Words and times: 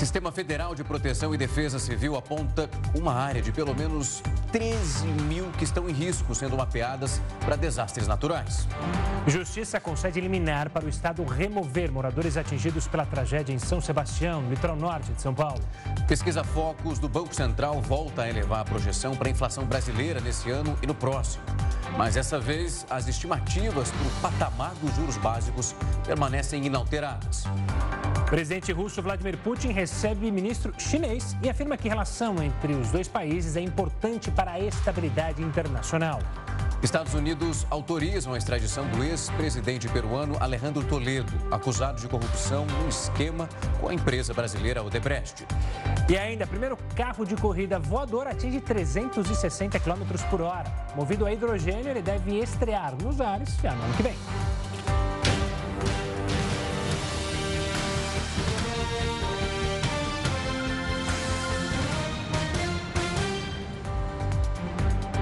Sistema 0.00 0.32
Federal 0.32 0.74
de 0.74 0.82
Proteção 0.82 1.34
e 1.34 1.36
Defesa 1.36 1.78
Civil 1.78 2.16
aponta 2.16 2.70
uma 2.94 3.12
área 3.12 3.42
de 3.42 3.52
pelo 3.52 3.74
menos 3.74 4.22
13 4.50 5.06
mil 5.06 5.50
que 5.58 5.64
estão 5.64 5.90
em 5.90 5.92
risco 5.92 6.34
sendo 6.34 6.56
mapeadas 6.56 7.20
para 7.44 7.54
desastres 7.54 8.08
naturais. 8.08 8.66
Justiça 9.26 9.78
concede 9.78 10.18
liminar 10.18 10.70
para 10.70 10.86
o 10.86 10.88
Estado 10.88 11.22
remover 11.22 11.92
moradores 11.92 12.38
atingidos 12.38 12.88
pela 12.88 13.04
tragédia 13.04 13.52
em 13.52 13.58
São 13.58 13.78
Sebastião, 13.78 14.40
no 14.40 14.48
litoral 14.48 14.74
norte 14.74 15.12
de 15.12 15.20
São 15.20 15.34
Paulo. 15.34 15.60
Pesquisa 16.08 16.42
Focus 16.42 16.98
do 16.98 17.06
Banco 17.06 17.34
Central 17.34 17.82
volta 17.82 18.22
a 18.22 18.28
elevar 18.30 18.60
a 18.60 18.64
projeção 18.64 19.14
para 19.14 19.28
a 19.28 19.30
inflação 19.30 19.66
brasileira 19.66 20.18
nesse 20.18 20.50
ano 20.50 20.78
e 20.82 20.86
no 20.86 20.94
próximo. 20.94 21.44
Mas 21.98 22.14
dessa 22.14 22.40
vez, 22.40 22.86
as 22.88 23.06
estimativas 23.06 23.90
para 23.90 24.06
o 24.06 24.10
patamar 24.22 24.72
dos 24.76 24.96
juros 24.96 25.18
básicos 25.18 25.74
permanecem 26.06 26.64
inalteradas. 26.64 27.44
Presidente 28.30 28.70
russo 28.70 29.02
Vladimir 29.02 29.36
Putin 29.38 29.72
recebe 29.72 30.30
ministro 30.30 30.72
chinês 30.78 31.36
e 31.42 31.50
afirma 31.50 31.76
que 31.76 31.88
a 31.88 31.90
relação 31.90 32.40
entre 32.40 32.72
os 32.74 32.92
dois 32.92 33.08
países 33.08 33.56
é 33.56 33.60
importante 33.60 34.30
para 34.30 34.52
a 34.52 34.60
estabilidade 34.60 35.42
internacional. 35.42 36.20
Estados 36.80 37.12
Unidos 37.12 37.66
autorizam 37.68 38.32
a 38.32 38.38
extradição 38.38 38.86
do 38.86 39.02
ex-presidente 39.02 39.88
peruano 39.88 40.36
Alejandro 40.38 40.84
Toledo, 40.84 41.32
acusado 41.50 42.00
de 42.00 42.06
corrupção 42.06 42.64
num 42.66 42.88
esquema 42.88 43.48
com 43.80 43.88
a 43.88 43.94
empresa 43.94 44.32
brasileira 44.32 44.80
Odebrecht. 44.80 45.44
E 46.08 46.16
ainda, 46.16 46.46
primeiro 46.46 46.78
carro 46.94 47.26
de 47.26 47.34
corrida 47.34 47.80
voador 47.80 48.28
atinge 48.28 48.60
360 48.60 49.80
km 49.80 50.04
por 50.30 50.40
hora. 50.40 50.72
Movido 50.94 51.26
a 51.26 51.32
hidrogênio, 51.32 51.88
ele 51.88 52.00
deve 52.00 52.38
estrear 52.38 52.94
nos 53.02 53.20
ares 53.20 53.56
já 53.60 53.74
no 53.74 53.82
ano 53.82 53.94
que 53.94 54.04
vem. 54.04 54.14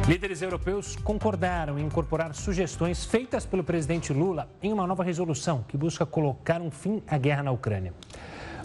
Líderes 0.09 0.41
europeus 0.41 0.97
concordaram 0.97 1.79
em 1.79 1.85
incorporar 1.85 2.35
sugestões 2.35 3.05
feitas 3.05 3.45
pelo 3.45 3.63
presidente 3.63 4.11
Lula 4.11 4.49
em 4.63 4.73
uma 4.73 4.87
nova 4.87 5.05
resolução 5.05 5.63
que 5.69 5.77
busca 5.77 6.07
colocar 6.07 6.63
um 6.63 6.71
fim 6.71 7.03
à 7.07 7.19
guerra 7.19 7.43
na 7.43 7.51
Ucrânia. 7.51 7.93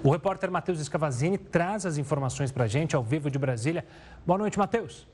O 0.02 0.10
repórter 0.10 0.50
Matheus 0.50 0.80
Escavazini 0.80 1.38
traz 1.38 1.86
as 1.86 1.98
informações 1.98 2.50
para 2.50 2.64
a 2.64 2.68
gente 2.68 2.96
ao 2.96 3.04
vivo 3.04 3.30
de 3.30 3.38
Brasília. 3.38 3.86
Boa 4.26 4.40
noite, 4.40 4.58
Matheus. 4.58 5.06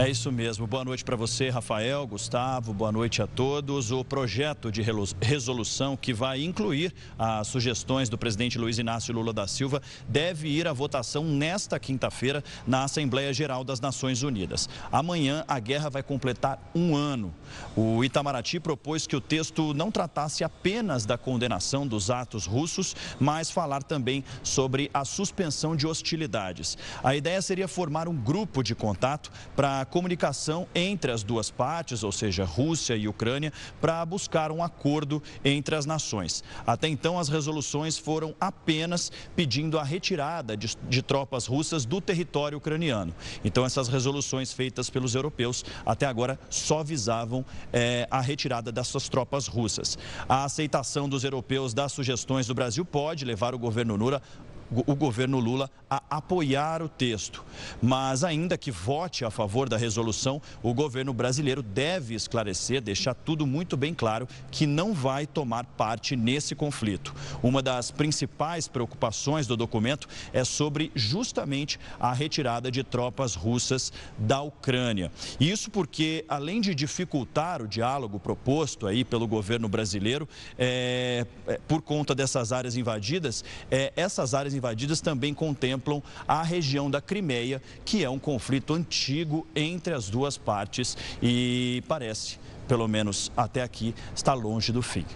É 0.00 0.08
isso 0.08 0.32
mesmo. 0.32 0.66
Boa 0.66 0.82
noite 0.82 1.04
para 1.04 1.14
você, 1.14 1.50
Rafael, 1.50 2.06
Gustavo. 2.06 2.72
Boa 2.72 2.90
noite 2.90 3.20
a 3.20 3.26
todos. 3.26 3.92
O 3.92 4.02
projeto 4.02 4.72
de 4.72 4.80
resolução 5.20 5.94
que 5.94 6.14
vai 6.14 6.42
incluir 6.42 6.94
as 7.18 7.48
sugestões 7.48 8.08
do 8.08 8.16
presidente 8.16 8.56
Luiz 8.56 8.78
Inácio 8.78 9.12
Lula 9.12 9.30
da 9.30 9.46
Silva 9.46 9.82
deve 10.08 10.48
ir 10.48 10.66
à 10.66 10.72
votação 10.72 11.22
nesta 11.22 11.78
quinta-feira 11.78 12.42
na 12.66 12.84
Assembleia 12.84 13.30
Geral 13.30 13.62
das 13.62 13.78
Nações 13.78 14.22
Unidas. 14.22 14.70
Amanhã 14.90 15.44
a 15.46 15.58
guerra 15.58 15.90
vai 15.90 16.02
completar 16.02 16.58
um 16.74 16.96
ano. 16.96 17.34
O 17.76 18.02
Itamaraty 18.02 18.58
propôs 18.58 19.06
que 19.06 19.16
o 19.16 19.20
texto 19.20 19.74
não 19.74 19.90
tratasse 19.90 20.42
apenas 20.42 21.04
da 21.04 21.18
condenação 21.18 21.86
dos 21.86 22.10
atos 22.10 22.46
russos, 22.46 22.96
mas 23.20 23.50
falar 23.50 23.82
também 23.82 24.24
sobre 24.42 24.90
a 24.94 25.04
suspensão 25.04 25.76
de 25.76 25.86
hostilidades. 25.86 26.78
A 27.04 27.14
ideia 27.14 27.42
seria 27.42 27.68
formar 27.68 28.08
um 28.08 28.16
grupo 28.16 28.62
de 28.62 28.74
contato 28.74 29.30
para 29.54 29.89
comunicação 29.90 30.66
entre 30.74 31.10
as 31.10 31.22
duas 31.22 31.50
partes, 31.50 32.02
ou 32.02 32.12
seja, 32.12 32.44
Rússia 32.44 32.96
e 32.96 33.08
Ucrânia, 33.08 33.52
para 33.80 34.04
buscar 34.06 34.50
um 34.50 34.62
acordo 34.62 35.22
entre 35.44 35.74
as 35.74 35.84
nações. 35.84 36.42
Até 36.66 36.88
então, 36.88 37.18
as 37.18 37.28
resoluções 37.28 37.98
foram 37.98 38.34
apenas 38.40 39.10
pedindo 39.34 39.78
a 39.78 39.84
retirada 39.84 40.56
de, 40.56 40.76
de 40.88 41.02
tropas 41.02 41.46
russas 41.46 41.84
do 41.84 42.00
território 42.00 42.58
ucraniano. 42.58 43.14
Então, 43.44 43.64
essas 43.64 43.88
resoluções 43.88 44.52
feitas 44.52 44.88
pelos 44.88 45.14
europeus 45.14 45.64
até 45.84 46.06
agora 46.06 46.38
só 46.48 46.82
visavam 46.82 47.44
é, 47.72 48.06
a 48.10 48.20
retirada 48.20 48.70
dessas 48.70 49.08
tropas 49.08 49.46
russas. 49.46 49.98
A 50.28 50.44
aceitação 50.44 51.08
dos 51.08 51.24
europeus 51.24 51.74
das 51.74 51.92
sugestões 51.92 52.46
do 52.46 52.54
Brasil 52.54 52.84
pode 52.84 53.24
levar 53.24 53.54
o 53.54 53.58
governo 53.58 53.96
Lula 53.96 54.22
o 54.70 54.94
governo 54.94 55.38
Lula 55.38 55.70
a 55.88 56.02
apoiar 56.08 56.82
o 56.82 56.88
texto. 56.88 57.44
Mas, 57.82 58.22
ainda 58.22 58.56
que 58.56 58.70
vote 58.70 59.24
a 59.24 59.30
favor 59.30 59.68
da 59.68 59.76
resolução, 59.76 60.40
o 60.62 60.72
governo 60.72 61.12
brasileiro 61.12 61.62
deve 61.62 62.14
esclarecer, 62.14 62.80
deixar 62.80 63.14
tudo 63.14 63.46
muito 63.46 63.76
bem 63.76 63.92
claro, 63.92 64.28
que 64.50 64.66
não 64.66 64.94
vai 64.94 65.26
tomar 65.26 65.64
parte 65.64 66.14
nesse 66.14 66.54
conflito. 66.54 67.14
Uma 67.42 67.60
das 67.60 67.90
principais 67.90 68.68
preocupações 68.68 69.46
do 69.46 69.56
documento 69.56 70.08
é 70.32 70.44
sobre 70.44 70.92
justamente 70.94 71.78
a 71.98 72.12
retirada 72.12 72.70
de 72.70 72.84
tropas 72.84 73.34
russas 73.34 73.92
da 74.16 74.40
Ucrânia. 74.40 75.10
Isso 75.40 75.70
porque, 75.70 76.24
além 76.28 76.60
de 76.60 76.74
dificultar 76.74 77.62
o 77.62 77.68
diálogo 77.68 78.20
proposto 78.20 78.86
aí 78.86 79.04
pelo 79.04 79.26
governo 79.26 79.68
brasileiro, 79.68 80.28
é, 80.56 81.26
por 81.66 81.82
conta 81.82 82.14
dessas 82.14 82.52
áreas 82.52 82.76
invadidas, 82.76 83.44
é, 83.70 83.92
essas 83.96 84.34
áreas 84.34 84.54
invadidas 84.60 85.00
também 85.00 85.32
contemplam 85.32 86.02
a 86.28 86.42
região 86.42 86.90
da 86.90 87.00
Crimeia, 87.00 87.62
que 87.84 88.04
é 88.04 88.10
um 88.10 88.18
conflito 88.18 88.74
antigo 88.74 89.46
entre 89.56 89.94
as 89.94 90.10
duas 90.10 90.36
partes 90.36 90.96
e 91.22 91.82
parece, 91.88 92.38
pelo 92.68 92.86
menos 92.86 93.32
até 93.36 93.62
aqui, 93.62 93.94
está 94.14 94.34
longe 94.34 94.70
do 94.70 94.82
fim. 94.82 95.06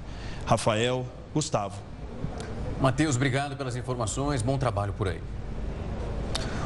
Rafael, 0.47 1.07
Gustavo. 1.33 1.81
Matheus, 2.81 3.17
obrigado 3.17 3.57
pelas 3.57 3.77
informações, 3.77 4.43
bom 4.43 4.59
trabalho 4.59 4.95
por 4.95 5.09
aí. 5.09 5.21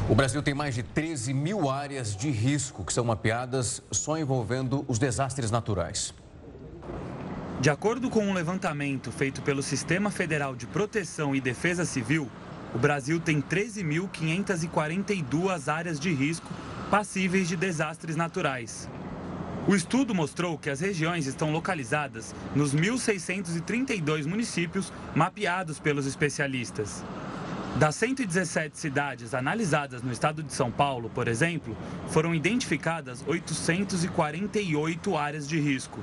O 0.09 0.15
Brasil 0.15 0.41
tem 0.41 0.55
mais 0.55 0.73
de 0.73 0.81
13 0.81 1.33
mil 1.33 1.69
áreas 1.69 2.15
de 2.15 2.31
risco 2.31 2.83
que 2.83 2.91
são 2.91 3.03
mapeadas 3.03 3.83
só 3.91 4.17
envolvendo 4.17 4.83
os 4.87 4.97
desastres 4.97 5.51
naturais. 5.51 6.13
De 7.61 7.69
acordo 7.69 8.09
com 8.09 8.25
um 8.25 8.33
levantamento 8.33 9.11
feito 9.11 9.41
pelo 9.41 9.61
Sistema 9.61 10.09
Federal 10.09 10.55
de 10.55 10.65
Proteção 10.65 11.35
e 11.35 11.41
Defesa 11.41 11.83
Civil, 11.83 12.29
o 12.73 12.77
Brasil 12.77 13.19
tem 13.19 13.41
13.542 13.41 15.71
áreas 15.71 15.99
de 15.99 16.13
risco 16.13 16.47
passíveis 16.89 17.47
de 17.47 17.55
desastres 17.55 18.15
naturais. 18.15 18.89
O 19.67 19.75
estudo 19.75 20.15
mostrou 20.15 20.57
que 20.57 20.69
as 20.69 20.79
regiões 20.79 21.27
estão 21.27 21.51
localizadas 21.51 22.33
nos 22.55 22.73
1.632 22.73 24.25
municípios 24.25 24.91
mapeados 25.13 25.79
pelos 25.79 26.07
especialistas. 26.07 27.03
Das 27.77 27.95
117 27.95 28.77
cidades 28.77 29.33
analisadas 29.33 30.01
no 30.01 30.11
estado 30.11 30.41
de 30.41 30.53
São 30.53 30.71
Paulo, 30.71 31.09
por 31.09 31.27
exemplo, 31.27 31.77
foram 32.07 32.33
identificadas 32.33 33.23
848 33.27 35.15
áreas 35.15 35.47
de 35.47 35.59
risco. 35.59 35.99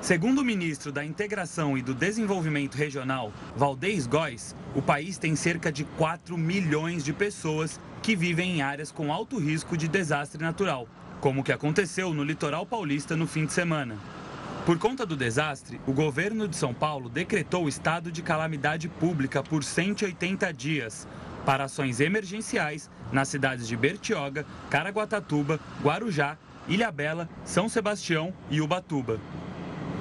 Segundo 0.00 0.40
o 0.40 0.44
ministro 0.44 0.90
da 0.90 1.04
Integração 1.04 1.76
e 1.76 1.82
do 1.82 1.94
Desenvolvimento 1.94 2.74
Regional, 2.74 3.30
Valdez 3.54 4.06
Góes, 4.06 4.56
o 4.74 4.80
país 4.80 5.18
tem 5.18 5.36
cerca 5.36 5.70
de 5.70 5.84
4 5.84 6.38
milhões 6.38 7.04
de 7.04 7.12
pessoas 7.12 7.78
que 8.02 8.16
vivem 8.16 8.56
em 8.56 8.62
áreas 8.62 8.90
com 8.90 9.12
alto 9.12 9.38
risco 9.38 9.76
de 9.76 9.86
desastre 9.86 10.42
natural, 10.42 10.88
como 11.20 11.42
o 11.42 11.44
que 11.44 11.52
aconteceu 11.52 12.14
no 12.14 12.24
litoral 12.24 12.64
paulista 12.64 13.14
no 13.14 13.26
fim 13.26 13.44
de 13.44 13.52
semana. 13.52 13.98
Por 14.64 14.78
conta 14.78 15.04
do 15.04 15.14
desastre, 15.14 15.78
o 15.86 15.92
governo 15.92 16.48
de 16.48 16.56
São 16.56 16.72
Paulo 16.72 17.10
decretou 17.10 17.68
estado 17.68 18.10
de 18.10 18.22
calamidade 18.22 18.88
pública 18.88 19.42
por 19.42 19.62
180 19.62 20.50
dias 20.54 21.06
para 21.44 21.64
ações 21.64 22.00
emergenciais 22.00 22.88
nas 23.12 23.28
cidades 23.28 23.68
de 23.68 23.76
Bertioga, 23.76 24.46
Caraguatatuba, 24.70 25.60
Guarujá, 25.82 26.38
Ilhabela, 26.66 27.28
São 27.44 27.68
Sebastião 27.68 28.32
e 28.50 28.62
Ubatuba. 28.62 29.20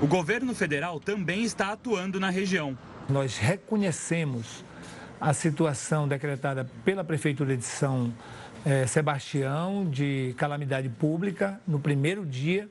O 0.02 0.08
governo 0.08 0.56
federal 0.56 0.98
também 0.98 1.44
está 1.44 1.74
atuando 1.74 2.22
na 2.22 2.30
região. 2.30 2.78
Nós 3.10 3.38
reconhecemos 3.38 4.64
a 5.20 5.34
situação 5.34 6.08
decretada 6.08 6.70
pela 6.86 7.04
Prefeitura 7.04 7.58
de 7.58 7.66
São 7.66 8.14
eh, 8.66 8.88
Sebastião 8.88 9.90
de 9.90 10.34
calamidade 10.38 10.88
pública 10.88 11.60
no 11.68 11.82
primeiro 11.82 12.26
dia 12.26 12.70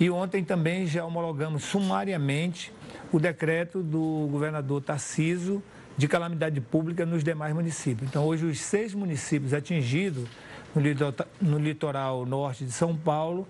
e 0.00 0.10
ontem 0.10 0.42
também 0.42 0.84
já 0.84 1.04
homologamos 1.04 1.62
sumariamente 1.62 2.72
o 3.12 3.20
decreto 3.20 3.80
do 3.80 4.28
governador 4.28 4.82
Tarciso 4.82 5.62
de 5.96 6.08
calamidade 6.08 6.60
pública 6.60 7.06
nos 7.06 7.22
demais 7.22 7.54
municípios. 7.54 8.10
Então, 8.10 8.24
hoje, 8.24 8.44
os 8.44 8.58
seis 8.58 8.94
municípios 8.94 9.54
atingidos 9.54 10.28
no 10.74 11.58
litoral 11.58 12.26
norte 12.26 12.64
de 12.64 12.72
São 12.72 12.96
Paulo 12.96 13.46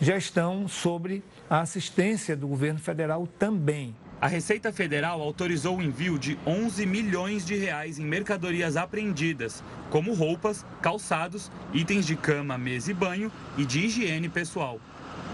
já 0.00 0.16
estão 0.16 0.66
sobre 0.66 1.22
a 1.48 1.60
assistência 1.60 2.36
do 2.36 2.48
governo 2.48 2.80
federal 2.80 3.26
também. 3.38 3.94
A 4.20 4.28
Receita 4.28 4.72
Federal 4.72 5.20
autorizou 5.20 5.78
o 5.78 5.82
envio 5.82 6.16
de 6.16 6.38
11 6.46 6.86
milhões 6.86 7.44
de 7.44 7.56
reais 7.56 7.98
em 7.98 8.04
mercadorias 8.04 8.76
apreendidas, 8.76 9.64
como 9.90 10.14
roupas, 10.14 10.64
calçados, 10.80 11.50
itens 11.74 12.06
de 12.06 12.14
cama, 12.14 12.56
mesa 12.56 12.92
e 12.92 12.94
banho 12.94 13.32
e 13.58 13.64
de 13.64 13.80
higiene 13.80 14.28
pessoal. 14.28 14.78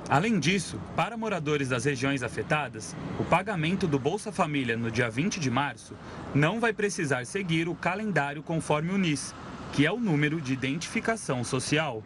Além 0.08 0.38
disso, 0.40 0.81
para 0.96 1.19
moradores 1.19 1.69
das 1.69 1.85
regiões 1.85 2.23
afetadas, 2.23 2.96
o 3.20 3.25
pagamento 3.25 3.87
do 3.87 3.99
Bolsa 3.99 4.32
Família 4.32 4.75
no 4.75 4.90
dia 4.90 5.11
20 5.11 5.38
de 5.38 5.50
março 5.50 5.94
não 6.35 6.58
vai 6.58 6.73
precisar 6.73 7.26
seguir 7.26 7.69
o 7.69 7.75
calendário 7.75 8.43
conforme 8.43 8.90
o 8.90 8.96
NIS, 8.96 9.35
que 9.73 9.87
é 9.87 9.93
o 9.93 9.99
número 9.99 10.41
de 10.41 10.53
identificação 10.53 11.44
social. 11.44 12.03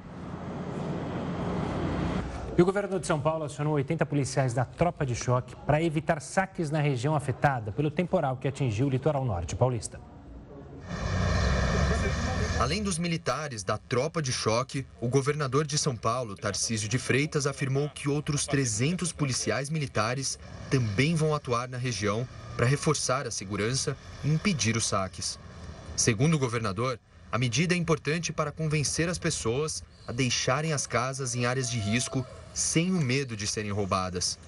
E 2.56 2.60
o 2.60 2.64
governo 2.66 3.00
de 3.00 3.06
São 3.06 3.18
Paulo 3.18 3.44
acionou 3.44 3.74
80 3.74 4.04
policiais 4.04 4.52
da 4.52 4.64
tropa 4.64 5.06
de 5.06 5.14
choque 5.14 5.56
para 5.64 5.82
evitar 5.82 6.20
saques 6.20 6.70
na 6.70 6.80
região 6.80 7.14
afetada 7.14 7.72
pelo 7.72 7.90
temporal 7.90 8.36
que 8.36 8.46
atingiu 8.46 8.86
o 8.86 8.90
litoral 8.90 9.24
norte 9.24 9.56
paulista. 9.56 9.98
Além 12.60 12.82
dos 12.82 12.98
militares 12.98 13.64
da 13.64 13.78
tropa 13.78 14.22
de 14.22 14.32
choque, 14.32 14.86
o 15.00 15.08
governador 15.08 15.66
de 15.66 15.76
São 15.78 15.96
Paulo, 15.96 16.36
Tarcísio 16.36 16.88
de 16.88 16.98
Freitas, 16.98 17.46
afirmou 17.46 17.88
que 17.88 18.08
outros 18.08 18.46
300 18.46 19.12
policiais 19.12 19.68
militares 19.68 20.38
também 20.70 21.14
vão 21.14 21.34
atuar 21.34 21.68
na 21.68 21.78
região 21.78 22.28
para 22.56 22.66
reforçar 22.66 23.26
a 23.26 23.30
segurança 23.30 23.96
e 24.22 24.28
impedir 24.28 24.76
os 24.76 24.86
saques. 24.86 25.40
Segundo 25.96 26.34
o 26.34 26.38
governador, 26.38 27.00
a 27.32 27.38
medida 27.38 27.74
é 27.74 27.78
importante 27.78 28.30
para 28.30 28.52
convencer 28.52 29.08
as 29.08 29.16
pessoas 29.16 29.82
a 30.06 30.12
deixarem 30.12 30.74
as 30.74 30.86
casas 30.86 31.34
em 31.34 31.46
áreas 31.46 31.70
de 31.70 31.78
risco 31.78 32.26
sem 32.52 32.90
o 32.90 33.00
medo 33.00 33.34
de 33.34 33.46
serem 33.46 33.70
roubadas. 33.70 34.38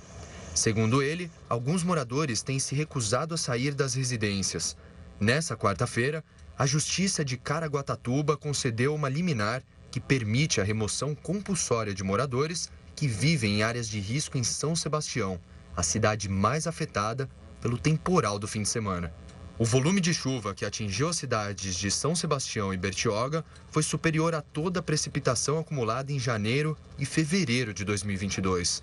Segundo 0.54 1.02
ele, 1.02 1.30
alguns 1.48 1.82
moradores 1.82 2.42
têm 2.42 2.58
se 2.58 2.74
recusado 2.74 3.32
a 3.34 3.38
sair 3.38 3.72
das 3.72 3.94
residências. 3.94 4.76
Nessa 5.18 5.56
quarta-feira, 5.56 6.22
a 6.58 6.66
Justiça 6.66 7.24
de 7.24 7.38
Caraguatatuba 7.38 8.36
concedeu 8.36 8.94
uma 8.94 9.08
liminar 9.08 9.62
que 9.90 9.98
permite 9.98 10.60
a 10.60 10.64
remoção 10.64 11.14
compulsória 11.14 11.94
de 11.94 12.04
moradores 12.04 12.70
que 12.94 13.08
vivem 13.08 13.60
em 13.60 13.62
áreas 13.62 13.88
de 13.88 13.98
risco 13.98 14.36
em 14.36 14.44
São 14.44 14.76
Sebastião, 14.76 15.40
a 15.74 15.82
cidade 15.82 16.28
mais 16.28 16.66
afetada 16.66 17.30
pelo 17.62 17.78
temporal 17.78 18.38
do 18.38 18.46
fim 18.46 18.60
de 18.60 18.68
semana. 18.68 19.10
O 19.56 19.64
volume 19.64 20.00
de 20.00 20.12
chuva 20.12 20.52
que 20.52 20.64
atingiu 20.64 21.08
as 21.08 21.16
cidades 21.16 21.76
de 21.76 21.88
São 21.88 22.12
Sebastião 22.16 22.74
e 22.74 22.76
Bertioga 22.76 23.44
foi 23.70 23.84
superior 23.84 24.34
a 24.34 24.40
toda 24.40 24.80
a 24.80 24.82
precipitação 24.82 25.60
acumulada 25.60 26.10
em 26.10 26.18
janeiro 26.18 26.76
e 26.98 27.06
fevereiro 27.06 27.72
de 27.72 27.84
2022. 27.84 28.82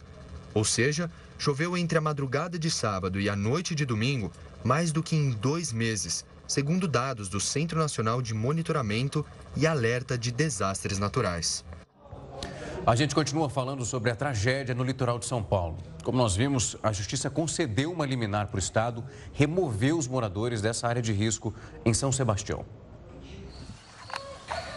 Ou 0.53 0.63
seja, 0.63 1.11
choveu 1.37 1.75
entre 1.75 1.97
a 1.97 2.01
madrugada 2.01 2.57
de 2.57 2.71
sábado 2.71 3.19
e 3.19 3.27
a 3.27 3.35
noite 3.35 3.75
de 3.75 3.85
domingo 3.85 4.31
mais 4.63 4.93
do 4.93 5.03
que 5.03 5.13
em 5.13 5.31
dois 5.31 5.73
meses, 5.73 6.23
segundo 6.47 6.87
dados 6.87 7.27
do 7.27 7.41
Centro 7.41 7.77
Nacional 7.77 8.21
de 8.21 8.33
Monitoramento 8.33 9.25
e 9.57 9.67
Alerta 9.67 10.17
de 10.17 10.31
Desastres 10.31 10.97
Naturais. 10.97 11.65
A 12.85 12.95
gente 12.95 13.13
continua 13.13 13.47
falando 13.47 13.85
sobre 13.85 14.09
a 14.09 14.15
tragédia 14.15 14.73
no 14.73 14.83
litoral 14.83 15.19
de 15.19 15.25
São 15.27 15.43
Paulo. 15.43 15.77
Como 16.03 16.17
nós 16.17 16.35
vimos, 16.35 16.75
a 16.81 16.91
Justiça 16.91 17.29
concedeu 17.29 17.91
uma 17.91 18.07
liminar 18.07 18.47
para 18.47 18.55
o 18.55 18.59
Estado, 18.59 19.05
removeu 19.33 19.95
os 19.99 20.07
moradores 20.07 20.63
dessa 20.63 20.87
área 20.87 21.01
de 21.01 21.13
risco 21.13 21.53
em 21.85 21.93
São 21.93 22.11
Sebastião. 22.11 22.65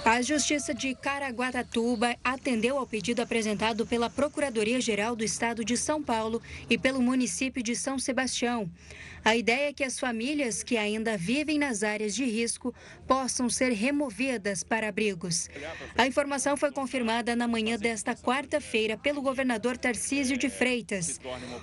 A 0.04 0.20
Justiça 0.20 0.74
de 0.74 0.94
Caraguatatuba 0.94 2.14
atendeu 2.22 2.76
ao 2.76 2.86
pedido 2.86 3.22
apresentado 3.22 3.86
pela 3.86 4.10
Procuradoria-Geral 4.10 5.16
do 5.16 5.24
Estado 5.24 5.64
de 5.64 5.74
São 5.78 6.02
Paulo 6.02 6.42
e 6.68 6.76
pelo 6.76 7.00
município 7.00 7.62
de 7.62 7.74
São 7.74 7.98
Sebastião. 7.98 8.70
A 9.24 9.34
ideia 9.34 9.70
é 9.70 9.72
que 9.72 9.82
as 9.82 9.98
famílias 9.98 10.62
que 10.62 10.76
ainda 10.76 11.16
vivem 11.16 11.58
nas 11.58 11.82
áreas 11.82 12.14
de 12.14 12.24
risco 12.26 12.74
possam 13.06 13.48
ser 13.48 13.72
removidas 13.72 14.62
para 14.62 14.88
abrigos. 14.88 15.48
A 15.96 16.06
informação 16.06 16.58
foi 16.58 16.70
confirmada 16.70 17.34
na 17.34 17.48
manhã 17.48 17.78
desta 17.78 18.14
quarta-feira 18.14 18.98
pelo 18.98 19.22
governador 19.22 19.78
Tarcísio 19.78 20.36
de 20.36 20.50
Freitas. 20.50 21.18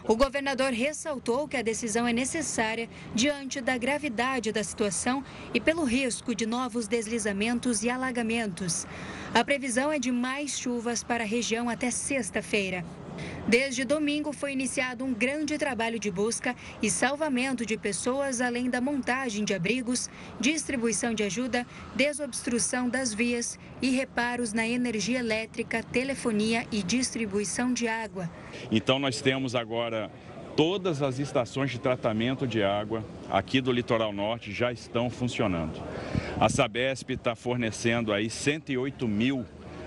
O 0.08 0.16
governador 0.16 0.72
ressaltou 0.74 1.48
que 1.48 1.56
a 1.56 1.62
decisão 1.62 2.08
é 2.08 2.13
necessária 2.13 2.90
diante 3.13 3.62
da 3.62 3.78
gravidade 3.78 4.52
da 4.52 4.63
situação 4.63 5.24
e 5.54 5.60
pelo 5.60 5.84
risco 5.84 6.34
de 6.34 6.48
novos 6.48 6.88
deslizamentos 6.88 7.84
e 7.84 7.90
alagamentos. 7.90 8.88
A 9.34 9.44
previsão 9.44 9.92
é 9.92 10.00
de 10.00 10.12
mais 10.12 10.60
chuvas 10.60 11.04
para 11.04 11.24
a 11.24 11.28
região 11.28 11.69
até 11.69 11.92
sexta-feira. 11.92 12.84
Desde 13.48 13.84
domingo 13.84 14.31
foi 14.31 14.54
iniciado 14.54 15.04
um 15.04 15.13
grande 15.13 15.58
trabalho 15.58 16.00
de 16.00 16.10
busca 16.12 16.56
e 16.81 16.90
salvamento 16.90 17.66
de 17.66 17.78
pessoas, 17.78 18.40
além 18.40 18.69
da 18.69 18.80
montagem 18.80 19.44
de 19.44 19.54
abrigos, 19.54 20.10
distribuição 20.40 21.13
de 21.13 21.24
ajuda, 21.24 21.66
desobstrução 21.96 22.88
das 22.88 23.13
vias 23.13 23.60
e 23.81 23.90
reparos 23.90 24.54
na 24.54 24.68
energia 24.68 25.19
elétrica, 25.19 25.84
telefonia 25.84 26.66
e 26.72 26.84
distribuição 26.84 27.74
de 27.74 27.88
água. 27.88 28.30
Então 28.72 29.00
nós 29.00 29.22
temos 29.22 29.56
agora 29.56 30.12
todas 30.56 31.02
as 31.02 31.19
estações 31.19 31.72
de 31.72 31.80
tratamento 31.80 32.46
de 32.46 32.62
água 32.63 33.04
aqui 33.30 33.62
do 33.62 33.72
litoral 33.72 34.13
norte 34.13 34.52
já 34.52 34.72
estão 34.72 35.10
funcionando. 35.10 35.81
A 36.40 36.50
Sabesp 36.50 37.10
está 37.12 37.36
fornecendo 37.36 38.13
aí 38.13 38.30
108 38.30 39.08
mil 39.08 39.46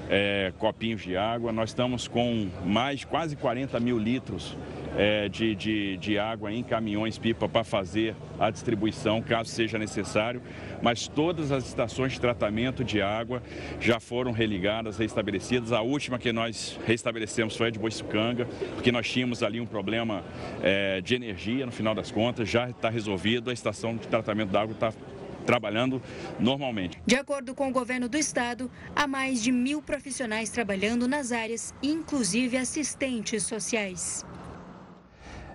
é, 0.08 0.52
copinhos 0.58 1.02
de 1.02 1.16
água. 1.16 1.52
Nós 1.52 1.70
estamos 1.70 2.08
com 2.08 2.48
mais 2.64 3.04
quase 3.04 3.36
40 3.36 3.78
mil 3.80 3.98
litros 3.98 4.56
é, 4.96 5.28
de, 5.28 5.54
de, 5.54 5.96
de, 5.96 6.18
água 6.18 6.52
em 6.52 6.62
caminhões-pipa 6.62 7.48
para 7.48 7.64
fazer 7.64 8.14
a 8.38 8.50
distribuição, 8.50 9.20
caso 9.20 9.50
seja 9.50 9.78
necessário. 9.78 10.40
Mas 10.80 11.08
todas 11.08 11.50
as 11.50 11.66
estações 11.66 12.12
de 12.12 12.20
tratamento 12.20 12.84
de 12.84 13.02
água 13.02 13.42
já 13.80 13.98
foram 13.98 14.32
religadas, 14.32 14.98
restabelecidas. 14.98 15.72
A 15.72 15.80
última 15.80 16.18
que 16.18 16.32
nós 16.32 16.78
restabelecemos 16.86 17.56
foi 17.56 17.68
a 17.68 17.70
de 17.70 17.78
Boiçucanga, 17.78 18.46
porque 18.74 18.92
nós 18.92 19.08
tínhamos 19.08 19.42
ali 19.42 19.60
um 19.60 19.66
problema 19.66 20.22
é, 20.62 21.00
de 21.00 21.14
energia, 21.14 21.66
no 21.66 21.72
final 21.72 21.94
das 21.94 22.10
contas, 22.10 22.48
já 22.48 22.68
está 22.68 22.88
resolvido. 22.88 23.50
A 23.50 23.52
estação 23.52 23.96
de 23.96 24.06
tratamento 24.06 24.50
da 24.50 24.62
água 24.62 24.74
está 24.74 24.92
trabalhando 25.44 26.02
normalmente. 26.38 27.00
De 27.06 27.16
acordo 27.16 27.54
com 27.54 27.68
o 27.68 27.72
governo 27.72 28.08
do 28.08 28.16
estado, 28.16 28.70
há 28.94 29.06
mais 29.06 29.42
de 29.42 29.52
mil 29.52 29.80
profissionais 29.80 30.50
trabalhando 30.50 31.06
nas 31.06 31.32
áreas, 31.32 31.74
inclusive 31.82 32.56
assistentes 32.56 33.44
sociais. 33.44 34.24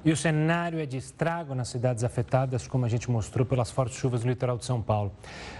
E 0.04 0.12
o 0.12 0.16
cenário 0.16 0.80
é 0.80 0.86
de 0.86 0.96
estrago 0.96 1.54
nas 1.54 1.68
cidades 1.68 2.06
afetadas, 2.06 2.66
como 2.66 2.86
a 2.86 2.90
gente 2.90 3.12
mostrou 3.12 3.46
pelas 3.46 3.70
fortes 3.70 3.98
chuvas 3.98 4.24
no 4.24 4.30
litoral 4.30 4.58
de 4.58 4.64
São 4.64 4.82
Paulo. 4.82 5.12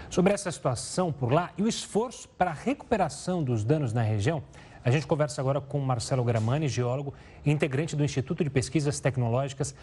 Sobre 0.08 0.32
essa 0.32 0.50
situação 0.50 1.12
por 1.12 1.30
lá 1.30 1.50
e 1.58 1.62
o 1.62 1.68
esforço 1.68 2.26
para 2.26 2.50
a 2.50 2.54
recuperação 2.54 3.44
dos 3.44 3.64
danos 3.64 3.92
na 3.92 4.02
região, 4.02 4.42
a 4.82 4.90
gente 4.90 5.06
conversa 5.06 5.40
agora 5.42 5.60
com 5.60 5.78
Marcelo 5.78 6.24
Gramani, 6.24 6.66
geólogo 6.66 7.12
e 7.44 7.50
integrante 7.50 7.94
do 7.94 8.02
Instituto 8.02 8.42
de 8.42 8.48
Pesquisas 8.48 8.98
Tecnológicas. 8.98 9.74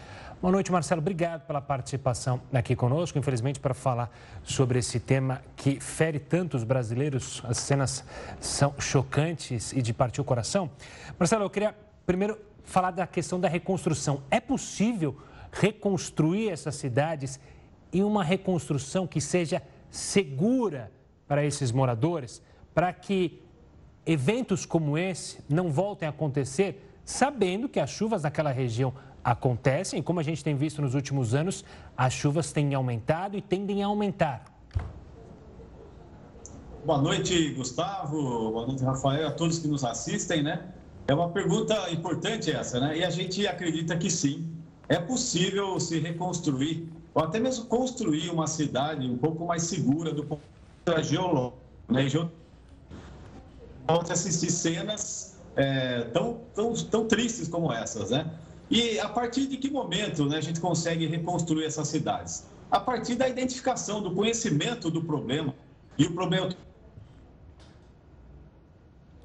Boa 0.42 0.52
noite, 0.52 0.72
Marcelo. 0.72 1.02
Obrigado 1.02 1.46
pela 1.46 1.62
participação 1.62 2.42
aqui 2.52 2.76
conosco. 2.76 3.18
Infelizmente, 3.20 3.60
para 3.60 3.76
falar 3.76 4.10
sobre 4.44 4.80
esse 4.80 5.00
tema 5.00 5.42
que 5.56 5.80
fere 5.80 6.18
tantos 6.18 6.64
brasileiros, 6.64 7.44
as 7.46 7.60
cenas 7.60 8.04
são 8.40 8.74
chocantes 8.80 9.72
e 9.72 9.84
de 9.84 9.94
partir 9.94 10.20
o 10.20 10.24
coração. 10.24 10.68
Marcelo, 11.20 11.44
eu 11.44 11.50
queria 11.50 11.76
primeiro 12.04 12.40
falar 12.64 12.90
da 12.90 13.06
questão 13.06 13.40
da 13.40 13.48
reconstrução. 13.48 14.24
É 14.32 14.40
possível 14.40 15.16
reconstruir 15.52 16.50
essas 16.50 16.76
cidades 16.76 17.40
e 17.94 18.02
uma 18.02 18.24
reconstrução 18.24 19.06
que 19.06 19.22
seja 19.22 19.62
segura 19.92 20.92
para 21.28 21.46
esses 21.46 21.72
moradores, 21.72 22.42
para 22.74 22.92
que 22.92 23.44
eventos 24.08 24.66
como 24.66 24.98
esse 24.98 25.40
não 25.50 25.70
voltem 25.70 26.08
a 26.08 26.12
acontecer, 26.12 26.98
sabendo 27.04 27.68
que 27.68 27.80
as 27.80 27.90
chuvas 27.90 28.24
naquela 28.24 28.52
região 28.52 28.94
acontecem, 29.22 30.02
como 30.02 30.22
a 30.22 30.24
gente 30.24 30.42
tem 30.42 30.56
visto 30.56 30.82
nos 30.82 30.96
últimos 30.96 31.36
anos, 31.36 31.66
as 31.98 32.14
chuvas 32.14 32.54
têm 32.54 32.74
aumentado 32.74 33.38
e 33.38 33.42
tendem 33.42 33.84
a 33.84 33.88
aumentar. 33.88 34.46
Boa 36.86 37.02
noite, 37.02 37.50
Gustavo. 37.50 38.52
Boa 38.52 38.66
noite, 38.66 38.82
Rafael, 38.82 39.28
a 39.28 39.32
todos 39.32 39.60
que 39.60 39.68
nos 39.68 39.84
assistem, 39.84 40.42
né? 40.42 40.68
É 41.06 41.14
uma 41.14 41.28
pergunta 41.30 41.90
importante 41.92 42.50
essa, 42.50 42.80
né? 42.80 43.00
E 43.00 43.04
a 43.04 43.10
gente 43.10 43.46
acredita 43.46 43.98
que 43.98 44.10
sim, 44.10 44.48
é 44.88 44.98
possível 44.98 45.78
se 45.82 46.00
reconstruir, 46.00 46.88
ou 47.14 47.24
até 47.24 47.42
mesmo 47.42 47.66
construir 47.66 48.30
uma 48.30 48.48
cidade 48.48 49.06
um 49.06 49.18
pouco 49.18 49.46
mais 49.46 49.64
segura 49.64 50.14
do 50.14 50.24
ponto 50.24 50.40
de 50.40 50.94
vista 50.94 51.04
geológico, 51.04 51.58
né? 51.90 52.08
Pode 53.88 54.12
assistir 54.12 54.52
cenas 54.52 55.38
é, 55.56 56.02
tão, 56.14 56.42
tão, 56.54 56.74
tão 56.74 57.08
tristes 57.08 57.48
como 57.48 57.72
essas, 57.72 58.12
né? 58.12 58.30
E 58.70 59.00
a 59.00 59.08
partir 59.08 59.48
de 59.48 59.58
que 59.58 59.70
momento 59.70 60.26
né, 60.26 60.38
a 60.38 60.42
gente 60.42 60.60
consegue 60.60 61.08
reconstruir 61.08 61.66
essas 61.66 61.88
cidades? 61.88 62.46
A 62.70 62.80
partir 62.80 63.16
da 63.16 63.28
identificação, 63.28 64.02
do 64.02 64.14
conhecimento 64.14 64.92
do 64.92 65.02
problema. 65.02 65.56
E 65.98 66.06
o 66.06 66.14
problema 66.14 66.50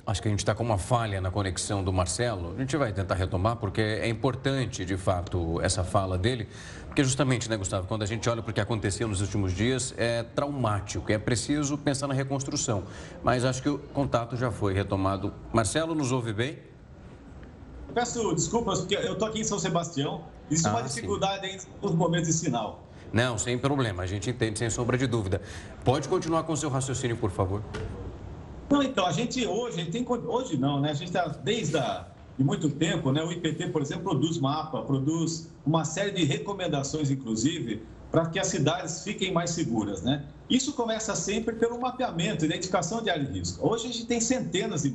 Acho 0.05 0.21
que 0.21 0.27
a 0.27 0.31
gente 0.31 0.41
está 0.41 0.53
com 0.53 0.65
uma 0.65 0.79
falha 0.79 1.21
na 1.21 1.31
conexão 1.31 1.85
do 1.85 1.93
Marcelo. 1.93 2.55
A 2.57 2.61
gente 2.61 2.77
vai 2.77 2.93
tentar 2.93 3.15
retomar, 3.15 3.57
porque 3.57 3.81
é 3.81 4.09
importante, 4.09 4.85
de 4.85 4.97
fato, 4.97 5.61
essa 5.61 5.85
fala 5.85 6.19
dele. 6.19 6.49
Porque 6.87 7.05
justamente, 7.05 7.49
né, 7.49 7.57
Gustavo, 7.57 7.87
quando 7.87 8.03
a 8.03 8.07
gente 8.07 8.29
olha 8.29 8.43
para 8.43 8.51
o 8.51 8.55
que 8.55 8.61
aconteceu 8.61 9.07
nos 9.07 9.21
últimos 9.21 9.53
dias, 9.53 9.95
é 9.97 10.25
traumático, 10.25 11.11
é 11.13 11.19
preciso 11.19 11.79
pensar 11.79 12.09
na 12.09 12.15
reconstrução. 12.15 12.83
Mas 13.23 13.45
acho 13.45 13.63
que 13.63 13.69
o 13.69 13.79
contato 13.79 14.37
já 14.37 14.51
foi 14.51 14.75
retomado. 14.75 15.33
Marcelo, 15.53 15.95
nos 15.95 16.11
ouve 16.11 16.33
bem? 16.33 16.59
peço 17.93 18.35
desculpas, 18.35 18.81
porque 18.81 18.97
eu 18.97 19.13
estou 19.13 19.29
aqui 19.29 19.41
em 19.41 19.45
São 19.45 19.59
Sebastião. 19.59 20.25
Existe 20.51 20.67
ah, 20.67 20.73
uma 20.73 20.83
dificuldade 20.83 21.61
sim. 21.61 21.69
nos 21.81 21.95
momentos 21.95 22.27
de 22.27 22.35
sinal. 22.35 22.83
Não, 23.13 23.39
sem 23.39 23.59
problema. 23.59 24.03
A 24.03 24.07
gente 24.07 24.31
entende, 24.31 24.59
sem 24.59 24.71
sombra 24.71 24.97
de 24.99 25.07
dúvida. 25.07 25.41
Pode 25.85 26.09
continuar 26.09 26.43
com 26.45 26.53
o 26.55 26.57
seu 26.57 26.71
raciocínio, 26.71 27.17
por 27.17 27.31
favor. 27.31 27.63
Não, 28.73 28.83
então, 28.83 29.05
a 29.05 29.13
gente 29.13 29.47
hoje, 29.47 29.79
a 29.79 29.85
gente 29.85 29.93
tem, 29.93 30.07
hoje 30.09 30.57
não, 30.57 30.81
né? 30.81 30.93
A 30.93 30.95
gente 30.95 31.09
está 31.09 31.29
desde 31.29 31.79
de 32.39 32.43
muito 32.43 32.71
tempo, 32.71 33.13
né? 33.13 33.23
O 33.23 33.31
IPT, 33.31 33.69
por 33.69 33.83
exemplo, 33.83 34.05
produz 34.05 34.39
mapa, 34.39 34.81
produz 34.81 35.51
uma 35.67 35.85
série 35.85 36.11
de 36.11 36.25
recomendações, 36.25 37.11
inclusive, 37.11 37.83
para 38.11 38.25
que 38.31 38.39
as 38.39 38.47
cidades 38.47 39.05
fiquem 39.05 39.31
mais 39.31 39.51
seguras, 39.51 40.01
né? 40.01 40.25
Isso 40.49 40.73
começa 40.73 41.15
sempre 41.15 41.55
pelo 41.57 41.79
mapeamento, 41.79 42.47
identificação 42.47 43.03
de 43.03 43.11
área 43.11 43.27
de 43.27 43.39
risco. 43.39 43.67
Hoje 43.67 43.89
a 43.89 43.93
gente 43.93 44.07
tem 44.07 44.23
centenas 44.23 44.85
de, 44.85 44.95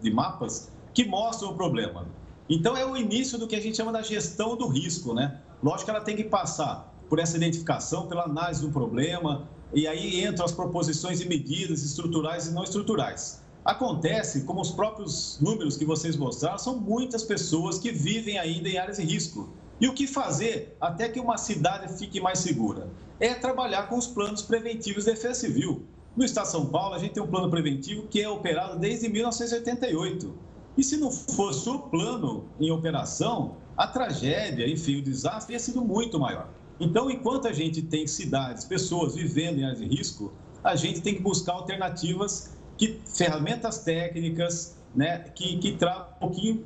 de 0.00 0.10
mapas 0.12 0.70
que 0.94 1.04
mostram 1.04 1.50
o 1.50 1.54
problema. 1.54 2.06
Então 2.48 2.76
é 2.76 2.86
o 2.86 2.96
início 2.96 3.36
do 3.38 3.48
que 3.48 3.56
a 3.56 3.60
gente 3.60 3.76
chama 3.76 3.90
da 3.90 4.02
gestão 4.02 4.56
do 4.56 4.68
risco, 4.68 5.12
né? 5.12 5.40
Lógico 5.60 5.86
que 5.86 5.90
ela 5.90 6.00
tem 6.00 6.14
que 6.14 6.24
passar 6.24 6.94
por 7.08 7.18
essa 7.18 7.36
identificação, 7.36 8.06
pela 8.06 8.22
análise 8.22 8.62
do 8.62 8.70
problema, 8.70 9.48
e 9.76 9.86
aí 9.86 10.24
entram 10.24 10.46
as 10.46 10.52
proposições 10.52 11.20
e 11.20 11.28
medidas 11.28 11.82
estruturais 11.82 12.46
e 12.46 12.50
não 12.50 12.64
estruturais. 12.64 13.42
Acontece, 13.62 14.44
como 14.44 14.62
os 14.62 14.70
próprios 14.70 15.38
números 15.38 15.76
que 15.76 15.84
vocês 15.84 16.16
mostraram, 16.16 16.56
são 16.56 16.80
muitas 16.80 17.22
pessoas 17.22 17.78
que 17.78 17.92
vivem 17.92 18.38
ainda 18.38 18.70
em 18.70 18.78
áreas 18.78 18.96
de 18.96 19.02
risco. 19.04 19.50
E 19.78 19.86
o 19.86 19.92
que 19.92 20.06
fazer 20.06 20.74
até 20.80 21.10
que 21.10 21.20
uma 21.20 21.36
cidade 21.36 21.92
fique 21.98 22.18
mais 22.22 22.38
segura? 22.38 22.88
É 23.20 23.34
trabalhar 23.34 23.86
com 23.90 23.98
os 23.98 24.06
planos 24.06 24.40
preventivos 24.40 25.04
de 25.04 25.10
defesa 25.10 25.40
civil. 25.40 25.84
No 26.16 26.24
Estado 26.24 26.46
de 26.46 26.52
São 26.52 26.66
Paulo, 26.70 26.94
a 26.94 26.98
gente 26.98 27.12
tem 27.12 27.22
um 27.22 27.26
plano 27.26 27.50
preventivo 27.50 28.06
que 28.06 28.22
é 28.22 28.28
operado 28.30 28.78
desde 28.78 29.10
1988. 29.10 30.34
E 30.78 30.82
se 30.82 30.96
não 30.96 31.10
fosse 31.10 31.68
o 31.68 31.80
plano 31.80 32.46
em 32.58 32.70
operação, 32.70 33.56
a 33.76 33.86
tragédia, 33.86 34.66
enfim, 34.66 35.00
o 35.00 35.02
desastre 35.02 35.52
ia 35.52 35.60
sido 35.60 35.82
muito 35.82 36.18
maior. 36.18 36.48
Então, 36.78 37.10
enquanto 37.10 37.48
a 37.48 37.52
gente 37.52 37.82
tem 37.82 38.06
cidades, 38.06 38.64
pessoas 38.64 39.14
vivendo 39.14 39.58
em 39.58 39.64
áreas 39.64 39.78
de 39.78 39.86
risco, 39.86 40.32
a 40.62 40.76
gente 40.76 41.00
tem 41.00 41.14
que 41.14 41.22
buscar 41.22 41.52
alternativas, 41.52 42.56
que, 42.76 43.00
ferramentas 43.06 43.78
técnicas, 43.78 44.76
né, 44.94 45.18
que, 45.34 45.58
que 45.58 45.72
tragam 45.72 46.06
um 46.16 46.28
pouquinho 46.28 46.64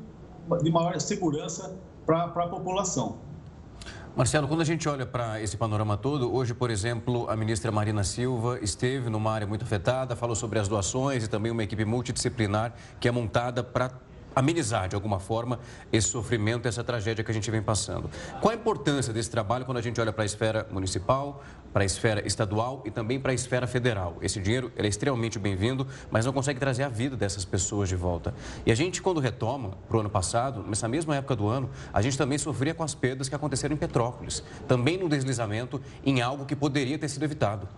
de 0.62 0.70
maior 0.70 1.00
segurança 1.00 1.76
para 2.04 2.24
a 2.24 2.48
população. 2.48 3.18
Marcelo, 4.16 4.48
quando 4.48 4.60
a 4.60 4.64
gente 4.64 4.88
olha 4.88 5.06
para 5.06 5.40
esse 5.40 5.56
panorama 5.56 5.96
todo, 5.96 6.34
hoje, 6.34 6.52
por 6.52 6.68
exemplo, 6.68 7.30
a 7.30 7.36
ministra 7.36 7.70
Marina 7.70 8.02
Silva 8.02 8.58
esteve 8.60 9.08
numa 9.08 9.30
área 9.30 9.46
muito 9.46 9.62
afetada, 9.62 10.16
falou 10.16 10.34
sobre 10.34 10.58
as 10.58 10.66
doações 10.66 11.24
e 11.24 11.28
também 11.28 11.52
uma 11.52 11.62
equipe 11.62 11.84
multidisciplinar 11.84 12.74
que 12.98 13.06
é 13.06 13.12
montada 13.12 13.62
para 13.62 13.92
amenizar 14.40 14.88
de 14.88 14.94
alguma 14.94 15.20
forma 15.20 15.60
esse 15.92 16.08
sofrimento, 16.08 16.66
essa 16.66 16.82
tragédia 16.82 17.22
que 17.22 17.30
a 17.30 17.34
gente 17.34 17.50
vem 17.50 17.62
passando. 17.62 18.10
Qual 18.40 18.50
a 18.52 18.54
importância 18.54 19.12
desse 19.12 19.30
trabalho 19.30 19.64
quando 19.64 19.78
a 19.78 19.82
gente 19.82 20.00
olha 20.00 20.12
para 20.12 20.24
a 20.24 20.26
esfera 20.26 20.66
municipal, 20.70 21.42
para 21.72 21.82
a 21.82 21.86
esfera 21.86 22.26
estadual 22.26 22.82
e 22.84 22.90
também 22.90 23.20
para 23.20 23.30
a 23.30 23.34
esfera 23.34 23.66
federal? 23.66 24.16
Esse 24.20 24.40
dinheiro 24.40 24.72
é 24.76 24.86
extremamente 24.86 25.38
bem-vindo, 25.38 25.86
mas 26.10 26.26
não 26.26 26.32
consegue 26.32 26.58
trazer 26.58 26.82
a 26.82 26.88
vida 26.88 27.16
dessas 27.16 27.44
pessoas 27.44 27.88
de 27.88 27.96
volta. 27.96 28.34
E 28.66 28.72
a 28.72 28.74
gente, 28.74 29.00
quando 29.00 29.20
retoma 29.20 29.72
para 29.86 29.96
o 29.96 30.00
ano 30.00 30.10
passado, 30.10 30.64
nessa 30.66 30.88
mesma 30.88 31.14
época 31.14 31.36
do 31.36 31.46
ano, 31.46 31.70
a 31.92 32.02
gente 32.02 32.18
também 32.18 32.38
sofria 32.38 32.74
com 32.74 32.82
as 32.82 32.94
perdas 32.94 33.28
que 33.28 33.34
aconteceram 33.34 33.74
em 33.74 33.78
Petrópolis, 33.78 34.42
também 34.66 34.98
no 34.98 35.08
deslizamento 35.08 35.80
em 36.04 36.20
algo 36.20 36.44
que 36.44 36.56
poderia 36.56 36.98
ter 36.98 37.08
sido 37.08 37.24
evitado. 37.24 37.68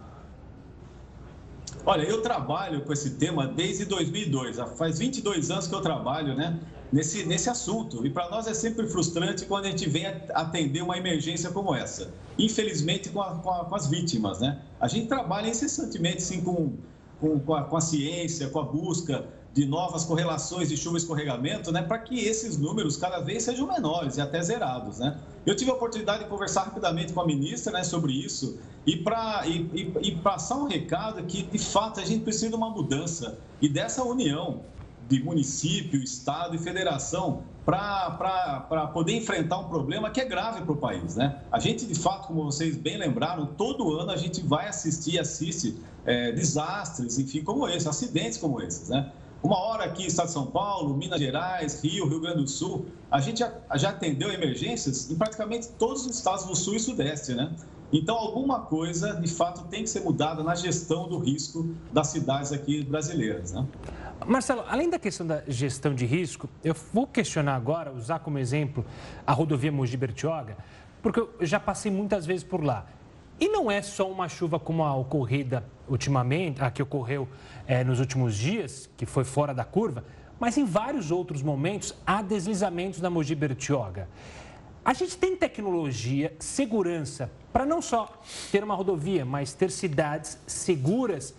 Olha, 1.84 2.02
eu 2.04 2.22
trabalho 2.22 2.82
com 2.82 2.92
esse 2.92 3.10
tema 3.10 3.46
desde 3.46 3.84
2002. 3.84 4.56
Faz 4.76 5.00
22 5.00 5.50
anos 5.50 5.66
que 5.66 5.74
eu 5.74 5.80
trabalho 5.80 6.34
né, 6.34 6.60
nesse, 6.92 7.24
nesse 7.24 7.50
assunto. 7.50 8.06
E 8.06 8.10
para 8.10 8.30
nós 8.30 8.46
é 8.46 8.54
sempre 8.54 8.86
frustrante 8.86 9.44
quando 9.46 9.64
a 9.64 9.70
gente 9.70 9.88
vem 9.88 10.06
atender 10.32 10.80
uma 10.80 10.96
emergência 10.96 11.50
como 11.50 11.74
essa. 11.74 12.14
Infelizmente, 12.38 13.08
com, 13.08 13.20
a, 13.20 13.34
com, 13.34 13.50
a, 13.50 13.64
com 13.64 13.74
as 13.74 13.88
vítimas. 13.88 14.40
Né? 14.40 14.60
A 14.80 14.86
gente 14.86 15.08
trabalha 15.08 15.48
incessantemente 15.48 16.22
sim, 16.22 16.40
com, 16.40 16.74
com, 17.40 17.54
a, 17.54 17.64
com 17.64 17.76
a 17.76 17.80
ciência, 17.80 18.48
com 18.48 18.60
a 18.60 18.64
busca 18.64 19.24
de 19.52 19.66
novas 19.66 20.04
correlações 20.04 20.68
de 20.68 20.76
chuva 20.76 20.96
e 20.96 20.98
escorregamento, 20.98 21.70
né, 21.70 21.82
para 21.82 21.98
que 21.98 22.18
esses 22.18 22.56
números 22.56 22.96
cada 22.96 23.20
vez 23.20 23.42
sejam 23.42 23.66
menores 23.66 24.16
e 24.16 24.20
até 24.20 24.40
zerados, 24.42 24.98
né? 24.98 25.18
Eu 25.44 25.54
tive 25.54 25.70
a 25.70 25.74
oportunidade 25.74 26.24
de 26.24 26.30
conversar 26.30 26.62
rapidamente 26.62 27.12
com 27.12 27.20
a 27.20 27.26
ministra, 27.26 27.72
né, 27.72 27.84
sobre 27.84 28.12
isso 28.12 28.58
e 28.86 28.96
para 28.96 29.46
e, 29.46 29.70
e, 29.74 30.08
e 30.08 30.16
passar 30.16 30.56
um 30.56 30.66
recado 30.66 31.22
que 31.24 31.42
de 31.42 31.58
fato 31.58 32.00
a 32.00 32.04
gente 32.04 32.24
precisa 32.24 32.48
de 32.48 32.54
uma 32.54 32.70
mudança 32.70 33.38
e 33.60 33.68
dessa 33.68 34.02
união 34.02 34.62
de 35.08 35.22
município, 35.22 36.02
estado 36.02 36.54
e 36.56 36.58
federação 36.58 37.42
para 37.64 38.90
poder 38.92 39.14
enfrentar 39.14 39.58
um 39.58 39.68
problema 39.68 40.10
que 40.10 40.20
é 40.20 40.24
grave 40.24 40.62
para 40.62 40.72
o 40.72 40.76
país. 40.76 41.16
Né? 41.16 41.38
A 41.50 41.60
gente, 41.60 41.86
de 41.86 41.94
fato, 41.94 42.28
como 42.28 42.44
vocês 42.44 42.76
bem 42.76 42.96
lembraram, 42.96 43.46
todo 43.46 43.92
ano 43.92 44.10
a 44.10 44.16
gente 44.16 44.40
vai 44.40 44.68
assistir 44.68 45.18
assiste 45.18 45.76
é, 46.04 46.32
desastres, 46.32 47.18
enfim, 47.18 47.44
como 47.44 47.68
esse, 47.68 47.88
acidentes 47.88 48.38
como 48.38 48.60
esses. 48.60 48.88
Né? 48.88 49.12
Uma 49.42 49.58
hora 49.58 49.84
aqui, 49.84 50.06
Estado 50.06 50.26
de 50.26 50.32
São 50.32 50.46
Paulo, 50.46 50.96
Minas 50.96 51.18
Gerais, 51.18 51.82
Rio, 51.82 52.06
Rio 52.08 52.20
Grande 52.20 52.42
do 52.42 52.48
Sul, 52.48 52.86
a 53.10 53.20
gente 53.20 53.40
já, 53.40 53.52
já 53.74 53.90
atendeu 53.90 54.32
emergências 54.32 55.10
em 55.10 55.16
praticamente 55.16 55.68
todos 55.70 56.06
os 56.06 56.16
estados 56.16 56.44
do 56.44 56.54
Sul 56.54 56.76
e 56.76 56.80
Sudeste, 56.80 57.34
né? 57.34 57.52
Então, 57.92 58.16
alguma 58.16 58.60
coisa, 58.60 59.14
de 59.20 59.28
fato, 59.28 59.64
tem 59.64 59.82
que 59.82 59.90
ser 59.90 60.00
mudada 60.00 60.44
na 60.44 60.54
gestão 60.54 61.08
do 61.08 61.18
risco 61.18 61.74
das 61.92 62.06
cidades 62.06 62.52
aqui 62.52 62.84
brasileiras, 62.84 63.52
né? 63.52 63.66
Marcelo, 64.24 64.62
além 64.68 64.88
da 64.88 64.98
questão 64.98 65.26
da 65.26 65.42
gestão 65.48 65.92
de 65.92 66.06
risco, 66.06 66.48
eu 66.62 66.74
vou 66.92 67.06
questionar 67.06 67.56
agora, 67.56 67.92
usar 67.92 68.20
como 68.20 68.38
exemplo 68.38 68.84
a 69.26 69.32
rodovia 69.32 69.72
Mogi 69.72 69.96
Bertioga, 69.96 70.56
porque 71.02 71.18
eu 71.18 71.34
já 71.40 71.58
passei 71.58 71.90
muitas 71.90 72.24
vezes 72.24 72.44
por 72.44 72.62
lá. 72.62 72.86
E 73.40 73.48
não 73.48 73.70
é 73.70 73.82
só 73.82 74.10
uma 74.10 74.28
chuva 74.28 74.58
como 74.60 74.84
a 74.84 74.94
ocorrida 74.94 75.64
ultimamente, 75.88 76.62
a 76.62 76.70
que 76.70 76.82
ocorreu 76.82 77.28
é, 77.66 77.82
nos 77.82 78.00
últimos 78.00 78.36
dias, 78.36 78.88
que 78.96 79.04
foi 79.04 79.24
fora 79.24 79.52
da 79.52 79.64
curva, 79.64 80.04
mas 80.38 80.56
em 80.56 80.64
vários 80.64 81.10
outros 81.10 81.42
momentos 81.42 81.94
há 82.06 82.22
deslizamentos 82.22 83.00
na 83.00 83.10
Mogi 83.10 83.34
Bertioga. 83.34 84.08
A 84.84 84.92
gente 84.92 85.16
tem 85.16 85.36
tecnologia, 85.36 86.34
segurança, 86.40 87.30
para 87.52 87.64
não 87.64 87.80
só 87.80 88.20
ter 88.50 88.64
uma 88.64 88.74
rodovia, 88.74 89.24
mas 89.24 89.52
ter 89.52 89.70
cidades 89.70 90.38
seguras 90.46 91.34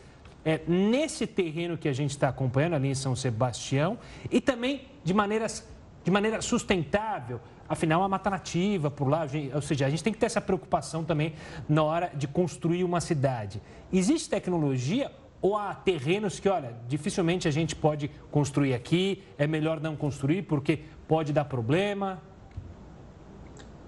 é, 0.45 0.61
nesse 0.67 1.27
terreno 1.27 1.77
que 1.77 1.89
a 1.89 1.93
gente 1.93 2.11
está 2.11 2.29
acompanhando 2.29 2.75
ali 2.75 2.89
em 2.89 2.95
São 2.95 3.15
Sebastião 3.15 3.97
e 4.31 4.39
também 4.39 4.87
de, 5.03 5.13
maneiras, 5.13 5.67
de 6.03 6.11
maneira 6.11 6.41
sustentável. 6.41 7.41
Afinal, 7.67 8.01
é 8.01 8.03
uma 8.03 8.09
mata 8.09 8.29
nativa 8.29 8.91
por 8.91 9.07
lá, 9.07 9.25
ou 9.53 9.61
seja, 9.61 9.85
a 9.85 9.89
gente 9.89 10.03
tem 10.03 10.11
que 10.11 10.19
ter 10.19 10.25
essa 10.25 10.41
preocupação 10.41 11.03
também 11.03 11.33
na 11.67 11.83
hora 11.83 12.11
de 12.13 12.27
construir 12.27 12.83
uma 12.83 12.99
cidade. 12.99 13.61
Existe 13.91 14.29
tecnologia 14.29 15.11
ou 15.41 15.57
há 15.57 15.73
terrenos 15.73 16.39
que, 16.39 16.47
olha, 16.47 16.75
dificilmente 16.87 17.47
a 17.47 17.51
gente 17.51 17.75
pode 17.75 18.09
construir 18.31 18.73
aqui, 18.73 19.23
é 19.37 19.45
melhor 19.45 19.81
não 19.81 19.95
construir 19.95 20.43
porque 20.43 20.79
pode 21.07 21.33
dar 21.33 21.45
problema? 21.45 22.21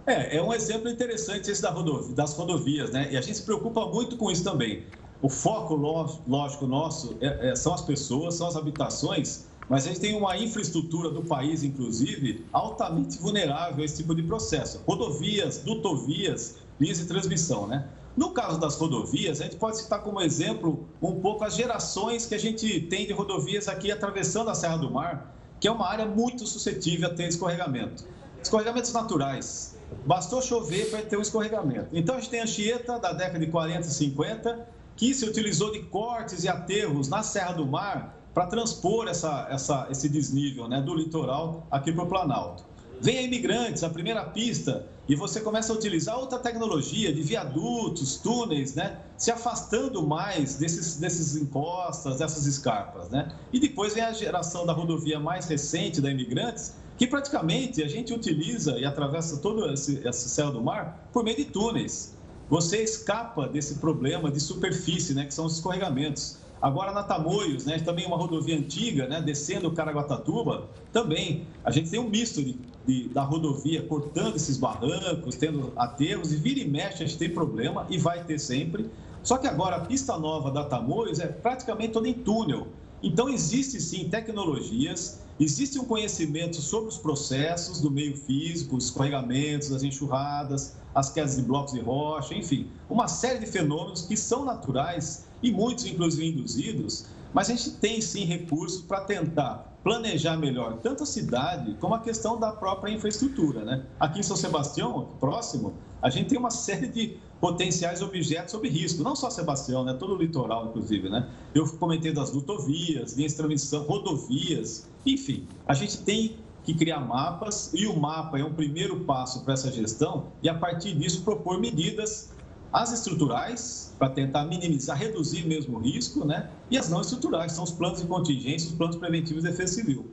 É, 0.05 0.38
é 0.38 0.41
um 0.44 0.53
exemplo 0.53 0.89
interessante 0.89 1.50
esse 1.50 1.62
da 1.62 1.72
das 2.13 2.34
rodovias, 2.34 2.91
né? 2.91 3.08
E 3.12 3.17
a 3.17 3.22
gente 3.22 3.38
se 3.38 3.44
preocupa 3.44 3.86
muito 3.88 4.17
com 4.17 4.29
isso 4.29 4.44
também. 4.44 4.84
O 5.22 5.29
foco, 5.29 5.74
lógico, 5.75 6.67
nosso 6.67 7.17
é, 7.22 7.50
é, 7.50 7.55
são 7.55 7.74
as 7.74 7.82
pessoas, 7.82 8.36
são 8.36 8.48
as 8.48 8.55
habitações, 8.55 9.48
mas 9.69 9.86
a 9.86 9.89
gente 9.89 10.00
tem 10.00 10.15
uma 10.15 10.38
infraestrutura 10.38 11.10
do 11.10 11.24
país, 11.24 11.63
inclusive, 11.63 12.45
altamente 12.53 13.17
vulnerável 13.17 13.81
a 13.81 13.86
esse 13.86 13.98
tipo 13.98 14.13
de 14.13 14.24
processo. 14.24 14.81
Rodovias, 14.88 15.60
dutovias, 15.60 16.57
linhas 16.79 17.00
de 17.00 17.05
transmissão, 17.05 17.65
né? 17.65 17.88
No 18.15 18.31
caso 18.31 18.60
das 18.60 18.75
rodovias, 18.75 19.41
a 19.41 19.43
gente 19.43 19.57
pode 19.57 19.77
citar 19.77 20.01
como 20.01 20.22
exemplo 20.22 20.88
um 21.01 21.19
pouco 21.19 21.43
as 21.43 21.55
gerações 21.55 22.25
que 22.25 22.34
a 22.34 22.38
gente 22.39 22.81
tem 22.81 23.05
de 23.05 23.12
rodovias 23.12 23.67
aqui 23.67 23.91
atravessando 23.91 24.50
a 24.50 24.55
Serra 24.55 24.77
do 24.77 24.89
Mar, 24.89 25.36
que 25.60 25.67
é 25.67 25.72
uma 25.72 25.88
área 25.88 26.05
muito 26.05 26.45
suscetível 26.45 27.10
a 27.10 27.13
ter 27.13 27.27
escorregamento. 27.27 28.05
Escorregamentos 28.41 28.93
naturais. 28.93 29.75
Bastou 30.05 30.41
chover 30.41 30.89
para 30.89 31.01
ter 31.01 31.17
um 31.17 31.22
escorregamento. 31.22 31.89
Então, 31.91 32.15
a 32.15 32.19
gente 32.19 32.29
tem 32.29 32.39
a 32.39 32.48
Chieta 32.48 33.00
da 33.00 33.12
década 33.12 33.39
de 33.39 33.48
40 33.48 33.81
e 33.81 33.91
50, 33.91 34.67
que 34.95 35.13
se 35.13 35.25
utilizou 35.25 35.72
de 35.72 35.79
cortes 35.84 36.43
e 36.43 36.48
aterros 36.48 37.10
na 37.10 37.22
Serra 37.22 37.53
do 37.53 37.65
Mar 37.65 38.14
para 38.36 38.48
transpor 38.48 39.08
essa, 39.08 39.48
essa, 39.50 39.88
esse 39.89 40.10
desnível 40.10 40.68
né, 40.68 40.82
do 40.82 40.94
litoral 40.94 41.65
aqui 41.72 41.94
para 41.94 42.04
o 42.04 42.08
Planalto. 42.08 42.65
Vem 43.01 43.18
a 43.18 43.22
imigrantes, 43.22 43.82
a 43.82 43.89
primeira 43.89 44.25
pista, 44.25 44.86
e 45.08 45.15
você 45.15 45.39
começa 45.39 45.72
a 45.72 45.75
utilizar 45.75 46.18
outra 46.20 46.38
tecnologia 46.39 47.13
de 47.13 47.22
viadutos, 47.22 48.18
túneis, 48.18 48.74
né? 48.74 49.00
Se 49.18 49.32
afastando 49.32 50.06
mais 50.06 50.56
desses, 50.56 50.98
desses 50.98 51.36
encostas, 51.36 52.20
dessas 52.20 52.46
escarpas, 52.46 53.10
né? 53.10 53.32
E 53.54 53.60
depois 53.60 53.94
vem 53.94 54.04
a 54.04 54.12
geração 54.12 54.65
da 54.65 54.74
rodovia 54.74 55.20
mais 55.20 55.48
recente 55.48 56.01
da 56.01 56.10
Imigrantes, 56.10 56.74
que 56.98 57.06
praticamente 57.06 57.84
a 57.84 57.88
gente 57.88 58.13
utiliza 58.13 58.77
e 58.80 58.86
atravessa 58.86 59.38
todo 59.38 59.72
esse, 59.72 60.01
esse 60.08 60.30
céu 60.30 60.51
do 60.51 60.62
mar 60.62 61.08
por 61.13 61.24
meio 61.24 61.38
de 61.38 61.46
túneis. 61.46 62.15
Você 62.50 62.82
escapa 62.82 63.48
desse 63.48 63.75
problema 63.75 64.32
de 64.32 64.39
superfície, 64.39 65.13
né? 65.13 65.25
Que 65.25 65.34
são 65.34 65.46
os 65.46 65.56
escorregamentos. 65.56 66.38
Agora, 66.65 66.91
na 66.91 67.03
Tamoios, 67.03 67.63
né, 67.65 67.77
também 67.77 68.07
uma 68.07 68.17
rodovia 68.17 68.57
antiga, 68.57 69.07
né, 69.07 69.22
descendo 69.22 69.67
o 69.67 69.72
Caraguatatuba, 69.72 70.67
também 70.91 71.45
a 71.63 71.69
gente 71.69 71.91
tem 71.91 72.00
um 72.00 72.10
misto 72.10 72.43
de, 72.43 72.57
de, 72.88 73.07
da 73.10 73.22
rodovia 73.22 73.84
cortando 73.84 74.36
esses 74.36 74.57
barrancos, 74.57 75.36
tendo 75.36 75.72
aterros, 75.75 76.34
e 76.34 76.38
vira 76.38 76.60
e 76.60 76.67
mexe, 76.67 77.03
a 77.03 77.05
gente 77.05 77.19
tem 77.19 77.29
problema, 77.29 77.86
e 77.88 78.00
vai 78.00 78.24
ter 78.24 78.39
sempre. 78.39 78.89
Só 79.22 79.38
que 79.38 79.45
agora 79.45 79.75
a 79.75 79.81
pista 79.81 80.17
nova 80.17 80.50
da 80.50 80.63
Tamoios 80.63 81.19
é 81.19 81.27
praticamente 81.27 81.93
toda 81.93 82.10
em 82.10 82.15
túnel. 82.15 82.69
Então, 83.03 83.29
existe 83.29 83.79
sim 83.79 84.10
tecnologias, 84.10 85.22
existe 85.39 85.77
um 85.77 85.86
conhecimento 85.86 86.55
sobre 86.55 86.89
os 86.89 86.98
processos 86.98 87.79
do 87.79 87.91
meio 87.91 88.17
físico, 88.17 88.75
os 88.75 88.86
escorregamentos, 88.86 89.72
as 89.72 89.84
enxurradas, 89.84 90.75
as 90.95 91.12
quedas 91.12 91.36
de 91.36 91.43
blocos 91.43 91.74
de 91.74 91.81
rocha, 91.81 92.34
enfim, 92.34 92.72
uma 92.89 93.07
série 93.07 93.38
de 93.38 93.45
fenômenos 93.45 94.01
que 94.01 94.17
são 94.17 94.45
naturais 94.45 95.27
e 95.46 95.52
muitos, 95.52 95.86
inclusive, 95.86 96.28
induzidos, 96.28 97.06
mas 97.32 97.50
a 97.50 97.54
gente 97.54 97.72
tem 97.74 98.02
sim 98.02 98.25
recursos 98.25 98.82
para 98.82 99.02
tentar 99.02 99.78
planejar 99.84 100.36
melhor 100.38 100.80
tanto 100.82 101.04
a 101.04 101.06
cidade 101.06 101.75
como 101.80 101.94
a 101.94 102.00
questão 102.00 102.40
da 102.40 102.52
própria 102.52 102.92
infraestrutura. 102.92 103.64
Né? 103.64 103.86
Aqui 104.00 104.22
em 104.22 104.24
São 104.24 104.36
Sebastião, 104.36 105.10
próximo, 105.20 105.75
a 106.02 106.10
gente 106.10 106.30
tem 106.30 106.40
uma 106.40 106.50
série 106.50 106.88
de 106.88 107.18
potenciais 107.40 108.02
objetos 108.02 108.52
sob 108.52 108.68
risco, 108.68 109.04
não 109.04 109.16
só 109.16 109.30
Sebastião, 109.30 109.84
né? 109.84 109.94
todo 109.94 110.16
o 110.16 110.18
litoral, 110.18 110.70
inclusive. 110.70 111.10
Né? 111.10 111.30
Eu 111.54 111.70
comentei 111.78 112.12
das 112.12 112.32
lutovias, 112.32 113.14
linhas 113.14 113.34
de 113.34 113.38
transmissão, 113.38 113.84
rodovias, 113.84 114.90
enfim, 115.06 115.48
a 115.68 115.75
gente 115.75 116.00
tem 116.00 116.38
que 116.64 116.74
criar 116.74 117.02
mapas 117.02 117.72
e 117.75 117.86
o 117.86 117.96
mapa 117.96 118.40
é 118.40 118.44
um 118.44 118.54
primeiro 118.54 119.02
passo 119.02 119.44
para 119.44 119.54
essa 119.54 119.72
gestão 119.72 120.32
e 120.42 120.50
a 120.50 120.56
partir 120.56 120.96
disso 120.96 121.22
propor 121.22 121.60
medidas 121.60 122.34
as 122.75 122.91
estruturais 122.91 123.96
para 123.98 124.10
tentar 124.10 124.44
minimizar, 124.44 124.98
reduzir 124.98 125.48
mesmo 125.48 125.77
o 125.77 125.82
risco, 125.82 126.25
né? 126.25 126.50
E 126.70 126.77
as 126.77 126.89
não 126.89 127.00
estruturais, 127.00 127.53
são 127.53 127.63
os 127.63 127.72
planos 127.72 128.01
de 128.01 128.08
contingência, 128.08 128.70
os 128.70 128.75
planos 128.75 128.98
preventivos 128.98 129.44
de 129.44 129.50
defesa 129.50 129.74
civil. 129.74 130.12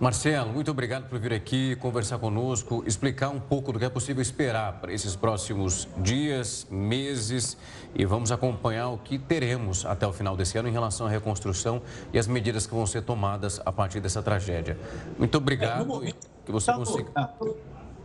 Marcelo, 0.00 0.50
muito 0.50 0.70
obrigado 0.70 1.08
por 1.08 1.20
vir 1.20 1.32
aqui 1.32 1.76
conversar 1.76 2.18
conosco, 2.18 2.82
explicar 2.86 3.28
um 3.28 3.38
pouco 3.38 3.70
do 3.70 3.78
que 3.78 3.84
é 3.84 3.88
possível 3.90 4.22
esperar 4.22 4.80
para 4.80 4.92
esses 4.92 5.14
próximos 5.14 5.86
dias, 5.98 6.66
meses 6.70 7.56
e 7.94 8.04
vamos 8.04 8.32
acompanhar 8.32 8.88
o 8.88 8.98
que 8.98 9.18
teremos 9.18 9.84
até 9.84 10.06
o 10.06 10.12
final 10.12 10.36
desse 10.36 10.56
ano 10.56 10.68
em 10.68 10.72
relação 10.72 11.06
à 11.06 11.10
reconstrução 11.10 11.82
e 12.14 12.18
as 12.18 12.26
medidas 12.26 12.66
que 12.66 12.74
vão 12.74 12.86
ser 12.86 13.02
tomadas 13.02 13.60
a 13.64 13.70
partir 13.70 14.00
dessa 14.00 14.22
tragédia. 14.22 14.76
Muito 15.18 15.36
obrigado 15.36 15.82
é, 15.82 15.84
momento, 15.84 16.26
que 16.46 16.50
você 16.50 16.66
tá 16.66 16.78
consiga. 16.78 17.10
Ah, 17.14 17.30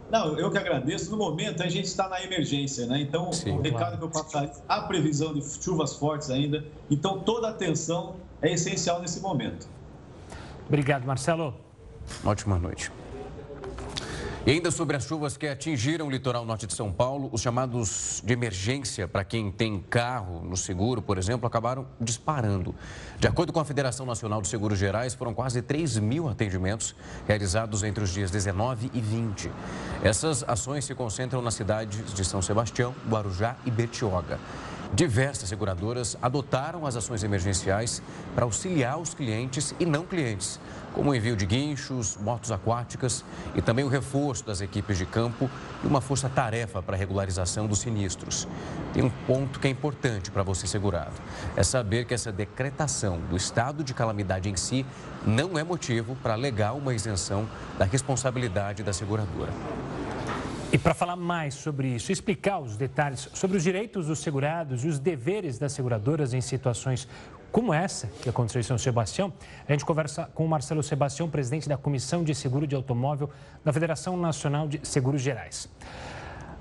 não, 0.09 0.37
eu 0.37 0.51
que 0.51 0.57
agradeço. 0.57 1.09
No 1.11 1.17
momento, 1.17 1.63
a 1.63 1.67
gente 1.67 1.85
está 1.85 2.07
na 2.07 2.23
emergência, 2.23 2.85
né? 2.85 3.01
Então, 3.01 3.31
Sim, 3.31 3.51
o 3.51 3.61
recado 3.61 3.79
claro. 3.79 3.97
que 3.97 4.03
eu 4.03 4.09
passar, 4.09 4.51
a 4.67 4.81
previsão 4.81 5.33
de 5.33 5.41
chuvas 5.43 5.95
fortes 5.95 6.29
ainda. 6.29 6.63
Então, 6.89 7.19
toda 7.19 7.49
atenção 7.49 8.15
é 8.41 8.53
essencial 8.53 9.01
nesse 9.01 9.19
momento. 9.19 9.67
Obrigado, 10.67 11.05
Marcelo. 11.05 11.53
Ótima 12.23 12.57
noite. 12.59 12.91
E 14.47 14.51
ainda 14.51 14.69
sobre 14.69 14.95
as 14.95 15.07
chuvas 15.07 15.35
que 15.35 15.47
atingiram 15.47 16.05
o 16.05 16.09
litoral 16.11 16.45
norte 16.45 16.67
de 16.67 16.73
São 16.75 16.91
Paulo, 16.91 17.31
os 17.33 17.41
chamados 17.41 18.21
de 18.23 18.31
emergência 18.31 19.07
para 19.07 19.23
quem 19.23 19.49
tem 19.49 19.79
carro 19.79 20.39
no 20.43 20.55
seguro, 20.55 21.01
por 21.01 21.17
exemplo, 21.17 21.47
acabaram 21.47 21.87
disparando. 21.99 22.75
De 23.17 23.27
acordo 23.27 23.51
com 23.51 23.59
a 23.59 23.65
Federação 23.65 24.05
Nacional 24.05 24.43
de 24.43 24.47
Seguros 24.47 24.77
Gerais, 24.77 25.15
foram 25.15 25.33
quase 25.33 25.63
3 25.63 25.97
mil 25.97 26.29
atendimentos 26.29 26.95
realizados 27.27 27.81
entre 27.81 28.03
os 28.03 28.11
dias 28.11 28.29
19 28.29 28.91
e 28.93 29.01
20. 29.01 29.51
Essas 30.03 30.43
ações 30.43 30.85
se 30.85 30.93
concentram 30.93 31.41
nas 31.41 31.55
cidades 31.55 32.13
de 32.13 32.23
São 32.23 32.39
Sebastião, 32.39 32.93
Guarujá 33.09 33.55
e 33.65 33.71
Betioga. 33.71 34.39
Diversas 34.93 35.49
seguradoras 35.49 36.15
adotaram 36.21 36.85
as 36.85 36.95
ações 36.95 37.23
emergenciais 37.23 37.99
para 38.35 38.45
auxiliar 38.45 38.99
os 38.99 39.15
clientes 39.15 39.73
e 39.79 39.87
não 39.87 40.05
clientes 40.05 40.59
como 40.95 41.11
o 41.11 41.15
envio 41.15 41.35
de 41.35 41.45
guinchos, 41.45 42.17
motos 42.17 42.53
aquáticas 42.53 43.23
e 43.53 43.61
também 43.61 43.83
o 43.83 43.89
reforço 43.89 44.45
das 44.45 44.61
equipes 44.61 44.97
de 44.97 45.05
campo 45.05 45.49
e 45.83 45.87
uma 45.87 45.99
força-tarefa 45.99 46.81
para 46.81 46.95
a 46.95 46.97
regularização 46.97 47.67
dos 47.67 47.79
sinistros. 47.79 48.47
Tem 48.93 49.03
um 49.03 49.09
ponto 49.27 49.59
que 49.59 49.67
é 49.67 49.69
importante 49.69 50.31
para 50.31 50.41
você 50.41 50.65
segurado: 50.65 51.13
é 51.55 51.63
saber 51.63 52.05
que 52.05 52.13
essa 52.13 52.31
decretação 52.31 53.19
do 53.29 53.35
estado 53.35 53.83
de 53.83 53.93
calamidade 53.93 54.49
em 54.49 54.55
si 54.55 54.85
não 55.25 55.57
é 55.57 55.63
motivo 55.63 56.15
para 56.23 56.33
alegar 56.33 56.73
uma 56.73 56.93
isenção 56.93 57.47
da 57.77 57.83
responsabilidade 57.83 58.81
da 58.81 58.93
seguradora. 58.93 59.51
E 60.71 60.77
para 60.77 60.93
falar 60.93 61.15
mais 61.15 61.53
sobre 61.53 61.87
isso, 61.87 62.11
explicar 62.11 62.59
os 62.59 62.75
detalhes 62.75 63.29
sobre 63.33 63.55
os 63.55 63.63
direitos 63.63 64.07
dos 64.07 64.19
segurados 64.19 64.83
e 64.83 64.87
os 64.87 64.99
deveres 64.99 65.57
das 65.57 65.71
seguradoras 65.71 66.33
em 66.33 66.41
situações 66.41 67.07
como 67.51 67.73
essa 67.73 68.07
que 68.21 68.27
aconteceu 68.27 68.59
em 68.59 68.63
São 68.63 68.77
Sebastião, 68.77 69.31
a 69.65 69.71
gente 69.71 69.85
conversa 69.85 70.29
com 70.35 70.43
o 70.43 70.49
Marcelo 70.49 70.83
Sebastião, 70.83 71.29
presidente 71.29 71.69
da 71.69 71.77
Comissão 71.77 72.21
de 72.21 72.35
Seguro 72.35 72.67
de 72.67 72.75
Automóvel 72.75 73.29
da 73.63 73.71
Federação 73.71 74.17
Nacional 74.17 74.67
de 74.67 74.85
Seguros 74.85 75.21
Gerais. 75.21 75.69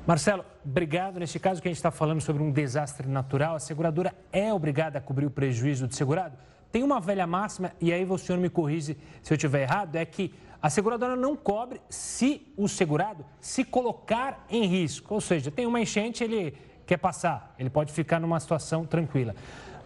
Marcelo, 0.06 0.44
obrigado. 0.64 1.18
Neste 1.18 1.40
caso 1.40 1.60
que 1.60 1.66
a 1.66 1.70
gente 1.70 1.78
está 1.78 1.90
falando 1.90 2.20
sobre 2.20 2.42
um 2.42 2.52
desastre 2.52 3.08
natural, 3.08 3.56
a 3.56 3.58
seguradora 3.58 4.14
é 4.32 4.54
obrigada 4.54 4.98
a 4.98 5.00
cobrir 5.00 5.26
o 5.26 5.30
prejuízo 5.30 5.88
do 5.88 5.94
segurado? 5.96 6.36
Tem 6.70 6.84
uma 6.84 7.00
velha 7.00 7.26
máxima, 7.26 7.72
e 7.80 7.92
aí 7.92 8.04
o 8.04 8.18
senhor 8.18 8.38
me 8.38 8.48
corrige 8.48 8.96
se 9.22 9.32
eu 9.32 9.36
estiver 9.36 9.62
errado, 9.62 9.96
é 9.96 10.04
que 10.04 10.32
a 10.64 10.70
seguradora 10.70 11.14
não 11.14 11.36
cobre 11.36 11.78
se 11.90 12.40
o 12.56 12.66
segurado 12.66 13.22
se 13.38 13.64
colocar 13.64 14.46
em 14.48 14.64
risco. 14.64 15.12
Ou 15.12 15.20
seja, 15.20 15.50
tem 15.50 15.66
uma 15.66 15.78
enchente, 15.78 16.24
ele 16.24 16.54
quer 16.86 16.96
passar, 16.96 17.54
ele 17.58 17.68
pode 17.68 17.92
ficar 17.92 18.18
numa 18.18 18.40
situação 18.40 18.86
tranquila. 18.86 19.36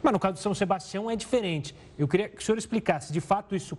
Mas 0.01 0.13
no 0.13 0.21
caso 0.21 0.35
de 0.35 0.41
São 0.41 0.55
Sebastião 0.55 1.11
é 1.11 1.17
diferente. 1.17 1.75
Eu 1.99 2.07
queria 2.07 2.29
que 2.29 2.41
o 2.41 2.45
senhor 2.45 2.57
explicasse, 2.57 3.13
de 3.13 3.21
fato 3.21 3.57
isso 3.57 3.77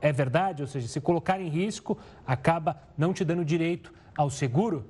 é 0.00 0.10
verdade? 0.10 0.60
Ou 0.62 0.66
seja, 0.66 0.88
se 0.88 1.00
colocar 1.00 1.40
em 1.40 1.48
risco, 1.48 1.96
acaba 2.26 2.82
não 2.98 3.14
te 3.14 3.24
dando 3.24 3.44
direito 3.44 3.92
ao 4.16 4.28
seguro? 4.28 4.84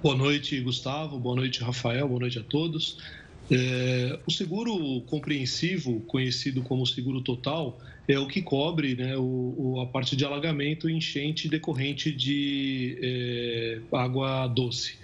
Boa 0.00 0.14
noite, 0.14 0.60
Gustavo. 0.60 1.18
Boa 1.18 1.34
noite, 1.34 1.64
Rafael. 1.64 2.06
Boa 2.06 2.20
noite 2.20 2.38
a 2.38 2.44
todos. 2.44 2.98
É, 3.50 4.20
o 4.24 4.30
seguro 4.30 5.00
compreensivo, 5.00 5.98
conhecido 6.02 6.62
como 6.62 6.86
seguro 6.86 7.20
total, 7.20 7.76
é 8.06 8.18
o 8.18 8.26
que 8.26 8.42
cobre 8.42 8.94
né, 8.94 9.16
o, 9.16 9.54
o, 9.56 9.80
a 9.80 9.86
parte 9.86 10.14
de 10.16 10.24
alagamento 10.24 10.88
e 10.88 10.92
enchente 10.92 11.48
decorrente 11.48 12.12
de 12.12 12.98
é, 13.02 13.78
água 13.92 14.46
doce. 14.46 14.98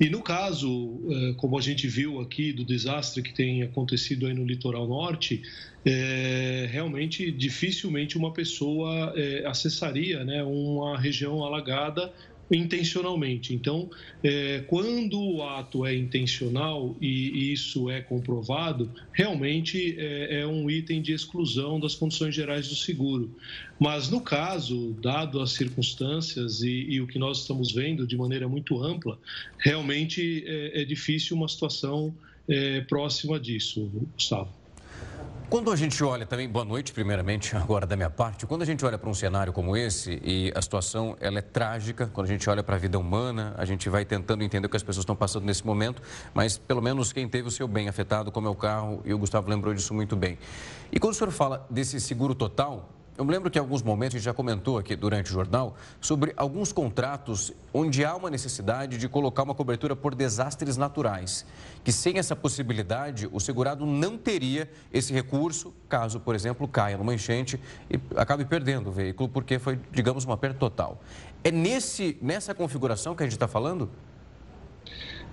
E 0.00 0.08
no 0.08 0.22
caso, 0.22 0.98
é, 1.10 1.34
como 1.34 1.58
a 1.58 1.60
gente 1.60 1.86
viu 1.86 2.20
aqui 2.20 2.52
do 2.52 2.64
desastre 2.64 3.22
que 3.22 3.34
tem 3.34 3.62
acontecido 3.62 4.26
aí 4.26 4.32
no 4.32 4.44
litoral 4.44 4.88
norte, 4.88 5.42
é, 5.84 6.68
realmente 6.70 7.30
dificilmente 7.30 8.16
uma 8.16 8.32
pessoa 8.32 9.12
é, 9.14 9.46
acessaria 9.46 10.24
né, 10.24 10.42
uma 10.42 10.98
região 10.98 11.44
alagada 11.44 12.12
intencionalmente. 12.50 13.54
Então, 13.54 13.88
é, 14.22 14.64
quando 14.66 15.20
o 15.20 15.42
ato 15.42 15.86
é 15.86 15.94
intencional 15.94 16.96
e 17.00 17.52
isso 17.52 17.88
é 17.88 18.00
comprovado, 18.00 18.90
realmente 19.12 19.94
é, 19.98 20.40
é, 20.40 20.46
um 20.46 20.68
item 20.68 21.00
de 21.00 21.12
exclusão 21.12 21.78
das 21.78 21.94
condições 21.94 22.34
gerais 22.34 22.68
do 22.68 22.74
seguro. 22.74 23.34
Mas 23.78 24.10
no 24.10 24.20
caso, 24.20 24.96
dado 25.00 25.40
as 25.40 25.52
circunstâncias 25.52 26.62
e, 26.62 26.86
e 26.88 27.00
o 27.00 27.06
que 27.06 27.18
nós 27.18 27.40
estamos 27.42 27.72
vendo 27.72 28.06
de 28.06 28.16
maneira 28.16 28.48
muito 28.48 28.82
ampla, 28.82 29.18
realmente 29.58 30.44
é, 30.46 30.82
é 30.82 30.84
difícil 30.84 31.36
uma 31.36 31.48
situação 31.48 32.14
é, 32.48 32.80
próxima 32.82 33.38
disso, 33.38 33.90
Gustavo. 34.14 34.59
Quando 35.50 35.72
a 35.72 35.74
gente 35.74 36.04
olha 36.04 36.24
também, 36.24 36.48
boa 36.48 36.64
noite 36.64 36.92
primeiramente, 36.92 37.56
agora 37.58 37.84
da 37.84 37.96
minha 37.96 38.08
parte, 38.08 38.46
quando 38.46 38.62
a 38.62 38.64
gente 38.64 38.84
olha 38.86 38.96
para 38.96 39.10
um 39.10 39.14
cenário 39.14 39.52
como 39.52 39.76
esse 39.76 40.20
e 40.22 40.52
a 40.54 40.62
situação 40.62 41.16
ela 41.20 41.40
é 41.40 41.42
trágica, 41.42 42.06
quando 42.06 42.28
a 42.28 42.30
gente 42.30 42.48
olha 42.48 42.62
para 42.62 42.76
a 42.76 42.78
vida 42.78 42.96
humana, 42.96 43.52
a 43.58 43.64
gente 43.64 43.88
vai 43.88 44.04
tentando 44.04 44.44
entender 44.44 44.68
o 44.68 44.70
que 44.70 44.76
as 44.76 44.82
pessoas 44.84 45.02
estão 45.02 45.16
passando 45.16 45.44
nesse 45.44 45.66
momento, 45.66 46.00
mas 46.32 46.56
pelo 46.56 46.80
menos 46.80 47.12
quem 47.12 47.28
teve 47.28 47.48
o 47.48 47.50
seu 47.50 47.66
bem 47.66 47.88
afetado, 47.88 48.30
como 48.30 48.46
é 48.46 48.50
o 48.50 48.54
carro, 48.54 49.02
e 49.04 49.12
o 49.12 49.18
Gustavo 49.18 49.50
lembrou 49.50 49.74
disso 49.74 49.92
muito 49.92 50.14
bem. 50.14 50.38
E 50.92 51.00
quando 51.00 51.14
o 51.14 51.16
senhor 51.16 51.32
fala 51.32 51.66
desse 51.68 52.00
seguro 52.00 52.32
total, 52.32 52.88
eu 53.20 53.24
me 53.26 53.32
lembro 53.32 53.50
que 53.50 53.58
em 53.58 53.60
alguns 53.60 53.82
momentos 53.82 54.14
a 54.14 54.18
gente 54.18 54.24
já 54.24 54.32
comentou 54.32 54.78
aqui 54.78 54.96
durante 54.96 55.30
o 55.30 55.34
jornal 55.34 55.76
sobre 56.00 56.32
alguns 56.38 56.72
contratos 56.72 57.52
onde 57.70 58.02
há 58.02 58.16
uma 58.16 58.30
necessidade 58.30 58.96
de 58.96 59.06
colocar 59.10 59.42
uma 59.42 59.54
cobertura 59.54 59.94
por 59.94 60.14
desastres 60.14 60.78
naturais, 60.78 61.44
que 61.84 61.92
sem 61.92 62.16
essa 62.16 62.34
possibilidade 62.34 63.28
o 63.30 63.38
segurado 63.38 63.84
não 63.84 64.16
teria 64.16 64.70
esse 64.90 65.12
recurso 65.12 65.74
caso, 65.86 66.18
por 66.18 66.34
exemplo, 66.34 66.66
caia 66.66 66.96
numa 66.96 67.12
enchente 67.12 67.60
e 67.90 68.00
acabe 68.16 68.46
perdendo 68.46 68.88
o 68.88 68.90
veículo 68.90 69.28
porque 69.28 69.58
foi, 69.58 69.78
digamos, 69.92 70.24
uma 70.24 70.38
perda 70.38 70.58
total. 70.58 70.98
É 71.44 71.50
nesse, 71.50 72.16
nessa 72.22 72.54
configuração 72.54 73.14
que 73.14 73.22
a 73.22 73.26
gente 73.26 73.34
está 73.34 73.46
falando? 73.46 73.90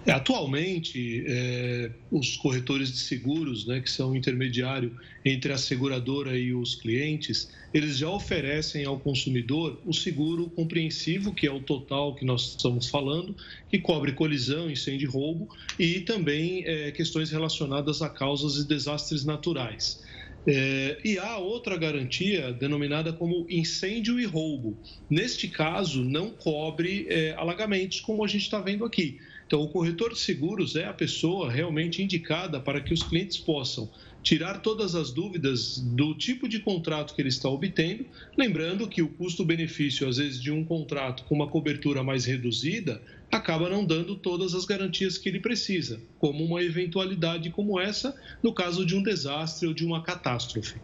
É, 0.07 0.13
atualmente, 0.13 1.25
é, 1.27 1.91
os 2.09 2.37
corretores 2.37 2.89
de 2.89 2.97
seguros, 2.97 3.67
né, 3.67 3.81
que 3.81 3.91
são 3.91 4.15
intermediário 4.15 4.97
entre 5.25 5.51
a 5.51 5.57
seguradora 5.57 6.39
e 6.39 6.53
os 6.53 6.75
clientes, 6.75 7.49
eles 7.73 7.97
já 7.97 8.09
oferecem 8.09 8.85
ao 8.85 8.97
consumidor 8.97 9.81
o 9.85 9.93
seguro 9.93 10.49
compreensivo, 10.51 11.35
que 11.35 11.45
é 11.45 11.51
o 11.51 11.59
total 11.59 12.15
que 12.15 12.23
nós 12.23 12.51
estamos 12.51 12.87
falando, 12.87 13.35
que 13.69 13.79
cobre 13.79 14.13
colisão, 14.13 14.71
incêndio 14.71 15.09
e 15.09 15.11
roubo, 15.11 15.49
e 15.77 15.99
também 15.99 16.63
é, 16.65 16.89
questões 16.91 17.29
relacionadas 17.29 18.01
a 18.01 18.07
causas 18.07 18.63
e 18.63 18.65
desastres 18.65 19.25
naturais. 19.25 20.01
É, 20.47 20.97
e 21.03 21.19
há 21.19 21.37
outra 21.37 21.75
garantia 21.75 22.53
denominada 22.53 23.11
como 23.11 23.45
incêndio 23.49 24.17
e 24.17 24.23
roubo. 24.23 24.77
Neste 25.09 25.49
caso, 25.49 26.05
não 26.05 26.29
cobre 26.29 27.05
é, 27.09 27.33
alagamentos, 27.33 27.99
como 27.99 28.23
a 28.23 28.27
gente 28.29 28.43
está 28.43 28.61
vendo 28.61 28.85
aqui. 28.85 29.19
Então, 29.47 29.61
o 29.61 29.69
corretor 29.69 30.11
de 30.11 30.19
seguros 30.19 30.75
é 30.75 30.85
a 30.85 30.93
pessoa 30.93 31.49
realmente 31.49 32.03
indicada 32.03 32.59
para 32.59 32.81
que 32.81 32.93
os 32.93 33.01
clientes 33.01 33.37
possam 33.37 33.89
tirar 34.21 34.59
todas 34.59 34.93
as 34.93 35.09
dúvidas 35.09 35.77
do 35.79 36.13
tipo 36.13 36.49
de 36.49 36.59
contrato 36.59 37.15
que 37.15 37.21
ele 37.21 37.29
está 37.29 37.47
obtendo, 37.47 38.05
lembrando 38.37 38.85
que 38.89 39.01
o 39.01 39.07
custo-benefício, 39.07 40.05
às 40.05 40.17
vezes, 40.17 40.41
de 40.41 40.51
um 40.51 40.65
contrato 40.65 41.23
com 41.23 41.33
uma 41.33 41.47
cobertura 41.47 42.03
mais 42.03 42.25
reduzida, 42.25 43.01
acaba 43.31 43.69
não 43.69 43.85
dando 43.85 44.17
todas 44.17 44.53
as 44.53 44.65
garantias 44.65 45.17
que 45.17 45.29
ele 45.29 45.39
precisa, 45.39 46.01
como 46.19 46.43
uma 46.43 46.61
eventualidade 46.61 47.49
como 47.49 47.79
essa, 47.79 48.13
no 48.43 48.53
caso 48.53 48.85
de 48.85 48.97
um 48.97 49.01
desastre 49.01 49.65
ou 49.65 49.73
de 49.73 49.85
uma 49.85 50.03
catástrofe. 50.03 50.75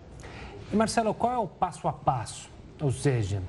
E 0.72 0.76
Marcelo, 0.76 1.14
qual 1.14 1.34
é 1.34 1.38
o 1.38 1.48
passo 1.48 1.86
a 1.86 1.92
passo? 1.92 2.50
Ou 2.80 2.94
seja, 2.94 3.44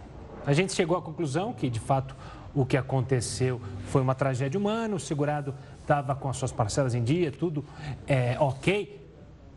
a 0.47 0.53
gente 0.53 0.73
chegou 0.73 0.97
à 0.97 1.03
conclusão 1.03 1.53
que, 1.53 1.71
de 1.71 1.81
fato, 1.81 2.15
o 2.55 2.65
que 2.65 2.77
aconteceu 2.77 3.61
foi 3.87 4.01
uma 4.03 4.15
tragédia 4.15 4.59
humana, 4.59 4.95
o 4.95 5.01
segurado 5.01 5.55
estava 5.81 6.15
com 6.15 6.29
as 6.29 6.37
suas 6.37 6.53
parcelas 6.53 6.95
em 6.95 7.03
dia, 7.03 7.33
tudo 7.33 7.65
é, 8.07 8.37
ok. 8.39 9.03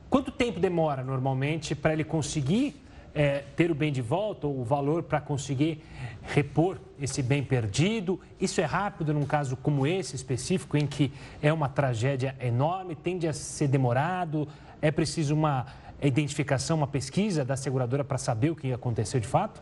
Quanto 0.10 0.32
tempo 0.32 0.60
demora 0.60 1.04
normalmente 1.04 1.76
para 1.76 1.94
ele 1.94 2.04
conseguir 2.04 2.82
é, 3.14 3.44
ter 3.56 3.70
o 3.70 3.76
bem 3.76 3.92
de 3.92 4.02
volta 4.02 4.48
ou 4.48 4.62
o 4.62 4.64
valor 4.64 5.04
para 5.04 5.20
conseguir 5.20 5.84
repor 6.24 6.80
esse 7.00 7.22
bem 7.22 7.44
perdido? 7.44 8.20
Isso 8.40 8.62
é 8.62 8.66
rápido 8.66 9.14
num 9.14 9.26
caso 9.26 9.58
como 9.58 9.86
esse 9.86 10.16
específico, 10.16 10.78
em 10.78 10.88
que 10.88 11.12
é 11.42 11.52
uma 11.52 11.68
tragédia 11.68 12.36
enorme, 12.40 12.96
tende 12.96 13.28
a 13.28 13.34
ser 13.34 13.68
demorado, 13.68 14.48
é 14.82 14.92
preciso 14.92 15.36
uma 15.36 15.66
identificação, 16.02 16.78
uma 16.78 16.88
pesquisa 16.88 17.44
da 17.44 17.58
seguradora 17.58 18.04
para 18.04 18.18
saber 18.18 18.52
o 18.52 18.56
que 18.56 18.72
aconteceu 18.72 19.20
de 19.20 19.28
fato? 19.28 19.62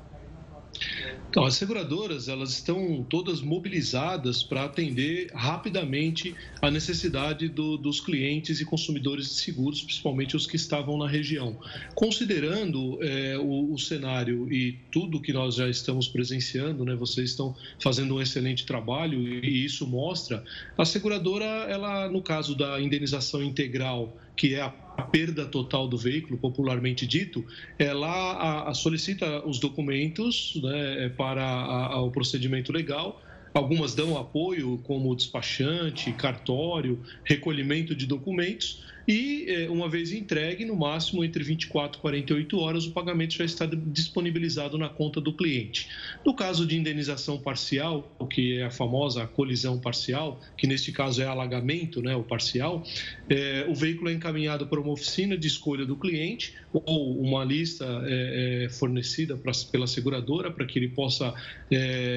Então, 1.30 1.44
as 1.44 1.56
seguradoras 1.56 2.30
elas 2.30 2.52
estão 2.52 3.06
todas 3.10 3.42
mobilizadas 3.42 4.42
para 4.42 4.64
atender 4.64 5.30
rapidamente 5.34 6.34
a 6.62 6.72
necessidade 6.72 7.50
do, 7.50 7.78
dos 7.78 8.00
clientes 8.00 8.62
e 8.62 8.66
consumidores 8.66 9.28
de 9.28 9.34
seguros, 9.34 9.82
principalmente 9.82 10.36
os 10.36 10.48
que 10.48 10.56
estavam 10.56 10.98
na 10.98 11.08
região. 11.08 11.60
Considerando 11.94 13.00
é, 13.04 13.38
o, 13.38 13.74
o, 13.74 13.78
cenário 13.78 14.52
e 14.52 14.80
tudo 14.92 15.20
que 15.20 15.34
nós 15.34 15.56
já 15.56 15.68
estamos 15.68 16.08
presenciando, 16.08 16.86
né, 16.86 16.96
vocês 16.96 17.32
estão 17.32 17.56
fazendo 17.82 18.16
um 18.16 18.22
excelente 18.22 18.66
trabalho 18.66 19.22
e, 19.22 19.66
isso 19.66 19.86
mostra, 19.86 20.44
a 20.78 20.86
seguradora, 20.86 21.46
ela 21.46 22.08
no 22.08 22.22
caso 22.22 22.56
da 22.56 22.80
indenização 22.80 23.44
integral 23.44 24.16
que 24.36 24.54
é 24.54 24.62
a 24.62 24.70
perda 25.04 25.46
total 25.46 25.88
do 25.88 25.98
veículo, 25.98 26.38
popularmente 26.38 27.06
dito, 27.06 27.46
ela 27.78 28.08
a, 28.08 28.70
a 28.70 28.74
solicita 28.74 29.46
os 29.46 29.60
documentos 29.60 30.60
né, 30.62 31.10
para 31.10 31.44
a, 31.44 32.02
o 32.02 32.12
procedimento 32.12 32.72
legal. 32.72 33.22
Algumas 33.54 33.96
dão 33.96 34.18
apoio, 34.18 34.78
como 34.84 35.16
despachante, 35.16 36.12
cartório, 36.12 37.02
recolhimento 37.24 37.96
de 37.96 38.06
documentos, 38.06 38.84
e, 39.08 39.46
é, 39.48 39.70
uma 39.70 39.88
vez 39.88 40.12
entregue, 40.12 40.66
no 40.66 40.76
máximo 40.76 41.24
entre 41.24 41.44
24 41.44 42.00
e 42.00 42.02
48 42.02 42.58
horas, 42.58 42.86
o 42.86 42.92
pagamento 42.92 43.36
já 43.36 43.46
está 43.46 43.66
disponibilizado 43.66 44.78
na 44.78 44.90
conta 44.90 45.22
do 45.22 45.32
cliente. 45.32 45.88
No 46.26 46.34
caso 46.34 46.66
de 46.66 46.76
indenização 46.76 47.38
parcial, 47.38 48.12
o 48.18 48.26
que 48.26 48.58
é 48.58 48.64
a 48.64 48.72
famosa 48.72 49.28
colisão 49.28 49.80
parcial, 49.80 50.40
que 50.58 50.66
neste 50.66 50.92
caso 50.92 51.22
é 51.22 51.26
alagamento, 51.28 52.02
né, 52.02 52.16
o 52.16 52.24
parcial, 52.24 52.84
é, 53.30 53.66
o 53.70 53.76
veículo 53.76 54.10
é 54.10 54.14
encaminhado 54.14 54.66
para 54.66 54.80
uma 54.80 54.92
oficina 54.92 55.38
de 55.38 55.48
escolha 55.48 55.86
do 55.86 55.96
cliente 55.96 56.54
ou 56.74 57.20
uma 57.22 57.44
lista 57.44 57.86
é, 58.06 58.66
é, 58.66 58.70
fornecida 58.70 59.38
pra, 59.38 59.52
pela 59.72 59.88
seguradora 59.88 60.52
para 60.52 60.66
que 60.66 60.80
ele 60.80 60.90
possa 60.90 61.34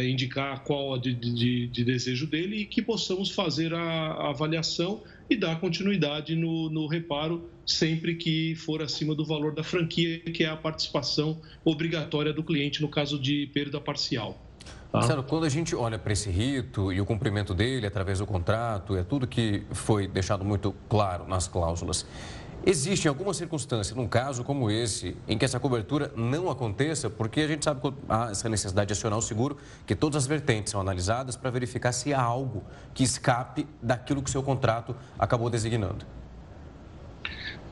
indicar 0.08 0.62
qual 0.64 0.94
a 0.94 0.98
de, 0.98 1.14
de, 1.14 1.66
de, 1.68 1.84
desejo 1.84 2.26
dele 2.26 2.56
e 2.58 2.64
que 2.66 2.82
possamos 2.82 3.30
fazer 3.30 3.72
a, 3.72 3.80
a 3.80 4.30
avaliação 4.30 5.02
e 5.28 5.36
dar 5.36 5.60
continuidade 5.60 6.34
no, 6.34 6.70
no 6.70 6.86
reparo 6.86 7.48
sempre 7.66 8.14
que 8.14 8.54
for 8.54 8.82
acima 8.82 9.14
do 9.14 9.24
valor 9.24 9.54
da 9.54 9.62
franquia, 9.62 10.20
que 10.20 10.44
é 10.44 10.48
a 10.48 10.56
participação 10.56 11.38
obrigatória 11.64 12.32
do 12.32 12.42
cliente 12.42 12.80
no 12.80 12.88
caso 12.88 13.18
de 13.18 13.46
perda 13.52 13.80
parcial. 13.80 14.38
Tá? 14.90 14.98
Marcelo, 14.98 15.22
quando 15.22 15.44
a 15.44 15.48
gente 15.48 15.76
olha 15.76 15.98
para 15.98 16.12
esse 16.12 16.30
rito 16.30 16.92
e 16.92 17.00
o 17.00 17.04
cumprimento 17.04 17.54
dele 17.54 17.86
através 17.86 18.20
do 18.20 18.26
contrato, 18.26 18.96
é 18.96 19.02
tudo 19.02 19.26
que 19.26 19.62
foi 19.70 20.08
deixado 20.08 20.44
muito 20.44 20.74
claro 20.88 21.28
nas 21.28 21.46
cláusulas. 21.46 22.06
Existe 22.70 23.08
alguma 23.08 23.32
circunstância, 23.32 23.96
num 23.96 24.06
caso 24.06 24.44
como 24.44 24.70
esse, 24.70 25.16
em 25.26 25.38
que 25.38 25.44
essa 25.46 25.58
cobertura 25.58 26.12
não 26.14 26.50
aconteça, 26.50 27.08
porque 27.08 27.40
a 27.40 27.48
gente 27.48 27.64
sabe 27.64 27.80
que 27.80 27.94
há 28.06 28.28
essa 28.30 28.46
necessidade 28.46 28.88
de 28.88 28.92
acionar 28.92 29.18
o 29.18 29.22
seguro, 29.22 29.56
que 29.86 29.94
todas 29.94 30.24
as 30.24 30.26
vertentes 30.26 30.72
são 30.72 30.78
analisadas 30.78 31.34
para 31.34 31.48
verificar 31.48 31.92
se 31.92 32.12
há 32.12 32.20
algo 32.20 32.62
que 32.92 33.02
escape 33.02 33.66
daquilo 33.82 34.22
que 34.22 34.28
o 34.28 34.30
seu 34.30 34.42
contrato 34.42 34.94
acabou 35.18 35.48
designando. 35.48 36.04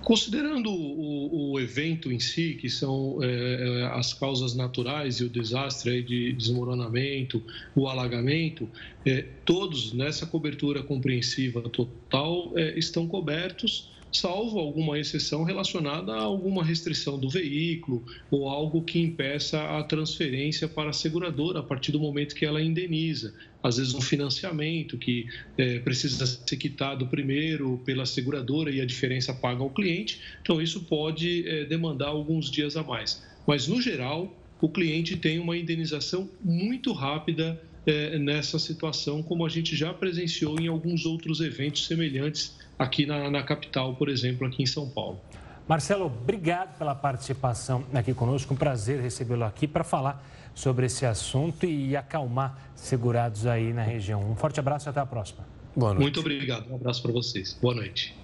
Considerando 0.03 0.71
o, 0.71 1.53
o, 1.53 1.61
evento 1.61 2.11
em 2.11 2.19
si, 2.19 2.55
que 2.55 2.71
são 2.71 3.19
é, 3.23 3.91
as 3.93 4.15
causas 4.15 4.55
naturais 4.55 5.17
e 5.17 5.25
o 5.25 5.29
desastre 5.29 6.03
de 6.03 6.33
desmoronamento, 6.33 7.43
o 7.75 7.87
alagamento, 7.87 8.67
é, 9.05 9.27
todos 9.45 9.93
nessa 9.93 10.25
cobertura 10.25 10.83
compreensiva 10.83 11.61
total 11.61 12.53
é, 12.57 12.79
estão 12.79 13.07
cobertos 13.07 13.95
salvo 14.13 14.59
alguma 14.59 14.99
exceção 14.99 15.45
relacionada 15.45 16.13
a 16.13 16.23
alguma 16.23 16.65
restrição 16.65 17.19
do 17.19 17.29
veículo 17.29 18.05
ou 18.31 18.49
algo 18.49 18.83
que 18.83 18.99
impeça 18.99 19.61
a 19.79 19.83
transferência 19.83 20.69
para 20.69 20.91
a 20.91 20.93
seguradora 20.93 21.61
a 21.61 21.63
partir 21.63 21.93
do 21.93 22.01
momento 22.01 22.35
que 22.35 22.45
ela 22.45 22.63
indeniza. 22.63 23.35
Às 23.63 23.79
vezes, 23.79 23.95
um 23.95 24.01
financiamento 24.01 24.97
que 24.97 25.27
é, 25.59 25.81
precisa 25.81 26.25
ser 26.25 26.57
quitado 26.57 27.07
primeiro 27.09 27.81
pela 27.85 28.07
seguradora 28.07 28.71
e 28.71 28.81
a 28.81 28.87
diferença 28.87 29.35
paga 29.35 29.63
ao 29.63 29.71
cliente. 29.71 30.21
Então, 30.41 30.63
isso 30.63 30.85
pode 30.85 31.47
é, 31.49 31.65
demandar 31.65 32.09
alguns 32.09 32.51
dias 32.51 32.77
a 32.77 32.83
mais. 32.83 33.25
Mas, 33.47 33.67
no 33.67 33.81
geral, 33.83 34.33
o 34.61 34.69
cliente 34.69 35.17
tem 35.17 35.39
uma 35.39 35.57
indenização 35.57 36.31
muito 36.43 36.93
rápida 36.93 37.61
é, 37.87 38.19
nessa 38.19 38.59
situação, 38.59 39.23
como 39.23 39.47
a 39.47 39.49
gente 39.49 39.77
já 39.77 39.93
presenciou 39.95 40.59
em 40.61 40.67
alguns 40.67 41.07
outros 41.07 41.41
eventos 41.41 41.87
semelhantes 41.87 42.55
aqui 42.79 43.07
na, 43.07 43.31
na 43.31 43.43
capital, 43.43 43.95
por 43.95 44.09
exemplo, 44.09 44.47
aqui 44.47 44.63
em 44.63 44.67
São 44.67 44.89
Paulo. 44.89 45.21
Marcelo, 45.69 46.07
obrigado 46.07 46.79
pela 46.79 46.95
participação 46.95 47.85
aqui 47.93 48.15
conosco. 48.15 48.55
Um 48.55 48.57
prazer 48.57 49.01
recebê-lo 49.01 49.45
aqui 49.45 49.67
para 49.67 49.83
falar 49.83 50.25
sobre 50.55 50.87
esse 50.87 51.05
assunto 51.05 51.67
e 51.67 51.97
acalmar 51.97 52.71
segurados 52.75 53.47
aí 53.47 53.73
na 53.73 53.83
região. 53.83 54.23
Um 54.31 54.37
forte 54.37 54.61
abraço 54.61 54.89
e 54.89 54.91
até 54.91 55.01
a 55.01 55.07
próxima. 55.07 55.45
Boa 55.75 55.93
noite. 55.93 56.03
Muito 56.03 56.21
obrigado. 56.21 56.71
Um 56.71 56.77
abraço 56.77 57.03
para 57.03 57.13
vocês. 57.13 57.59
Boa 57.61 57.75
noite. 57.75 58.17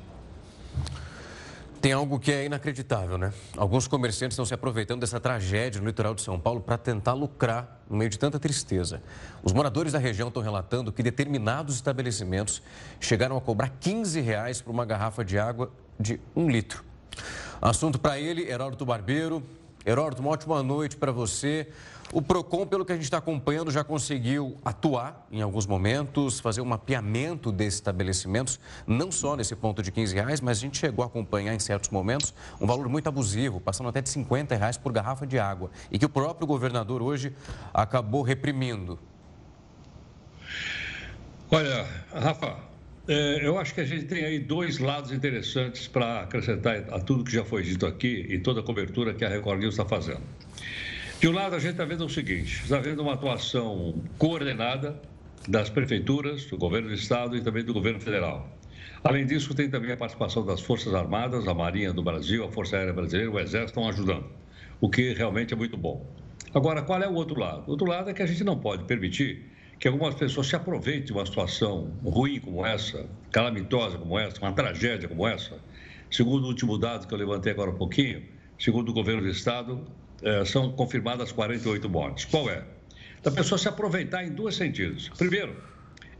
Tem 1.83 1.90
algo 1.90 2.21
que 2.21 2.31
é 2.31 2.45
inacreditável, 2.45 3.18
né? 3.18 3.33
Alguns 3.57 3.88
comerciantes 3.88 4.35
estão 4.35 4.45
se 4.45 4.55
aproveitando 4.55 5.01
dessa 5.01 5.18
tragédia 5.18 5.81
no 5.81 5.88
litoral 5.88 6.14
de 6.14 6.23
São 6.23 6.38
Paulo 6.38 6.61
para 6.61 6.79
tentar 6.79 7.12
lucrar 7.12 7.83
no 7.90 7.97
meio 7.97 8.09
de 8.09 8.16
tanta 8.16 8.38
tristeza. 8.38 9.03
Os 9.42 9.53
moradores 9.53 9.92
da 9.92 9.99
região 9.99 10.29
estão 10.29 10.40
relatando 10.40 10.92
que 10.92 11.03
determinados 11.03 11.75
estabelecimentos 11.75 12.62
chegaram 13.01 13.37
a 13.37 13.40
cobrar 13.40 13.68
15 13.81 14.21
reais 14.21 14.61
por 14.61 14.71
uma 14.71 14.85
garrafa 14.85 15.25
de 15.25 15.40
água 15.40 15.73
de 15.99 16.21
um 16.37 16.49
litro. 16.49 16.85
Assunto 17.61 17.99
para 17.99 18.16
ele, 18.16 18.49
Heródoto 18.49 18.87
Barbeiro. 18.87 19.42
Heródoto, 19.85 20.23
uma 20.23 20.31
ótima 20.31 20.62
noite 20.62 20.97
para 20.97 21.11
você. 21.11 21.66
O 22.12 22.20
PROCON, 22.20 22.66
pelo 22.66 22.85
que 22.85 22.92
a 22.92 22.94
gente 22.94 23.05
está 23.05 23.16
acompanhando, 23.16 23.70
já 23.70 23.83
conseguiu 23.83 24.59
atuar 24.62 25.27
em 25.33 25.40
alguns 25.40 25.66
momentos, 25.66 26.38
fazer 26.40 26.61
um 26.61 26.66
mapeamento 26.66 27.51
desses 27.51 27.77
estabelecimentos, 27.77 28.61
não 28.87 29.11
só 29.11 29.35
nesse 29.35 29.57
ponto 29.57 29.83
de 29.83 29.90
15 29.90 30.14
reais, 30.14 30.38
mas 30.42 30.59
a 30.59 30.61
gente 30.61 30.77
chegou 30.77 31.03
a 31.03 31.07
acompanhar 31.07 31.55
em 31.55 31.59
certos 31.59 31.88
momentos 31.88 32.35
um 32.61 32.66
valor 32.66 32.87
muito 32.87 33.09
abusivo, 33.09 33.62
passando 33.62 33.88
até 33.88 34.03
de 34.03 34.11
50 34.11 34.55
reais 34.55 34.77
por 34.77 34.92
garrafa 34.92 35.27
de 35.27 35.38
água, 35.38 35.70
e 35.90 35.98
que 35.98 36.05
o 36.05 36.09
próprio 36.09 36.46
governador 36.46 37.01
hoje 37.01 37.33
acabou 37.72 38.20
reprimindo. 38.20 38.98
Olha, 41.51 41.87
Rafa, 42.12 42.59
é, 43.09 43.46
eu 43.46 43.59
acho 43.59 43.72
que 43.72 43.81
a 43.81 43.87
gente 43.87 44.05
tem 44.05 44.22
aí 44.22 44.38
dois 44.38 44.79
lados 44.79 45.12
interessantes 45.12 45.88
para 45.88 46.20
acrescentar 46.20 46.85
a 46.92 47.01
tudo 47.01 47.25
que 47.25 47.33
já 47.33 47.44
foi 47.44 47.62
dito 47.62 47.87
aqui 47.87 48.27
e 48.29 48.38
toda 48.38 48.61
a 48.61 48.62
cobertura 48.62 49.14
que 49.14 49.25
a 49.25 49.31
Record 49.31 49.61
News 49.61 49.72
está 49.72 49.87
fazendo. 49.87 50.20
De 51.23 51.29
um 51.29 51.33
lado, 51.33 51.55
a 51.55 51.59
gente 51.61 51.71
está 51.71 51.85
vendo 51.85 52.05
o 52.05 52.11
seguinte: 52.11 52.65
está 52.65 52.81
vendo 52.81 53.01
uma 53.01 53.13
atuação 53.13 53.95
coordenada 54.19 55.01
das 55.47 55.71
prefeituras, 55.71 56.47
do 56.47 56.59
governo 56.59 56.89
do 56.89 56.95
estado 56.95 57.37
e 57.37 57.41
também 57.41 57.63
do 57.63 57.73
governo 57.73 58.01
federal. 58.01 58.51
Além 59.05 59.25
disso, 59.25 59.55
tem 59.55 59.71
também 59.71 59.93
a 59.93 59.97
participação 59.97 60.45
das 60.45 60.61
Forças 60.61 60.93
Armadas, 60.93 61.47
a 61.47 61.55
Marinha 61.55 61.93
do 61.93 62.03
Brasil, 62.03 62.45
a 62.45 62.51
Força 62.51 62.77
Aérea 62.77 62.93
Brasileira, 62.93 63.31
o 63.31 63.39
Exército 63.39 63.79
estão 63.79 63.89
ajudando, 63.89 64.27
o 64.81 64.91
que 64.91 65.13
realmente 65.13 65.55
é 65.55 65.57
muito 65.57 65.77
bom. 65.77 66.05
Agora, 66.53 66.83
qual 66.83 67.01
é 67.01 67.07
o 67.07 67.15
outro 67.15 67.39
lado? 67.39 67.69
O 67.69 67.71
outro 67.71 67.87
lado 67.87 68.11
é 68.11 68.13
que 68.13 68.23
a 68.23 68.27
gente 68.27 68.43
não 68.43 68.59
pode 68.59 68.83
permitir 68.83 69.49
que 69.79 69.87
algumas 69.87 70.17
pessoas 70.17 70.49
se 70.49 70.57
aproveitem 70.57 71.05
de 71.05 71.13
uma 71.13 71.25
situação 71.25 71.93
ruim 72.05 72.41
como 72.41 72.67
essa, 72.67 73.09
calamitosa 73.31 73.97
como 73.97 74.19
essa, 74.19 74.41
uma 74.41 74.53
tragédia 74.53 75.09
como 75.09 75.25
essa. 75.25 75.57
Segundo 76.11 76.47
o 76.47 76.49
último 76.49 76.77
dado 76.77 77.07
que 77.07 77.15
eu 77.15 77.19
levantei 77.19 77.53
agora 77.53 77.71
um 77.71 77.77
pouquinho, 77.77 78.25
segundo 78.59 78.89
o 78.89 78.93
governo 78.93 79.23
do 79.23 79.29
estado, 79.29 79.87
eh, 80.23 80.45
são 80.45 80.73
confirmadas 80.73 81.33
48 81.33 81.89
mortes. 81.89 82.25
Qual 82.25 82.49
é? 82.49 82.65
Da 83.23 83.31
pessoa 83.31 83.59
se 83.59 83.69
aproveitar 83.69 84.25
em 84.25 84.31
dois 84.31 84.57
sentidos. 84.57 85.09
Primeiro, 85.17 85.57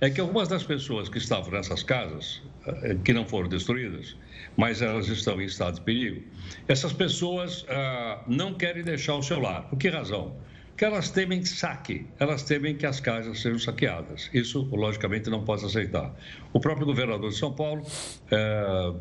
é 0.01 0.11
que 0.11 0.21
algumas 0.21 0.49
das 0.49 0.63
pessoas 0.63 1.09
que 1.09 1.19
estavam 1.19 1.53
nessas 1.53 1.83
casas, 1.83 2.43
eh, 2.67 2.97
que 3.05 3.13
não 3.13 3.25
foram 3.25 3.49
destruídas, 3.49 4.17
mas 4.57 4.83
elas 4.83 5.09
estão 5.09 5.41
em 5.41 5.45
estado 5.45 5.77
de 5.77 5.81
perigo, 5.83 6.23
essas 6.69 6.93
pessoas 6.93 7.65
ah, 7.69 8.23
não 8.27 8.55
querem 8.55 8.83
deixar 8.83 9.15
o 9.15 9.23
seu 9.23 9.41
lar. 9.41 9.69
Por 9.69 9.79
que 9.79 9.89
razão? 9.89 10.37
que 10.77 10.87
elas 10.87 11.11
temem 11.11 11.45
saque, 11.45 12.07
elas 12.19 12.43
temem 12.43 12.77
que 12.77 12.87
as 12.87 12.99
casas 12.99 13.41
sejam 13.41 13.59
saqueadas. 13.59 14.31
Isso, 14.33 14.69
logicamente, 14.73 15.31
não 15.31 15.45
pode 15.45 15.65
aceitar. 15.65 16.15
O 16.53 16.59
próprio 16.59 16.87
governador 16.87 17.31
de 17.31 17.37
São 17.37 17.53
Paulo 17.53 17.87
é, 18.31 18.93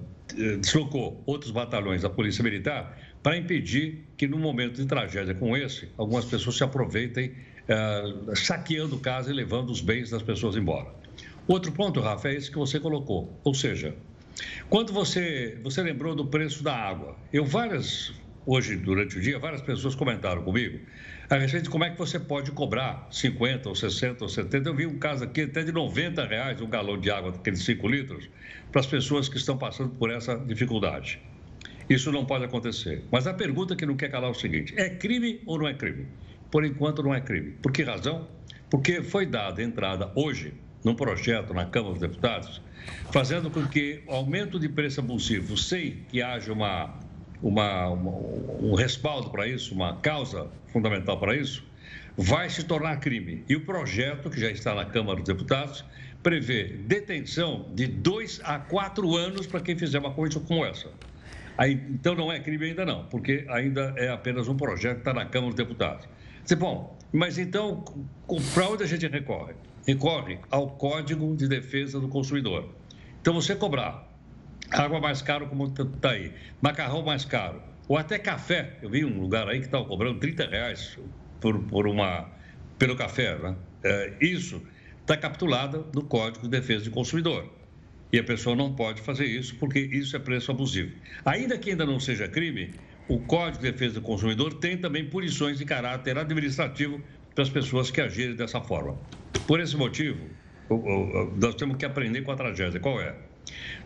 deslocou 0.57 1.23
outros 1.25 1.51
batalhões 1.51 2.01
da 2.01 2.09
Polícia 2.09 2.43
Militar 2.43 2.97
para 3.23 3.37
impedir 3.37 4.05
que, 4.17 4.27
num 4.27 4.39
momento 4.39 4.75
de 4.75 4.85
tragédia 4.85 5.33
como 5.35 5.55
esse, 5.55 5.89
algumas 5.97 6.25
pessoas 6.25 6.57
se 6.57 6.63
aproveitem 6.63 7.33
é, 7.67 8.35
saqueando 8.35 8.97
casa 8.97 9.31
e 9.31 9.33
levando 9.33 9.69
os 9.69 9.81
bens 9.81 10.09
das 10.09 10.21
pessoas 10.21 10.55
embora. 10.55 10.87
Outro 11.47 11.71
ponto, 11.71 11.99
Rafa, 11.99 12.29
é 12.29 12.35
esse 12.35 12.49
que 12.49 12.57
você 12.57 12.79
colocou. 12.79 13.39
Ou 13.43 13.53
seja, 13.53 13.95
quando 14.69 14.93
você, 14.93 15.59
você 15.63 15.81
lembrou 15.81 16.15
do 16.15 16.25
preço 16.25 16.63
da 16.63 16.75
água, 16.75 17.15
eu 17.31 17.45
várias, 17.45 18.13
hoje 18.45 18.75
durante 18.75 19.17
o 19.17 19.21
dia, 19.21 19.37
várias 19.37 19.61
pessoas 19.61 19.95
comentaram 19.95 20.43
comigo 20.43 20.79
a 21.29 21.37
respeito 21.37 21.63
de 21.63 21.69
como 21.69 21.85
é 21.85 21.89
que 21.89 21.97
você 21.97 22.19
pode 22.19 22.51
cobrar 22.51 23.07
50 23.09 23.69
ou 23.69 23.75
60 23.75 24.25
ou 24.25 24.29
70. 24.29 24.67
Eu 24.67 24.75
vi 24.75 24.85
um 24.85 24.99
caso 24.99 25.23
aqui 25.23 25.43
até 25.43 25.63
de 25.63 25.71
90 25.71 26.25
reais 26.25 26.59
um 26.59 26.69
galão 26.69 26.99
de 26.99 27.09
água, 27.09 27.31
aqueles 27.31 27.63
5 27.63 27.87
litros, 27.87 28.29
para 28.69 28.81
as 28.81 28.87
pessoas 28.87 29.29
que 29.29 29.37
estão 29.37 29.57
passando 29.57 29.91
por 29.91 30.11
essa 30.11 30.35
dificuldade. 30.35 31.21
Isso 31.93 32.11
não 32.11 32.25
pode 32.25 32.45
acontecer. 32.45 33.03
Mas 33.11 33.27
a 33.27 33.33
pergunta 33.33 33.75
que 33.75 33.85
não 33.85 33.95
quer 33.95 34.09
calar 34.09 34.29
é 34.29 34.31
o 34.31 34.35
seguinte: 34.35 34.73
é 34.77 34.89
crime 34.89 35.41
ou 35.45 35.59
não 35.59 35.67
é 35.67 35.73
crime? 35.73 36.07
Por 36.49 36.65
enquanto 36.65 37.03
não 37.03 37.13
é 37.13 37.21
crime. 37.21 37.51
Por 37.61 37.71
que 37.71 37.83
razão? 37.83 38.27
Porque 38.69 39.01
foi 39.01 39.25
dada 39.25 39.61
entrada 39.61 40.11
hoje 40.15 40.53
num 40.83 40.95
projeto 40.95 41.53
na 41.53 41.65
Câmara 41.65 41.93
dos 41.93 42.01
Deputados, 42.01 42.61
fazendo 43.11 43.51
com 43.51 43.65
que 43.67 44.01
o 44.07 44.11
aumento 44.11 44.59
de 44.59 44.67
preço 44.67 44.99
abusivo, 44.99 45.55
sem 45.57 45.97
que 46.09 46.21
haja 46.21 46.51
uma 46.51 46.99
uma, 47.41 47.87
uma, 47.87 48.11
um 48.61 48.73
respaldo 48.75 49.29
para 49.29 49.47
isso, 49.47 49.73
uma 49.73 49.97
causa 49.97 50.47
fundamental 50.71 51.19
para 51.19 51.35
isso, 51.35 51.65
vai 52.15 52.49
se 52.49 52.63
tornar 52.63 52.99
crime. 52.99 53.43
E 53.49 53.55
o 53.55 53.65
projeto, 53.65 54.29
que 54.29 54.39
já 54.39 54.51
está 54.51 54.75
na 54.75 54.85
Câmara 54.85 55.17
dos 55.17 55.25
Deputados, 55.25 55.83
prevê 56.21 56.65
detenção 56.65 57.67
de 57.73 57.87
dois 57.87 58.39
a 58.43 58.59
quatro 58.59 59.15
anos 59.15 59.47
para 59.47 59.59
quem 59.59 59.75
fizer 59.75 59.99
uma 59.99 60.11
coisa 60.11 60.39
como 60.39 60.63
essa. 60.63 60.89
Aí, 61.61 61.79
então 61.91 62.15
não 62.15 62.31
é 62.31 62.39
crime 62.39 62.65
ainda 62.65 62.83
não, 62.83 63.05
porque 63.05 63.45
ainda 63.47 63.93
é 63.95 64.09
apenas 64.09 64.47
um 64.47 64.57
projeto 64.57 64.95
que 64.95 65.01
está 65.01 65.13
na 65.13 65.27
Câmara 65.27 65.53
dos 65.53 65.63
Deputados. 65.63 66.09
Você, 66.43 66.55
bom, 66.55 66.97
mas 67.13 67.37
então, 67.37 67.85
para 68.55 68.67
onde 68.67 68.83
a 68.83 68.87
gente 68.87 69.05
recorre? 69.05 69.53
Recorre 69.85 70.39
ao 70.49 70.71
Código 70.71 71.35
de 71.35 71.47
Defesa 71.47 71.99
do 71.99 72.07
Consumidor. 72.07 72.73
Então, 73.21 73.31
você 73.35 73.55
cobrar 73.55 74.11
água 74.71 74.99
mais 74.99 75.21
caro, 75.21 75.45
como 75.45 75.67
está 75.67 76.09
aí, 76.09 76.33
macarrão 76.59 77.03
mais 77.03 77.25
caro, 77.25 77.61
ou 77.87 77.95
até 77.95 78.17
café. 78.17 78.77
Eu 78.81 78.89
vi 78.89 79.05
um 79.05 79.19
lugar 79.19 79.47
aí 79.47 79.59
que 79.59 79.65
estava 79.65 79.85
cobrando 79.85 80.19
30 80.19 80.47
reais 80.47 80.97
por, 81.39 81.59
por 81.65 81.85
uma, 81.85 82.27
pelo 82.79 82.95
café. 82.95 83.37
Né? 83.37 83.55
É, 83.83 84.13
isso 84.19 84.63
está 85.01 85.15
capitulado 85.15 85.85
no 85.93 86.01
Código 86.05 86.41
de 86.41 86.49
Defesa 86.49 86.85
do 86.85 86.91
Consumidor. 86.91 87.60
E 88.11 88.19
a 88.19 88.23
pessoa 88.23 88.55
não 88.55 88.73
pode 88.73 89.01
fazer 89.01 89.25
isso 89.25 89.55
porque 89.55 89.79
isso 89.79 90.15
é 90.15 90.19
preço 90.19 90.51
abusivo. 90.51 90.91
Ainda 91.23 91.57
que 91.57 91.69
ainda 91.69 91.85
não 91.85 91.99
seja 91.99 92.27
crime, 92.27 92.71
o 93.07 93.19
Código 93.19 93.63
de 93.63 93.71
Defesa 93.71 93.95
do 93.95 94.01
Consumidor 94.01 94.53
tem 94.55 94.77
também 94.77 95.05
punições 95.05 95.57
de 95.57 95.65
caráter 95.65 96.17
administrativo 96.17 97.01
para 97.33 97.43
as 97.43 97.49
pessoas 97.49 97.89
que 97.89 98.01
agirem 98.01 98.35
dessa 98.35 98.59
forma. 98.61 98.97
Por 99.47 99.59
esse 99.59 99.77
motivo, 99.77 100.19
nós 101.37 101.55
temos 101.55 101.77
que 101.77 101.85
aprender 101.85 102.21
com 102.21 102.31
a 102.31 102.35
tragédia. 102.35 102.79
Qual 102.79 103.01
é? 103.01 103.15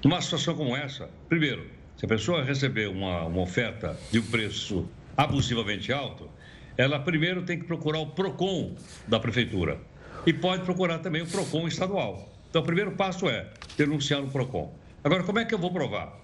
Numa 0.03 0.21
situação 0.21 0.55
como 0.55 0.75
essa, 0.75 1.09
primeiro, 1.29 1.65
se 1.97 2.05
a 2.05 2.07
pessoa 2.07 2.43
receber 2.43 2.89
uma, 2.89 3.25
uma 3.25 3.41
oferta 3.41 3.97
de 4.11 4.19
um 4.19 4.23
preço 4.23 4.87
abusivamente 5.15 5.93
alto, 5.93 6.29
ela 6.77 6.99
primeiro 6.99 7.43
tem 7.43 7.57
que 7.57 7.65
procurar 7.65 7.99
o 7.99 8.07
PROCON 8.07 8.75
da 9.07 9.19
prefeitura 9.19 9.79
e 10.25 10.33
pode 10.33 10.63
procurar 10.63 10.99
também 10.99 11.21
o 11.21 11.27
PROCON 11.27 11.67
estadual. 11.67 12.34
Então, 12.55 12.63
o 12.63 12.65
primeiro 12.65 12.93
passo 12.93 13.27
é 13.27 13.47
denunciar 13.77 14.21
no 14.21 14.29
PROCON. 14.29 14.73
Agora, 15.03 15.23
como 15.23 15.39
é 15.39 15.43
que 15.43 15.53
eu 15.53 15.59
vou 15.59 15.73
provar? 15.73 16.21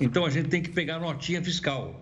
Então, 0.00 0.24
a 0.24 0.30
gente 0.30 0.48
tem 0.48 0.62
que 0.62 0.70
pegar 0.70 1.00
notinha 1.00 1.42
fiscal. 1.42 2.00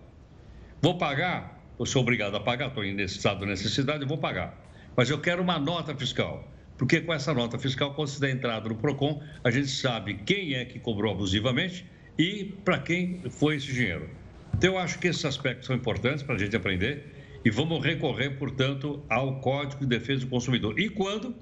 Vou 0.79 0.99
pagar, 0.99 1.59
eu 1.79 1.85
sou 1.87 2.03
obrigado 2.03 2.35
a 2.35 2.39
pagar, 2.39 2.67
estou 2.67 2.83
em 2.83 2.95
estado 3.01 3.39
de 3.39 3.47
necessidade, 3.47 4.05
vou 4.05 4.19
pagar. 4.19 4.55
Mas 4.95 5.09
eu 5.09 5.19
quero 5.19 5.41
uma 5.41 5.57
nota 5.57 5.95
fiscal 5.95 6.47
porque 6.77 7.01
com 7.01 7.11
essa 7.11 7.33
nota 7.33 7.57
fiscal, 7.57 7.95
quando 7.95 8.09
se 8.09 8.21
der 8.21 8.29
entrada 8.29 8.69
no 8.69 8.75
PROCON, 8.75 9.19
a 9.43 9.49
gente 9.49 9.69
sabe 9.69 10.13
quem 10.13 10.53
é 10.53 10.63
que 10.63 10.77
cobrou 10.77 11.13
abusivamente 11.13 11.83
e 12.19 12.53
para 12.63 12.77
quem 12.77 13.19
foi 13.31 13.55
esse 13.55 13.73
dinheiro. 13.73 14.07
Então, 14.53 14.73
eu 14.73 14.77
acho 14.77 14.99
que 14.99 15.07
esses 15.07 15.25
aspectos 15.25 15.65
são 15.65 15.75
importantes 15.75 16.21
para 16.21 16.35
a 16.35 16.37
gente 16.37 16.55
aprender 16.55 17.39
e 17.43 17.49
vamos 17.49 17.83
recorrer, 17.83 18.37
portanto, 18.37 19.03
ao 19.09 19.39
Código 19.39 19.81
de 19.81 19.87
Defesa 19.87 20.21
do 20.21 20.27
Consumidor. 20.27 20.79
E 20.79 20.87
quando 20.87 21.35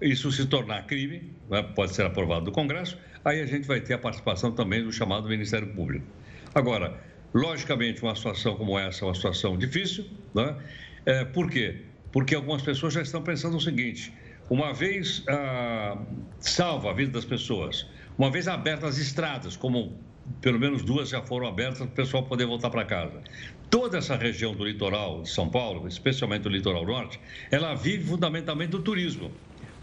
isso 0.00 0.30
se 0.30 0.46
tornar 0.46 0.86
crime, 0.86 1.32
né, 1.50 1.62
pode 1.74 1.94
ser 1.94 2.06
aprovado 2.06 2.46
do 2.46 2.52
Congresso, 2.52 2.98
aí 3.24 3.40
a 3.40 3.46
gente 3.46 3.66
vai 3.66 3.80
ter 3.80 3.94
a 3.94 3.98
participação 3.98 4.52
também 4.52 4.82
do 4.82 4.92
chamado 4.92 5.28
Ministério 5.28 5.68
Público. 5.68 6.06
Agora, 6.54 6.98
logicamente, 7.34 8.02
uma 8.02 8.14
situação 8.14 8.56
como 8.56 8.78
essa 8.78 9.04
é 9.04 9.08
uma 9.08 9.14
situação 9.14 9.56
difícil, 9.56 10.06
né? 10.34 10.56
É, 11.04 11.24
por 11.24 11.50
quê? 11.50 11.82
Porque 12.12 12.34
algumas 12.34 12.62
pessoas 12.62 12.94
já 12.94 13.02
estão 13.02 13.22
pensando 13.22 13.56
o 13.56 13.60
seguinte: 13.60 14.12
uma 14.48 14.72
vez 14.72 15.24
ah, 15.28 15.98
salva 16.40 16.90
a 16.90 16.94
vida 16.94 17.12
das 17.12 17.24
pessoas, 17.24 17.86
uma 18.16 18.30
vez 18.30 18.48
abertas 18.48 18.90
as 18.90 18.98
estradas, 18.98 19.56
como 19.56 19.96
pelo 20.40 20.58
menos 20.58 20.82
duas 20.82 21.08
já 21.08 21.22
foram 21.22 21.46
abertas 21.46 21.78
para 21.78 21.86
o 21.86 21.90
pessoal 21.90 22.22
poder 22.22 22.46
voltar 22.46 22.70
para 22.70 22.84
casa. 22.84 23.22
Toda 23.70 23.98
essa 23.98 24.16
região 24.16 24.54
do 24.54 24.64
litoral 24.64 25.22
de 25.22 25.30
São 25.30 25.48
Paulo, 25.48 25.86
especialmente 25.88 26.46
o 26.46 26.50
litoral 26.50 26.84
norte, 26.84 27.20
ela 27.50 27.74
vive 27.74 28.04
fundamentalmente 28.04 28.70
do 28.70 28.82
turismo. 28.82 29.30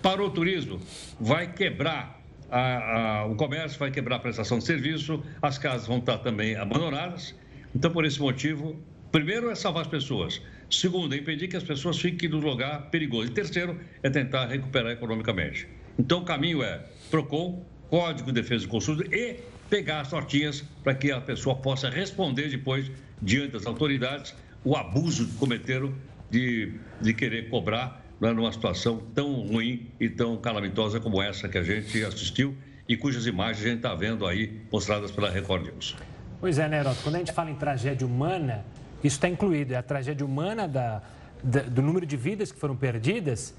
Para 0.05 0.23
o 0.23 0.29
turismo, 0.29 0.79
vai 1.19 1.51
quebrar 1.51 2.21
a, 2.51 3.21
a, 3.21 3.25
o 3.25 3.33
comércio, 3.33 3.79
vai 3.79 3.89
quebrar 3.89 4.17
a 4.17 4.19
prestação 4.19 4.59
de 4.59 4.63
serviço, 4.63 5.23
as 5.41 5.57
casas 5.57 5.87
vão 5.87 5.97
estar 5.97 6.19
também 6.19 6.55
abandonadas. 6.55 7.33
Então, 7.75 7.89
por 7.89 8.05
esse 8.05 8.19
motivo, 8.21 8.79
primeiro 9.11 9.49
é 9.49 9.55
salvar 9.55 9.81
as 9.81 9.87
pessoas. 9.87 10.43
Segundo, 10.69 11.15
é 11.15 11.17
impedir 11.17 11.47
que 11.47 11.57
as 11.57 11.63
pessoas 11.63 11.99
fiquem 11.99 12.29
no 12.29 12.37
lugar 12.37 12.91
perigoso. 12.91 13.31
E 13.31 13.33
terceiro, 13.33 13.79
é 14.03 14.09
tentar 14.11 14.45
recuperar 14.45 14.91
economicamente. 14.91 15.67
Então, 15.97 16.19
o 16.19 16.23
caminho 16.23 16.61
é 16.61 16.85
PROCON, 17.09 17.65
Código 17.89 18.31
de 18.31 18.39
Defesa 18.39 18.65
do 18.65 18.69
Consumidor 18.69 19.11
e 19.11 19.39
pegar 19.71 20.01
as 20.01 20.11
notinhas 20.11 20.63
para 20.83 20.93
que 20.93 21.11
a 21.11 21.19
pessoa 21.19 21.55
possa 21.55 21.89
responder 21.89 22.49
depois, 22.49 22.91
diante 23.23 23.53
das 23.53 23.65
autoridades, 23.65 24.35
o 24.63 24.75
abuso 24.75 25.25
que 25.25 25.33
cometeram 25.37 25.95
de, 26.29 26.73
de 27.01 27.11
querer 27.11 27.49
cobrar 27.49 28.04
né, 28.19 28.31
numa 28.31 28.51
situação 28.51 28.97
tão 29.13 29.33
ruim 29.47 29.87
e 29.99 30.09
tão 30.09 30.37
calamitosa 30.37 30.99
como 30.99 31.21
essa 31.21 31.47
que 31.49 31.57
a 31.57 31.63
gente 31.63 32.03
assistiu 32.03 32.55
e 32.87 32.95
cujas 32.95 33.25
imagens 33.25 33.65
a 33.65 33.69
gente 33.69 33.77
está 33.77 33.95
vendo 33.95 34.25
aí 34.25 34.61
mostradas 34.71 35.11
pela 35.11 35.29
Record 35.29 35.65
News. 35.65 35.95
Pois 36.39 36.59
é, 36.59 36.67
Neroto, 36.67 37.01
quando 37.03 37.15
a 37.15 37.19
gente 37.19 37.31
fala 37.31 37.49
em 37.49 37.55
tragédia 37.55 38.05
humana, 38.05 38.65
isso 39.03 39.15
está 39.15 39.27
incluído, 39.27 39.73
é 39.73 39.77
a 39.77 39.83
tragédia 39.83 40.25
humana 40.25 40.67
da, 40.67 41.01
da, 41.43 41.61
do 41.61 41.81
número 41.81 42.05
de 42.05 42.15
vidas 42.15 42.51
que 42.51 42.59
foram 42.59 42.75
perdidas 42.75 43.53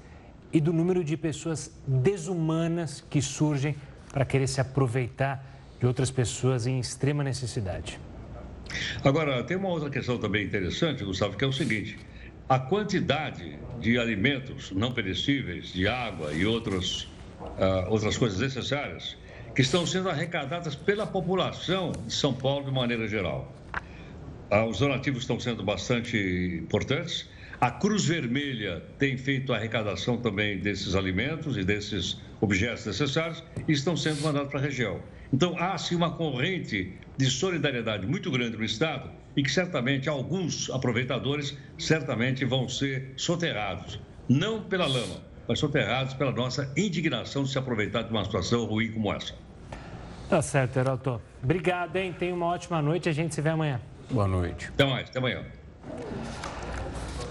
e 0.51 0.61
do 0.61 0.71
número 0.71 1.03
de 1.03 1.17
pessoas 1.17 1.71
desumanas 1.85 3.03
que 3.09 3.21
surgem 3.21 3.75
para 4.11 4.25
querer 4.25 4.47
se 4.47 4.61
aproveitar 4.61 5.43
de 5.79 5.85
outras 5.85 6.09
pessoas 6.09 6.65
em 6.65 6.79
extrema 6.79 7.23
necessidade. 7.23 7.99
Agora, 9.03 9.43
tem 9.43 9.57
uma 9.57 9.69
outra 9.69 9.89
questão 9.89 10.17
também 10.17 10.45
interessante, 10.45 11.03
Gustavo, 11.03 11.37
que 11.37 11.43
é 11.43 11.47
o 11.47 11.53
seguinte: 11.53 11.97
a 12.49 12.57
quantidade 12.57 13.59
de 13.79 13.97
alimentos 13.97 14.71
não 14.71 14.91
perecíveis, 14.91 15.73
de 15.73 15.87
água 15.87 16.31
e 16.33 16.45
outros, 16.45 17.03
uh, 17.41 17.89
outras 17.89 18.17
coisas 18.17 18.39
necessárias 18.39 19.17
que 19.53 19.61
estão 19.61 19.85
sendo 19.85 20.09
arrecadadas 20.09 20.75
pela 20.75 21.05
população 21.05 21.91
de 22.05 22.13
São 22.13 22.33
Paulo 22.33 22.65
de 22.65 22.71
maneira 22.71 23.07
geral. 23.07 23.53
Ah, 24.49 24.65
os 24.65 24.79
donativos 24.79 25.23
estão 25.23 25.39
sendo 25.39 25.61
bastante 25.61 26.17
importantes. 26.63 27.27
A 27.59 27.69
Cruz 27.69 28.05
Vermelha 28.05 28.83
tem 28.97 29.17
feito 29.17 29.51
a 29.51 29.57
arrecadação 29.57 30.15
também 30.15 30.59
desses 30.59 30.95
alimentos 30.95 31.57
e 31.57 31.63
desses 31.65 32.17
objetos 32.39 32.85
necessários 32.85 33.43
e 33.67 33.71
estão 33.73 33.97
sendo 33.97 34.21
mandados 34.21 34.49
para 34.49 34.59
a 34.59 34.63
região. 34.63 35.01
Então, 35.33 35.55
há 35.57 35.77
sim 35.77 35.95
uma 35.95 36.11
corrente 36.11 36.93
de 37.17 37.25
solidariedade 37.25 38.05
muito 38.05 38.31
grande 38.31 38.55
no 38.55 38.63
Estado 38.63 39.09
e 39.37 39.43
que 39.43 39.51
certamente 39.51 40.09
alguns 40.09 40.69
aproveitadores 40.71 41.55
certamente 41.77 42.43
vão 42.43 42.67
ser 42.67 43.13
soterrados, 43.15 43.99
não 44.27 44.63
pela 44.63 44.87
lama, 44.87 45.21
mas 45.47 45.59
soterrados 45.59 46.15
pela 46.15 46.31
nossa 46.31 46.73
indignação 46.75 47.43
de 47.43 47.51
se 47.51 47.57
aproveitar 47.59 48.01
de 48.01 48.09
uma 48.09 48.25
situação 48.25 48.65
ruim 48.65 48.91
como 48.91 49.13
essa. 49.13 49.35
Tá 50.27 50.41
certo, 50.41 50.77
Heroto. 50.77 51.21
Obrigado, 51.41 51.95
hein? 51.95 52.13
Tenha 52.17 52.33
uma 52.33 52.47
ótima 52.47 52.81
noite. 52.81 53.07
A 53.07 53.13
gente 53.13 53.33
se 53.33 53.39
vê 53.39 53.49
amanhã. 53.49 53.79
Boa 54.09 54.27
noite. 54.27 54.67
Até 54.67 54.83
mais, 54.83 55.09
até 55.09 55.19
amanhã. 55.19 55.45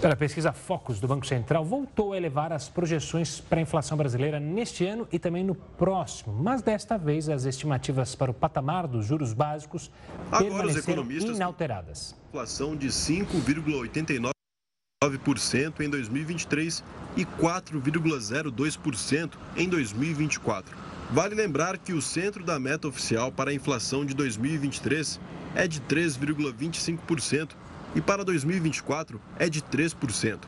A 0.03 0.15
pesquisa 0.15 0.53
Focus 0.53 0.99
do 0.99 1.07
Banco 1.07 1.25
Central 1.25 1.65
voltou 1.65 2.13
a 2.13 2.17
elevar 2.17 2.53
as 2.53 2.69
projeções 2.69 3.39
para 3.39 3.57
a 3.57 3.63
inflação 3.63 3.97
brasileira 3.97 4.39
neste 4.39 4.85
ano 4.85 5.07
e 5.11 5.17
também 5.17 5.43
no 5.43 5.55
próximo. 5.55 6.31
Mas 6.31 6.61
desta 6.61 6.99
vez 6.99 7.27
as 7.27 7.45
estimativas 7.45 8.13
para 8.13 8.29
o 8.29 8.33
patamar 8.33 8.85
dos 8.87 9.07
juros 9.07 9.33
básicos 9.33 9.89
Agora, 10.31 10.45
permaneceram 10.45 11.11
inalteradas. 11.11 12.15
Inflação 12.29 12.75
de 12.75 12.89
5,89% 12.89 15.81
em 15.81 15.89
2023 15.89 16.83
e 17.17 17.25
4,02% 17.25 19.31
em 19.55 19.67
2024. 19.67 20.77
Vale 21.09 21.33
lembrar 21.33 21.79
que 21.79 21.93
o 21.93 22.03
centro 22.03 22.43
da 22.43 22.59
meta 22.59 22.87
oficial 22.87 23.31
para 23.31 23.49
a 23.49 23.53
inflação 23.53 24.05
de 24.05 24.13
2023 24.13 25.19
é 25.55 25.67
de 25.67 25.81
3,25% 25.81 27.55
e 27.95 28.01
para 28.01 28.23
2024 28.23 29.19
é 29.37 29.49
de 29.49 29.61
3%, 29.61 30.39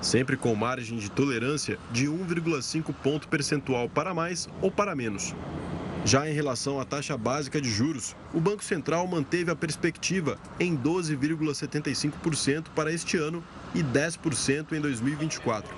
sempre 0.00 0.36
com 0.36 0.54
margem 0.54 0.98
de 0.98 1.10
tolerância 1.10 1.78
de 1.90 2.06
1,5 2.06 2.94
ponto 3.02 3.28
percentual 3.28 3.88
para 3.88 4.14
mais 4.14 4.48
ou 4.60 4.70
para 4.70 4.94
menos. 4.94 5.34
Já 6.04 6.28
em 6.28 6.34
relação 6.34 6.78
à 6.78 6.84
taxa 6.84 7.16
básica 7.16 7.58
de 7.58 7.70
juros, 7.70 8.14
o 8.34 8.38
Banco 8.38 8.62
Central 8.62 9.06
manteve 9.06 9.50
a 9.50 9.56
perspectiva 9.56 10.38
em 10.60 10.76
12,75% 10.76 12.66
para 12.74 12.92
este 12.92 13.16
ano 13.16 13.42
e 13.74 13.82
10% 13.82 14.72
em 14.72 14.80
2024. 14.82 15.74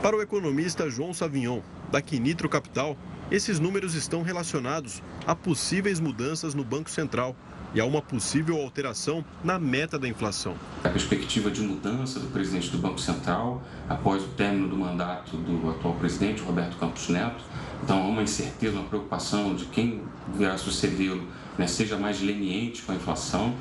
Para 0.00 0.16
o 0.16 0.22
economista 0.22 0.88
João 0.88 1.12
Savignon, 1.12 1.60
da 1.92 2.00
Quinitro 2.00 2.48
Capital, 2.48 2.96
esses 3.30 3.58
números 3.58 3.94
estão 3.94 4.22
relacionados 4.22 5.02
a 5.26 5.34
possíveis 5.34 6.00
mudanças 6.00 6.54
no 6.54 6.64
Banco 6.64 6.88
Central 6.88 7.36
e 7.76 7.80
a 7.80 7.84
uma 7.84 8.00
possível 8.00 8.56
alteração 8.56 9.22
na 9.44 9.58
meta 9.58 9.98
da 9.98 10.08
inflação. 10.08 10.56
A 10.82 10.88
perspectiva 10.88 11.50
de 11.50 11.60
mudança 11.60 12.18
do 12.18 12.28
presidente 12.28 12.70
do 12.70 12.78
Banco 12.78 12.98
Central 12.98 13.62
após 13.86 14.24
o 14.24 14.28
término 14.28 14.66
do 14.66 14.76
mandato 14.78 15.36
do 15.36 15.68
atual 15.68 15.92
presidente, 15.96 16.40
Roberto 16.40 16.78
Campos 16.78 17.10
Neto. 17.10 17.44
Então, 17.82 18.02
há 18.02 18.06
uma 18.06 18.22
incerteza, 18.22 18.78
uma 18.78 18.88
preocupação 18.88 19.54
de 19.54 19.66
quem 19.66 20.00
virá 20.34 20.56
sucedê-lo 20.56 21.28
né, 21.58 21.66
seja 21.66 21.98
mais 21.98 22.22
leniente 22.22 22.80
com 22.80 22.92
a 22.92 22.94
inflação. 22.94 23.54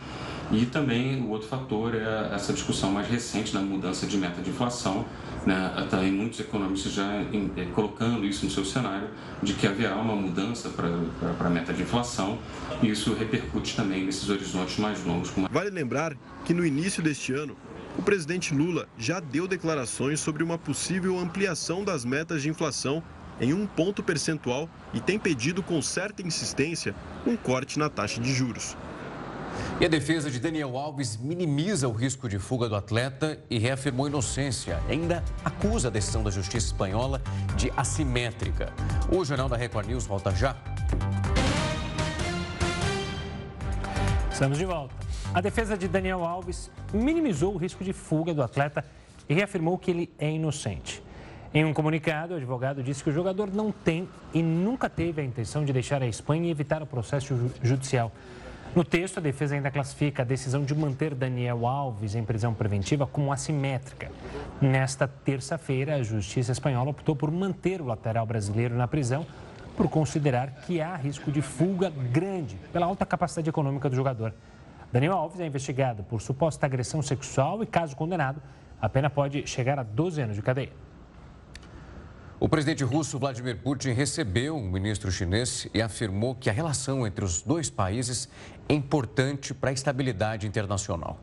E 0.52 0.66
também 0.66 1.22
o 1.22 1.30
outro 1.30 1.48
fator 1.48 1.96
é 1.96 2.32
essa 2.34 2.54
discussão 2.54 2.92
mais 2.92 3.08
recente 3.08 3.54
da 3.54 3.60
mudança 3.60 4.06
de 4.06 4.18
meta 4.18 4.42
de 4.42 4.50
inflação, 4.50 5.06
né, 5.46 5.88
também 5.90 6.12
muitos 6.12 6.40
economistas 6.40 6.92
já 6.94 7.22
em, 7.32 7.52
eh, 7.58 7.66
colocando 7.74 8.26
isso 8.26 8.46
no 8.46 8.52
seu 8.52 8.66
cenário, 8.66 9.10
de 9.42 9.54
que 9.54 9.68
haverá 9.68 9.96
uma 9.96 10.16
mudança 10.16 10.70
para 10.70 11.48
a 11.48 11.50
meta 11.50 11.74
de 11.74 11.84
inflação, 11.84 12.40
e 12.82 12.90
isso 12.90 13.14
repercute 13.14 13.76
também 13.76 14.06
nesses 14.06 14.30
horizontes 14.30 14.78
mais 14.78 15.04
longos. 15.04 15.32
Vale 15.52 15.70
lembrar 15.70 16.16
que 16.44 16.54
no 16.54 16.66
início 16.66 17.02
deste 17.02 17.34
ano, 17.34 17.56
o 17.98 18.02
presidente 18.02 18.54
Lula 18.54 18.88
já 18.98 19.20
deu 19.20 19.48
declarações 19.48 20.20
sobre 20.20 20.44
uma 20.44 20.58
possível 20.58 21.18
ampliação 21.20 21.84
das 21.84 22.04
metas 22.04 22.42
de 22.42 22.50
inflação 22.50 23.02
em 23.40 23.54
um 23.54 23.66
ponto 23.66 24.04
percentual 24.04 24.70
e 24.94 25.00
tem 25.00 25.20
pedido 25.20 25.62
com 25.62 25.82
certa 25.82 26.22
insistência 26.22 26.96
um 27.26 27.36
corte 27.36 27.78
na 27.80 27.90
taxa 27.90 28.20
de 28.22 28.34
juros. 28.34 28.76
E 29.78 29.84
a 29.84 29.90
defesa 29.90 30.32
de 30.32 30.40
Daniel 30.40 30.78
Alves 30.78 31.18
minimiza 31.18 31.90
o 31.90 31.92
risco 31.92 32.30
de 32.30 32.40
fuga 32.40 32.70
do 32.70 32.78
atleta 32.78 33.38
e 33.50 33.60
reafirmou 33.60 34.08
inocência. 34.08 34.80
Ainda 34.88 35.22
acusa 35.44 35.90
a 35.90 35.92
decisão 35.92 36.24
da 36.24 36.32
justiça 36.32 36.68
espanhola 36.68 37.22
de 37.58 37.70
assimétrica. 37.76 38.72
O 39.12 39.26
Jornal 39.26 39.50
da 39.50 39.58
Record 39.58 39.88
News 39.88 40.06
volta 40.06 40.32
já. 40.32 40.56
Estamos 44.32 44.58
de 44.58 44.64
volta. 44.64 44.96
A 45.34 45.42
defesa 45.42 45.78
de 45.78 45.90
Daniel 45.90 46.24
Alves 46.24 46.72
minimizou 46.94 47.54
o 47.54 47.58
risco 47.58 47.84
de 47.84 47.92
fuga 47.92 48.34
do 48.34 48.42
atleta 48.42 48.86
e 49.28 49.34
reafirmou 49.34 49.78
que 49.78 49.92
ele 49.92 50.10
é 50.18 50.32
inocente. 50.32 51.04
Em 51.54 51.66
um 51.66 51.74
comunicado, 51.74 52.34
o 52.34 52.38
advogado 52.38 52.82
disse 52.82 53.04
que 53.04 53.10
o 53.10 53.14
jogador 53.14 53.54
não 53.54 53.74
tem 53.74 54.08
e 54.34 54.42
nunca 54.42 54.90
teve 54.90 55.22
a 55.22 55.26
intenção 55.26 55.66
de 55.66 55.74
deixar 55.74 56.02
a 56.02 56.08
Espanha 56.08 56.48
e 56.48 56.52
evitar 56.52 56.82
o 56.82 56.86
processo 56.86 57.52
judicial. 57.62 58.14
No 58.76 58.84
texto, 58.84 59.20
a 59.20 59.22
defesa 59.22 59.56
ainda 59.56 59.72
classifica 59.72 60.22
a 60.22 60.26
decisão 60.26 60.66
de 60.66 60.76
manter 60.76 61.16
Daniel 61.16 61.66
Alves 61.66 62.14
em 62.14 62.26
prisão 62.26 62.54
preventiva 62.54 63.08
como 63.08 63.32
assimétrica. 63.32 64.12
Nesta 64.62 65.08
terça-feira, 65.08 65.96
a 65.96 66.04
Justiça 66.04 66.52
Espanhola 66.52 66.90
optou 66.90 67.16
por 67.16 67.32
manter 67.32 67.80
o 67.80 67.86
lateral 67.86 68.26
brasileiro 68.26 68.76
na 68.76 68.86
prisão 68.86 69.26
por 69.78 69.88
considerar 69.88 70.52
que 70.66 70.82
há 70.82 70.94
risco 70.98 71.32
de 71.32 71.42
fuga 71.42 71.90
grande 71.90 72.58
pela 72.74 72.86
alta 72.86 73.06
capacidade 73.06 73.50
econômica 73.50 73.90
do 73.90 73.96
jogador. 73.96 74.34
Daniel 74.92 75.14
Alves 75.14 75.40
é 75.40 75.48
investigado 75.48 76.04
por 76.04 76.22
suposta 76.22 76.66
agressão 76.66 77.02
sexual 77.02 77.64
e, 77.64 77.66
caso 77.66 77.96
condenado, 77.96 78.42
a 78.82 78.90
pena 78.90 79.10
pode 79.10 79.48
chegar 79.48 79.80
a 79.80 79.84
12 79.84 80.22
anos 80.22 80.36
de 80.36 80.42
cadeia. 80.42 80.85
O 82.38 82.50
presidente 82.50 82.84
russo 82.84 83.18
Vladimir 83.18 83.58
Putin 83.58 83.92
recebeu 83.92 84.58
um 84.58 84.70
ministro 84.70 85.10
chinês 85.10 85.68
e 85.74 85.82
afirmou 85.82 86.36
que 86.36 86.50
a 86.50 86.54
relação 86.54 87.08
entre 87.08 87.24
os 87.24 87.42
dois 87.42 87.70
países 87.70 88.28
é 88.68 88.74
importante 88.74 89.54
para 89.54 89.70
a 89.70 89.74
estabilidade 89.74 90.46
internacional. 90.46 91.18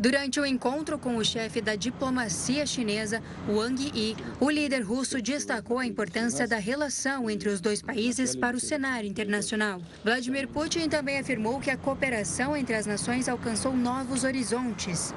Durante 0.00 0.38
o 0.38 0.46
encontro 0.46 0.96
com 0.96 1.16
o 1.16 1.24
chefe 1.24 1.60
da 1.60 1.74
diplomacia 1.74 2.64
chinesa, 2.64 3.20
Wang 3.48 3.90
Yi, 3.92 4.16
o 4.38 4.48
líder 4.48 4.82
russo 4.82 5.20
destacou 5.20 5.76
a 5.76 5.86
importância 5.86 6.46
da 6.46 6.56
relação 6.56 7.28
entre 7.28 7.48
os 7.48 7.60
dois 7.60 7.82
países 7.82 8.36
para 8.36 8.56
o 8.56 8.60
cenário 8.60 9.10
internacional. 9.10 9.82
Vladimir 10.04 10.46
Putin 10.46 10.88
também 10.88 11.18
afirmou 11.18 11.58
que 11.58 11.68
a 11.68 11.76
cooperação 11.76 12.56
entre 12.56 12.76
as 12.76 12.86
nações 12.86 13.28
alcançou 13.28 13.76
novos 13.76 14.22
horizontes. 14.22 15.12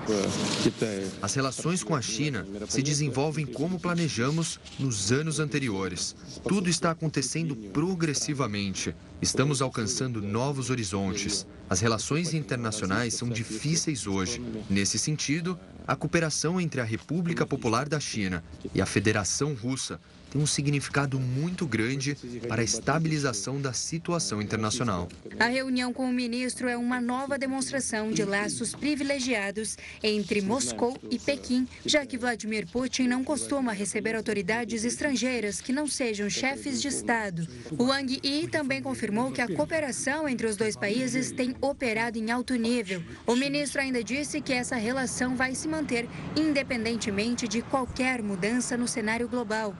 As 1.21 1.35
relações 1.35 1.83
com 1.83 1.95
a 1.95 2.01
China 2.01 2.47
se 2.67 2.81
desenvolvem 2.81 3.45
como 3.45 3.79
planejamos 3.79 4.59
nos 4.79 5.11
anos 5.11 5.39
anteriores. 5.39 6.15
Tudo 6.43 6.71
está 6.71 6.89
acontecendo 6.89 7.55
progressivamente. 7.55 8.95
Estamos 9.21 9.61
alcançando 9.61 10.19
novos 10.19 10.71
horizontes. 10.71 11.45
As 11.69 11.79
relações 11.79 12.33
internacionais 12.33 13.13
são 13.13 13.29
difíceis 13.29 14.07
hoje. 14.07 14.41
Nesse 14.67 14.97
sentido, 14.97 15.59
a 15.87 15.95
cooperação 15.95 16.59
entre 16.59 16.81
a 16.81 16.83
República 16.83 17.45
Popular 17.45 17.87
da 17.87 17.99
China 17.99 18.43
e 18.73 18.81
a 18.81 18.85
Federação 18.85 19.53
Russa 19.53 20.01
tem 20.31 20.41
um 20.41 20.47
significado 20.47 21.19
muito 21.19 21.67
grande 21.67 22.17
para 22.47 22.61
a 22.61 22.63
estabilização 22.63 23.59
da 23.59 23.73
situação 23.73 24.41
internacional. 24.41 25.09
A 25.37 25.47
reunião 25.47 25.91
com 25.91 26.09
o 26.09 26.13
ministro 26.13 26.69
é 26.69 26.77
uma 26.77 27.01
nova 27.01 27.37
demonstração 27.37 28.11
de 28.11 28.23
laços 28.23 28.73
privilegiados 28.73 29.77
entre 30.01 30.41
Moscou 30.41 30.97
e 31.11 31.19
Pequim, 31.19 31.67
já 31.85 32.05
que 32.05 32.17
Vladimir 32.17 32.65
Putin 32.67 33.07
não 33.07 33.25
costuma 33.25 33.73
receber 33.73 34.15
autoridades 34.15 34.85
estrangeiras 34.85 35.59
que 35.59 35.73
não 35.73 35.85
sejam 35.85 36.29
chefes 36.29 36.81
de 36.81 36.87
Estado. 36.87 37.45
O 37.77 37.85
Wang 37.85 38.19
Yi 38.23 38.47
também 38.47 38.81
confirmou 38.81 39.31
que 39.31 39.41
a 39.41 39.47
cooperação 39.53 40.29
entre 40.29 40.47
os 40.47 40.55
dois 40.55 40.77
países 40.77 41.31
tem 41.31 41.55
operado 41.59 42.17
em 42.17 42.31
alto 42.31 42.55
nível. 42.55 43.03
O 43.27 43.35
ministro 43.35 43.81
ainda 43.81 44.01
disse 44.01 44.39
que 44.39 44.53
essa 44.53 44.77
relação 44.77 45.35
vai 45.35 45.53
se 45.55 45.67
manter 45.67 46.07
independentemente 46.37 47.49
de 47.49 47.61
qualquer 47.61 48.21
mudança 48.21 48.77
no 48.77 48.87
cenário 48.87 49.27
global. 49.27 49.75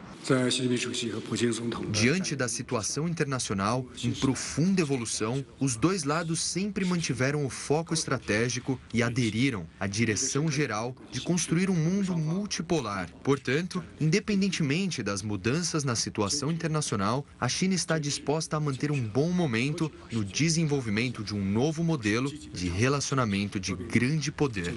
Diante 1.91 2.35
da 2.35 2.47
situação 2.47 3.07
internacional 3.07 3.85
em 4.03 4.11
profunda 4.11 4.81
evolução, 4.81 5.45
os 5.59 5.75
dois 5.75 6.03
lados 6.03 6.41
sempre 6.41 6.85
mantiveram 6.85 7.45
o 7.45 7.49
foco 7.49 7.93
estratégico 7.93 8.79
e 8.93 9.03
aderiram 9.03 9.67
à 9.79 9.87
direção 9.87 10.49
geral 10.49 10.95
de 11.11 11.21
construir 11.21 11.69
um 11.69 11.75
mundo 11.75 12.17
multipolar. 12.17 13.09
Portanto, 13.23 13.83
independentemente 13.99 15.03
das 15.03 15.21
mudanças 15.21 15.83
na 15.83 15.95
situação 15.95 16.51
internacional, 16.51 17.25
a 17.39 17.47
China 17.47 17.75
está 17.75 17.99
disposta 17.99 18.57
a 18.57 18.59
manter 18.59 18.91
um 18.91 19.01
bom 19.01 19.31
momento 19.31 19.91
no 20.11 20.23
desenvolvimento 20.23 21.23
de 21.23 21.35
um 21.35 21.43
novo 21.43 21.83
modelo 21.83 22.31
de 22.31 22.67
relacionamento 22.67 23.59
de 23.59 23.75
grande 23.75 24.31
poder. 24.31 24.73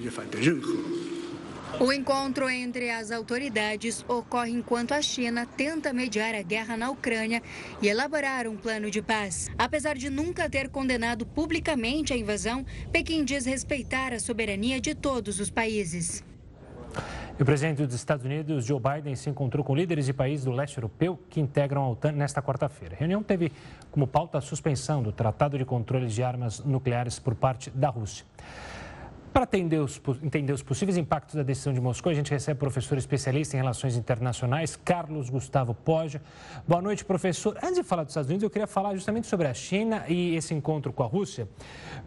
O 1.81 1.93
encontro 1.93 2.49
entre 2.49 2.91
as 2.91 3.11
autoridades 3.11 4.05
ocorre 4.09 4.51
enquanto 4.51 4.93
a 4.93 5.03
China 5.03 5.45
tenta 5.45 5.93
mediar 5.93 6.35
a 6.35 6.43
guerra 6.43 6.77
na 6.77 6.91
Ucrânia 6.91 7.43
e 7.83 7.89
elaborar 7.89 8.47
um 8.47 8.57
plano 8.57 8.91
de 8.91 9.03
paz. 9.03 9.51
Apesar 9.59 9.97
de 9.97 10.09
nunca 10.09 10.49
ter 10.49 10.69
condenado 10.69 11.27
publicamente 11.27 12.13
a 12.13 12.17
invasão, 12.17 12.65
Pequim 12.93 13.25
diz 13.25 13.45
respeitar 13.45 14.13
a 14.13 14.21
soberania 14.21 14.81
de 14.81 14.95
todos 14.95 15.41
os 15.41 15.51
países. 15.51 16.25
O 17.39 17.45
presidente 17.45 17.85
dos 17.85 17.95
Estados 17.95 18.25
Unidos, 18.25 18.65
Joe 18.65 18.81
Biden, 18.81 19.17
se 19.17 19.29
encontrou 19.29 19.65
com 19.65 19.75
líderes 19.75 20.07
de 20.07 20.13
países 20.13 20.45
do 20.45 20.53
leste 20.53 20.79
europeu 20.79 21.19
que 21.29 21.41
integram 21.41 21.83
a 21.83 21.91
OTAN 21.91 22.13
nesta 22.13 22.41
quarta-feira. 22.41 22.95
A 22.95 22.99
reunião 22.99 23.25
teve 23.25 23.51
como 23.91 24.07
pauta 24.07 24.39
a 24.39 24.41
suspensão 24.41 25.03
do 25.03 25.11
Tratado 25.11 25.59
de 25.59 25.65
Controle 25.65 26.07
de 26.07 26.23
Armas 26.23 26.61
Nucleares 26.61 27.19
por 27.19 27.35
parte 27.35 27.71
da 27.71 27.89
Rússia. 27.89 28.25
Para 29.35 29.43
entender 29.43 29.81
os, 29.81 30.63
possíveis 30.63 30.97
impactos 30.97 31.35
da 31.35 31.43
decisão 31.43 31.73
de 31.73 31.81
Moscou, 31.81 32.13
a 32.13 32.15
gente 32.15 32.31
recebe 32.31 32.57
o 32.57 32.61
professor 32.61 32.97
especialista 32.97 33.57
em 33.57 33.59
relações 33.59 33.97
internacionais, 33.97 34.77
Carlos 34.77 35.29
Gustavo 35.29 35.75
Poja. 35.75 36.23
Boa 36.69 36.81
noite, 36.81 37.05
professor. 37.05 37.59
Antes 37.61 37.75
de 37.75 37.83
falar 37.83 38.05
dos 38.05 38.13
Estados 38.13 38.31
Unidos, 38.31 38.45
eu 38.45 38.49
queria 38.49 38.69
falar 38.69 38.95
justamente 38.95 39.27
sobre 39.27 39.49
a 39.49 39.53
China 39.53 40.05
e 40.09 40.37
esse 40.37 40.55
encontro 40.55 40.93
com 40.93 41.03
a 41.03 41.07
Rússia, 41.07 41.49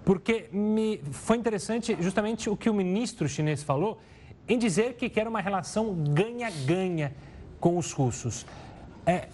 porque 0.05 0.47
me 0.53 1.01
foi 1.11 1.35
interessante 1.35 1.97
justamente 1.99 2.49
o 2.49 2.55
que 2.55 2.69
o 2.69 2.73
ministro 2.73 3.27
chinês 3.27 3.61
falou 3.61 3.99
em 4.47 4.57
dizer 4.57 4.93
que 4.93 5.09
quer 5.09 5.27
uma 5.27 5.41
relação 5.41 5.93
ganha-ganha 5.95 7.13
com 7.59 7.77
os 7.77 7.91
russos. 7.91 8.45
É, 9.05 9.27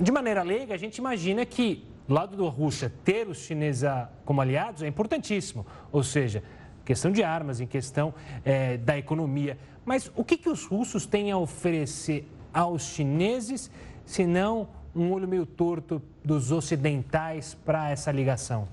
de 0.00 0.10
maneira 0.10 0.42
leiga, 0.42 0.72
a 0.72 0.78
gente 0.78 0.96
imagina 0.96 1.44
que, 1.44 1.84
lado 2.08 2.34
da 2.34 2.48
Rússia, 2.48 2.90
ter 3.04 3.28
os 3.28 3.36
chineses 3.36 3.86
como 4.24 4.40
aliados 4.40 4.82
é 4.82 4.88
importantíssimo. 4.88 5.66
Ou 5.92 6.02
seja, 6.02 6.42
questão 6.86 7.10
de 7.10 7.22
armas, 7.22 7.60
em 7.60 7.66
questão 7.66 8.14
é, 8.44 8.78
da 8.78 8.96
economia. 8.96 9.58
Mas 9.84 10.10
o 10.16 10.24
que, 10.24 10.38
que 10.38 10.48
os 10.48 10.64
russos 10.64 11.04
têm 11.04 11.30
a 11.32 11.36
oferecer 11.36 12.26
aos 12.54 12.84
chineses, 12.84 13.70
se 14.06 14.24
não 14.24 14.68
um 14.94 15.12
olho 15.12 15.28
meio 15.28 15.44
torto 15.44 16.00
dos 16.24 16.50
ocidentais 16.50 17.54
para 17.54 17.90
essa 17.90 18.10
ligação? 18.10 18.66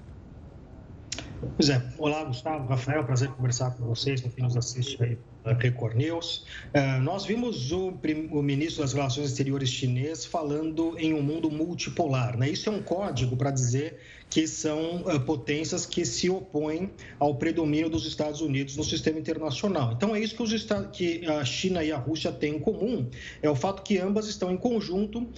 Pois 1.56 1.70
é. 1.70 1.82
Olá, 1.98 2.24
Gustavo, 2.24 2.68
Rafael, 2.68 3.04
prazer 3.04 3.30
conversar 3.30 3.72
com 3.72 3.86
vocês, 3.86 4.22
com 4.22 4.30
quem 4.30 4.44
nos 4.44 4.56
assiste 4.56 5.02
aí 5.04 5.18
Record 5.60 5.96
News. 5.96 6.46
Uh, 6.74 7.02
nós 7.02 7.26
vimos 7.26 7.72
o, 7.72 7.94
o, 8.32 8.42
ministro 8.42 8.82
das 8.82 8.94
Relações 8.94 9.30
Exteriores 9.30 9.70
chinês 9.70 10.26
falando 10.26 10.98
em 10.98 11.14
um 11.14 11.22
mundo 11.22 11.52
multipolar. 11.52 12.38
Né? 12.38 12.50
Isso 12.50 12.70
é 12.70 12.72
um 12.72 12.82
código 12.82 13.36
para 13.36 13.52
dizer 13.52 14.00
que 14.30 14.48
são 14.48 15.02
uh, 15.02 15.20
potências 15.20 15.86
que 15.86 16.06
se 16.06 16.30
opõem 16.30 16.92
ao 17.20 17.36
predomínio 17.36 17.90
dos 17.90 18.06
Estados 18.06 18.42
Unidos 18.42 18.78
no 18.78 18.84
sistema 18.84 19.20
internacional. 19.20 19.92
Então, 19.92 20.16
é 20.16 20.20
isso 20.20 20.36
que, 20.36 20.44
os, 20.44 20.68
que 20.92 21.26
a 21.26 21.44
China 21.44 21.84
e 21.84 21.92
a 21.92 21.98
Rússia 21.98 22.32
têm 22.32 22.56
em 22.56 22.60
comum: 22.60 23.10
é 23.42 23.50
o 23.50 23.56
fato 23.56 23.84
que 23.84 23.98
ambas 23.98 24.28
estão 24.28 24.52
em 24.52 24.58
conjunto, 24.58 25.20
uh, 25.20 25.30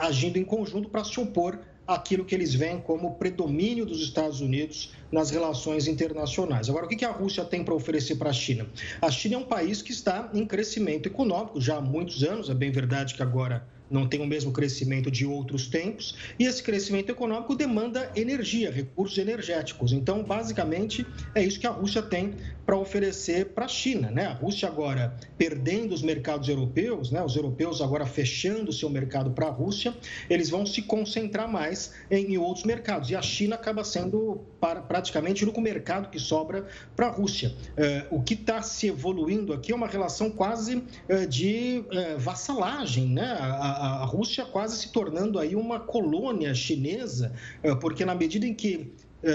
agindo 0.00 0.38
em 0.38 0.44
conjunto 0.44 0.88
para 0.88 1.04
se 1.04 1.18
opor 1.18 1.58
aquilo 1.86 2.24
que 2.24 2.34
eles 2.34 2.54
veem 2.54 2.80
como 2.80 3.14
predomínio 3.16 3.84
dos 3.84 4.00
Estados 4.00 4.40
Unidos 4.40 4.92
nas 5.14 5.30
relações 5.30 5.86
internacionais. 5.86 6.68
Agora, 6.68 6.86
o 6.86 6.88
que 6.88 7.04
a 7.04 7.12
Rússia 7.12 7.44
tem 7.44 7.62
para 7.62 7.72
oferecer 7.72 8.16
para 8.16 8.30
a 8.30 8.32
China? 8.32 8.66
A 9.00 9.10
China 9.12 9.36
é 9.36 9.38
um 9.38 9.44
país 9.44 9.80
que 9.80 9.92
está 9.92 10.28
em 10.34 10.44
crescimento 10.44 11.06
econômico 11.06 11.60
já 11.60 11.76
há 11.76 11.80
muitos 11.80 12.24
anos, 12.24 12.50
é 12.50 12.54
bem 12.54 12.72
verdade 12.72 13.14
que 13.14 13.22
agora 13.22 13.64
não 13.88 14.08
tem 14.08 14.20
o 14.20 14.26
mesmo 14.26 14.50
crescimento 14.50 15.12
de 15.12 15.24
outros 15.24 15.68
tempos, 15.68 16.16
e 16.36 16.46
esse 16.46 16.60
crescimento 16.60 17.10
econômico 17.10 17.54
demanda 17.54 18.10
energia, 18.16 18.72
recursos 18.72 19.16
energéticos. 19.16 19.92
Então, 19.92 20.24
basicamente, 20.24 21.06
é 21.32 21.44
isso 21.44 21.60
que 21.60 21.66
a 21.66 21.70
Rússia 21.70 22.02
tem 22.02 22.34
para 22.64 22.76
oferecer 22.76 23.46
para 23.46 23.66
a 23.66 23.68
China. 23.68 24.10
Né? 24.10 24.26
A 24.26 24.32
Rússia 24.32 24.68
agora 24.68 25.16
perdendo 25.36 25.92
os 25.92 26.02
mercados 26.02 26.48
europeus, 26.48 27.10
né? 27.10 27.22
os 27.22 27.36
europeus 27.36 27.80
agora 27.80 28.06
fechando 28.06 28.70
o 28.70 28.72
seu 28.72 28.88
mercado 28.88 29.30
para 29.30 29.46
a 29.46 29.50
Rússia, 29.50 29.94
eles 30.28 30.50
vão 30.50 30.64
se 30.64 30.82
concentrar 30.82 31.48
mais 31.48 31.92
em 32.10 32.36
outros 32.38 32.64
mercados. 32.64 33.10
E 33.10 33.16
a 33.16 33.22
China 33.22 33.54
acaba 33.54 33.84
sendo 33.84 34.40
para, 34.60 34.80
praticamente 34.80 35.42
o 35.42 35.46
único 35.46 35.60
mercado 35.60 36.08
que 36.08 36.18
sobra 36.18 36.66
para 36.96 37.06
a 37.06 37.10
Rússia. 37.10 37.54
É, 37.76 38.06
o 38.10 38.22
que 38.22 38.34
está 38.34 38.62
se 38.62 38.88
evoluindo 38.88 39.52
aqui 39.52 39.72
é 39.72 39.74
uma 39.74 39.86
relação 39.86 40.30
quase 40.30 40.82
é, 41.08 41.26
de 41.26 41.84
é, 41.90 42.16
vassalagem. 42.16 43.08
Né? 43.08 43.36
A, 43.38 44.02
a, 44.02 44.04
Rússia 44.04 44.44
quase 44.44 44.76
se 44.76 44.92
tornando 44.92 45.38
aí 45.38 45.54
uma 45.54 45.80
colônia 45.80 46.54
chinesa, 46.54 47.32
é, 47.62 47.74
porque 47.74 48.04
na 48.04 48.14
medida 48.14 48.46
em 48.46 48.54
que 48.54 48.92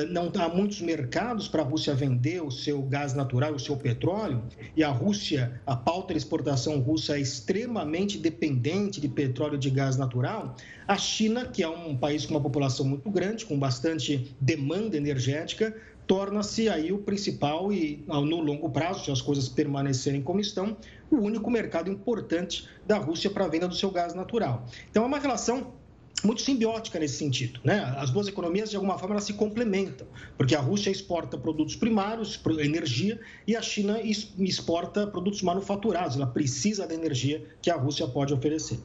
não 0.09 0.31
há 0.35 0.47
muitos 0.47 0.81
mercados 0.81 1.47
para 1.47 1.61
a 1.61 1.65
Rússia 1.65 1.93
vender 1.95 2.41
o 2.41 2.51
seu 2.51 2.81
gás 2.83 3.13
natural, 3.13 3.53
o 3.53 3.59
seu 3.59 3.75
petróleo, 3.75 4.43
e 4.75 4.83
a 4.83 4.89
Rússia, 4.89 5.61
a 5.65 5.75
pauta 5.75 6.13
de 6.13 6.19
exportação 6.19 6.79
russa 6.79 7.17
é 7.17 7.21
extremamente 7.21 8.17
dependente 8.17 9.01
de 9.01 9.07
petróleo 9.07 9.55
e 9.55 9.59
de 9.59 9.69
gás 9.69 9.97
natural, 9.97 10.55
a 10.87 10.97
China, 10.97 11.45
que 11.45 11.63
é 11.63 11.69
um 11.69 11.95
país 11.95 12.25
com 12.25 12.33
uma 12.33 12.41
população 12.41 12.85
muito 12.85 13.09
grande, 13.09 13.45
com 13.45 13.57
bastante 13.57 14.35
demanda 14.39 14.97
energética, 14.97 15.75
torna-se 16.05 16.67
aí 16.67 16.91
o 16.91 16.97
principal 16.97 17.71
e, 17.71 18.03
no 18.07 18.41
longo 18.41 18.69
prazo, 18.71 19.05
se 19.05 19.11
as 19.11 19.21
coisas 19.21 19.47
permanecerem 19.47 20.23
como 20.23 20.39
estão, 20.39 20.75
o 21.11 21.17
único 21.17 21.51
mercado 21.51 21.91
importante 21.91 22.67
da 22.87 22.97
Rússia 22.97 23.29
para 23.29 23.45
a 23.45 23.47
venda 23.47 23.67
do 23.67 23.75
seu 23.75 23.91
gás 23.91 24.15
natural. 24.15 24.65
Então, 24.89 25.03
é 25.03 25.05
uma 25.05 25.19
relação 25.19 25.71
muito 26.23 26.41
simbiótica 26.41 26.99
nesse 26.99 27.15
sentido. 27.15 27.59
Né? 27.63 27.79
As 27.97 28.09
duas 28.09 28.27
economias, 28.27 28.69
de 28.69 28.75
alguma 28.75 28.97
forma, 28.97 29.15
elas 29.15 29.23
se 29.23 29.33
complementam, 29.33 30.07
porque 30.37 30.55
a 30.55 30.59
Rússia 30.59 30.89
exporta 30.89 31.37
produtos 31.37 31.75
primários, 31.75 32.39
energia, 32.59 33.19
e 33.47 33.55
a 33.55 33.61
China 33.61 33.99
exporta 34.01 35.07
produtos 35.07 35.41
manufaturados. 35.41 36.15
Ela 36.15 36.27
precisa 36.27 36.85
da 36.85 36.93
energia 36.93 37.45
que 37.61 37.69
a 37.69 37.75
Rússia 37.75 38.07
pode 38.07 38.33
oferecer. 38.33 38.79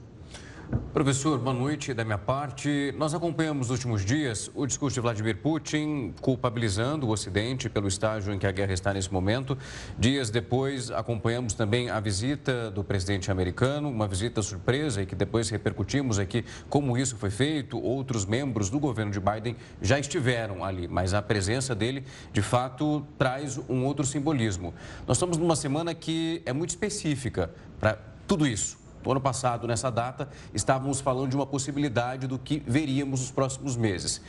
Professor, 0.94 1.38
boa 1.38 1.52
noite 1.52 1.92
da 1.92 2.04
minha 2.04 2.16
parte. 2.16 2.94
Nós 2.96 3.12
acompanhamos 3.12 3.68
nos 3.68 3.70
últimos 3.70 4.04
dias 4.04 4.48
o 4.54 4.64
discurso 4.64 4.94
de 4.94 5.00
Vladimir 5.00 5.36
Putin 5.38 6.14
culpabilizando 6.20 7.08
o 7.08 7.10
Ocidente 7.10 7.68
pelo 7.68 7.88
estágio 7.88 8.32
em 8.32 8.38
que 8.38 8.46
a 8.46 8.52
guerra 8.52 8.72
está 8.72 8.92
nesse 8.94 9.12
momento. 9.12 9.58
Dias 9.98 10.30
depois, 10.30 10.92
acompanhamos 10.92 11.52
também 11.52 11.90
a 11.90 11.98
visita 11.98 12.70
do 12.70 12.84
presidente 12.84 13.30
americano, 13.30 13.90
uma 13.90 14.06
visita 14.06 14.40
surpresa 14.40 15.02
e 15.02 15.06
que 15.06 15.16
depois 15.16 15.50
repercutimos 15.50 16.18
aqui 16.18 16.44
como 16.70 16.96
isso 16.96 17.16
foi 17.16 17.30
feito. 17.30 17.76
Outros 17.76 18.24
membros 18.24 18.70
do 18.70 18.78
governo 18.78 19.10
de 19.10 19.18
Biden 19.18 19.56
já 19.82 19.98
estiveram 19.98 20.64
ali, 20.64 20.86
mas 20.86 21.12
a 21.12 21.20
presença 21.20 21.74
dele, 21.74 22.04
de 22.32 22.40
fato, 22.40 23.04
traz 23.18 23.58
um 23.68 23.84
outro 23.84 24.06
simbolismo. 24.06 24.72
Nós 25.08 25.16
estamos 25.16 25.36
numa 25.36 25.56
semana 25.56 25.92
que 25.92 26.40
é 26.46 26.52
muito 26.52 26.70
específica 26.70 27.50
para 27.80 27.98
tudo 28.28 28.46
isso 28.46 28.83
no 29.04 29.12
ano 29.12 29.20
passado, 29.20 29.66
nessa 29.66 29.90
data, 29.90 30.28
estávamos 30.52 31.00
falando 31.00 31.28
de 31.30 31.36
uma 31.36 31.46
possibilidade 31.46 32.26
do 32.26 32.38
que 32.38 32.62
veríamos 32.66 33.20
nos 33.20 33.30
próximos 33.30 33.76
meses. 33.76 34.20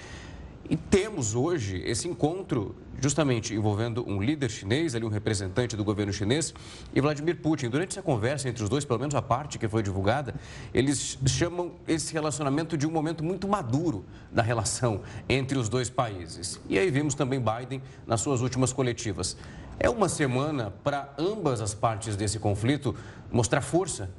E 0.68 0.76
temos 0.76 1.36
hoje 1.36 1.84
esse 1.86 2.08
encontro 2.08 2.76
justamente 3.00 3.54
envolvendo 3.54 4.04
um 4.10 4.20
líder 4.20 4.50
chinês, 4.50 4.96
ali 4.96 5.06
um 5.06 5.10
representante 5.10 5.76
do 5.76 5.84
governo 5.84 6.12
chinês, 6.12 6.56
e 6.94 7.00
Vladimir 7.00 7.40
Putin. 7.40 7.70
Durante 7.70 7.92
essa 7.92 8.02
conversa 8.02 8.50
entre 8.50 8.64
os 8.64 8.70
dois, 8.70 8.84
pelo 8.84 9.00
menos 9.00 9.14
a 9.14 9.22
parte 9.22 9.60
que 9.60 9.68
foi 9.68 9.84
divulgada, 9.84 10.34
eles 10.74 11.20
chamam 11.28 11.74
esse 11.88 12.14
relacionamento 12.14 12.76
de 12.76 12.88
um 12.88 12.92
momento 12.92 13.24
muito 13.24 13.48
maduro 13.48 14.06
da 14.32 14.42
relação 14.42 15.02
entre 15.30 15.56
os 15.56 15.70
dois 15.70 15.88
países. 15.88 16.60
E 16.68 16.80
aí 16.80 16.90
vimos 16.90 17.14
também 17.14 17.40
Biden 17.40 17.80
nas 18.08 18.22
suas 18.22 18.42
últimas 18.42 18.74
coletivas. 18.74 19.38
É 19.80 19.88
uma 19.88 20.10
semana 20.10 20.74
para 20.84 21.14
ambas 21.20 21.62
as 21.62 21.76
partes 21.76 22.16
desse 22.16 22.40
conflito 22.40 22.96
mostrar 23.32 23.62
força 23.62 24.10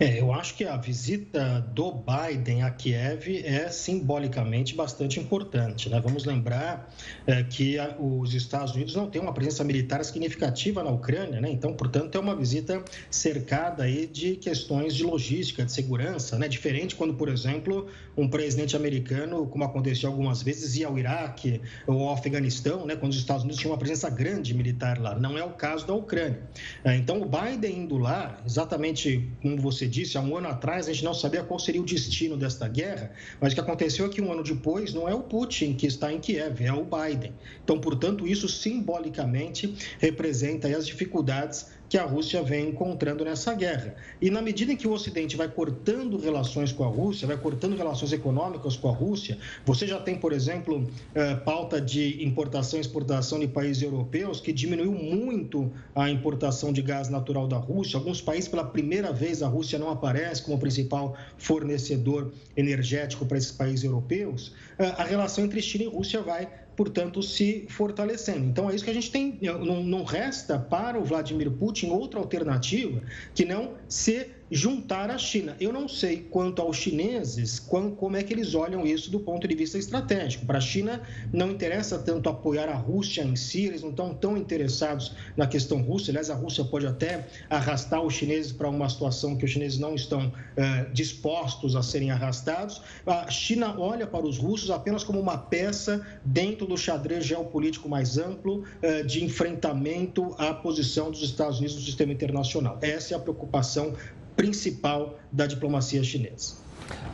é, 0.00 0.18
eu 0.18 0.32
acho 0.32 0.54
que 0.54 0.64
a 0.64 0.78
visita 0.78 1.60
do 1.74 1.92
Biden 1.92 2.62
a 2.62 2.70
Kiev 2.70 3.44
é 3.44 3.68
simbolicamente 3.68 4.74
bastante 4.74 5.20
importante. 5.20 5.90
Né? 5.90 6.00
Vamos 6.00 6.24
lembrar 6.24 6.90
é, 7.26 7.42
que 7.42 7.78
a, 7.78 7.94
os 7.98 8.32
Estados 8.32 8.74
Unidos 8.74 8.96
não 8.96 9.10
têm 9.10 9.20
uma 9.20 9.34
presença 9.34 9.62
militar 9.62 10.02
significativa 10.02 10.82
na 10.82 10.88
Ucrânia, 10.88 11.38
né? 11.38 11.50
então, 11.50 11.74
portanto, 11.74 12.14
é 12.16 12.18
uma 12.18 12.34
visita 12.34 12.82
cercada 13.10 13.82
aí 13.82 14.06
de 14.06 14.36
questões 14.36 14.94
de 14.94 15.04
logística, 15.04 15.66
de 15.66 15.70
segurança, 15.70 16.38
né? 16.38 16.48
diferente 16.48 16.96
quando, 16.96 17.12
por 17.12 17.28
exemplo, 17.28 17.86
um 18.16 18.26
presidente 18.26 18.74
americano, 18.74 19.46
como 19.48 19.64
aconteceu 19.64 20.08
algumas 20.08 20.42
vezes, 20.42 20.76
ia 20.76 20.86
ao 20.86 20.98
Iraque 20.98 21.60
ou 21.86 22.08
ao 22.08 22.14
Afeganistão, 22.14 22.86
né? 22.86 22.96
quando 22.96 23.12
os 23.12 23.18
Estados 23.18 23.42
Unidos 23.42 23.60
tinham 23.60 23.72
uma 23.72 23.78
presença 23.78 24.08
grande 24.08 24.54
militar 24.54 24.98
lá. 24.98 25.14
Não 25.18 25.36
é 25.36 25.44
o 25.44 25.50
caso 25.50 25.86
da 25.86 25.92
Ucrânia. 25.92 26.40
É, 26.82 26.96
então, 26.96 27.20
o 27.20 27.26
Biden 27.26 27.80
indo 27.80 27.98
lá, 27.98 28.40
exatamente 28.46 29.28
como 29.42 29.58
você 29.58 29.89
disse, 29.90 30.16
há 30.16 30.20
um 30.20 30.36
ano 30.36 30.48
atrás 30.48 30.88
a 30.88 30.92
gente 30.92 31.04
não 31.04 31.12
sabia 31.12 31.42
qual 31.42 31.58
seria 31.58 31.82
o 31.82 31.84
destino 31.84 32.36
desta 32.36 32.68
guerra, 32.68 33.12
mas 33.40 33.52
o 33.52 33.54
que 33.54 33.60
aconteceu 33.60 34.06
é 34.06 34.08
que 34.08 34.22
um 34.22 34.32
ano 34.32 34.42
depois 34.42 34.94
não 34.94 35.08
é 35.08 35.14
o 35.14 35.20
Putin 35.20 35.74
que 35.74 35.86
está 35.86 36.12
em 36.12 36.20
Kiev, 36.20 36.62
é 36.62 36.72
o 36.72 36.84
Biden. 36.84 37.34
Então, 37.62 37.78
portanto, 37.78 38.26
isso 38.26 38.48
simbolicamente 38.48 39.74
representa 39.98 40.68
as 40.68 40.86
dificuldades 40.86 41.66
que 41.90 41.98
a 41.98 42.04
Rússia 42.04 42.40
vem 42.40 42.68
encontrando 42.68 43.24
nessa 43.24 43.52
guerra. 43.52 43.96
E 44.22 44.30
na 44.30 44.40
medida 44.40 44.72
em 44.72 44.76
que 44.76 44.86
o 44.86 44.92
Ocidente 44.92 45.36
vai 45.36 45.48
cortando 45.48 46.16
relações 46.16 46.70
com 46.70 46.84
a 46.84 46.86
Rússia, 46.86 47.26
vai 47.26 47.36
cortando 47.36 47.76
relações 47.76 48.12
econômicas 48.12 48.76
com 48.76 48.88
a 48.88 48.92
Rússia, 48.92 49.36
você 49.66 49.88
já 49.88 49.98
tem, 49.98 50.14
por 50.16 50.32
exemplo, 50.32 50.88
eh, 51.16 51.34
pauta 51.34 51.80
de 51.80 52.24
importação 52.24 52.78
e 52.78 52.80
exportação 52.80 53.40
de 53.40 53.48
países 53.48 53.82
europeus 53.82 54.40
que 54.40 54.52
diminuiu 54.52 54.92
muito 54.92 55.68
a 55.92 56.08
importação 56.08 56.72
de 56.72 56.80
gás 56.80 57.08
natural 57.08 57.48
da 57.48 57.56
Rússia. 57.56 57.98
Alguns 57.98 58.20
países, 58.20 58.48
pela 58.48 58.64
primeira 58.64 59.12
vez, 59.12 59.42
a 59.42 59.48
Rússia 59.48 59.76
não 59.76 59.90
aparece 59.90 60.44
como 60.44 60.60
principal 60.60 61.16
fornecedor 61.38 62.32
energético 62.56 63.26
para 63.26 63.36
esses 63.36 63.50
países 63.50 63.82
europeus. 63.82 64.52
Eh, 64.78 64.94
a 64.96 65.02
relação 65.02 65.44
entre 65.44 65.60
China 65.60 65.82
e 65.82 65.88
Rússia 65.88 66.22
vai 66.22 66.48
portanto, 66.76 67.22
se 67.22 67.66
fortalecendo. 67.68 68.46
Então, 68.46 68.70
é 68.70 68.74
isso 68.74 68.84
que 68.84 68.90
a 68.90 68.94
gente 68.94 69.10
tem. 69.10 69.38
Não, 69.40 69.82
não 69.82 70.04
resta 70.04 70.58
para 70.58 70.98
o 70.98 71.04
Vladimir 71.04 71.50
Putin 71.50 71.90
outra 71.90 72.18
alternativa 72.18 73.02
que 73.34 73.44
não 73.44 73.74
ser 73.88 74.39
juntar 74.50 75.10
a 75.10 75.18
China. 75.18 75.56
Eu 75.60 75.72
não 75.72 75.86
sei 75.86 76.26
quanto 76.30 76.60
aos 76.60 76.76
chineses, 76.76 77.60
como 77.60 78.16
é 78.16 78.22
que 78.22 78.32
eles 78.32 78.54
olham 78.54 78.84
isso 78.84 79.10
do 79.10 79.20
ponto 79.20 79.46
de 79.46 79.54
vista 79.54 79.78
estratégico. 79.78 80.44
Para 80.44 80.58
a 80.58 80.60
China, 80.60 81.00
não 81.32 81.50
interessa 81.50 81.98
tanto 81.98 82.28
apoiar 82.28 82.68
a 82.68 82.74
Rússia 82.74 83.22
em 83.22 83.36
si, 83.36 83.66
eles 83.66 83.82
não 83.82 83.90
estão 83.90 84.12
tão 84.12 84.36
interessados 84.36 85.14
na 85.36 85.46
questão 85.46 85.80
russa. 85.80 86.10
Aliás, 86.10 86.30
a 86.30 86.34
Rússia 86.34 86.64
pode 86.64 86.86
até 86.86 87.26
arrastar 87.48 88.02
os 88.02 88.14
chineses 88.14 88.50
para 88.50 88.68
uma 88.68 88.88
situação 88.88 89.36
que 89.36 89.44
os 89.44 89.50
chineses 89.50 89.78
não 89.78 89.94
estão 89.94 90.32
eh, 90.56 90.86
dispostos 90.92 91.76
a 91.76 91.82
serem 91.82 92.10
arrastados. 92.10 92.82
A 93.06 93.30
China 93.30 93.78
olha 93.78 94.06
para 94.06 94.26
os 94.26 94.38
russos 94.38 94.70
apenas 94.70 95.04
como 95.04 95.20
uma 95.20 95.38
peça 95.38 96.04
dentro 96.24 96.66
do 96.66 96.76
xadrez 96.76 97.24
geopolítico 97.24 97.88
mais 97.88 98.18
amplo 98.18 98.64
eh, 98.82 99.02
de 99.04 99.24
enfrentamento 99.24 100.34
à 100.38 100.52
posição 100.52 101.10
dos 101.10 101.22
Estados 101.22 101.58
Unidos 101.58 101.76
no 101.76 101.82
sistema 101.82 102.12
internacional. 102.12 102.78
Essa 102.82 103.14
é 103.14 103.16
a 103.16 103.20
preocupação 103.20 103.94
principal 104.40 105.18
da 105.30 105.46
diplomacia 105.46 106.02
chinesa. 106.02 106.56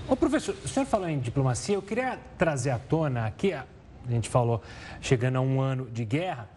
Ô, 0.09 0.15
professor, 0.15 0.55
o 0.65 0.69
senhor 0.69 0.87
falou 0.87 1.09
em 1.09 1.19
diplomacia, 1.19 1.75
eu 1.75 1.83
queria 1.83 2.21
trazer 2.39 2.71
à 2.71 2.79
tona 2.79 3.27
aqui, 3.27 3.53
a 3.53 3.67
gente 4.09 4.29
falou 4.29 4.63
chegando 5.01 5.35
a 5.35 5.41
um 5.41 5.61
ano 5.61 5.91
de 5.91 6.05
guerra, 6.05 6.49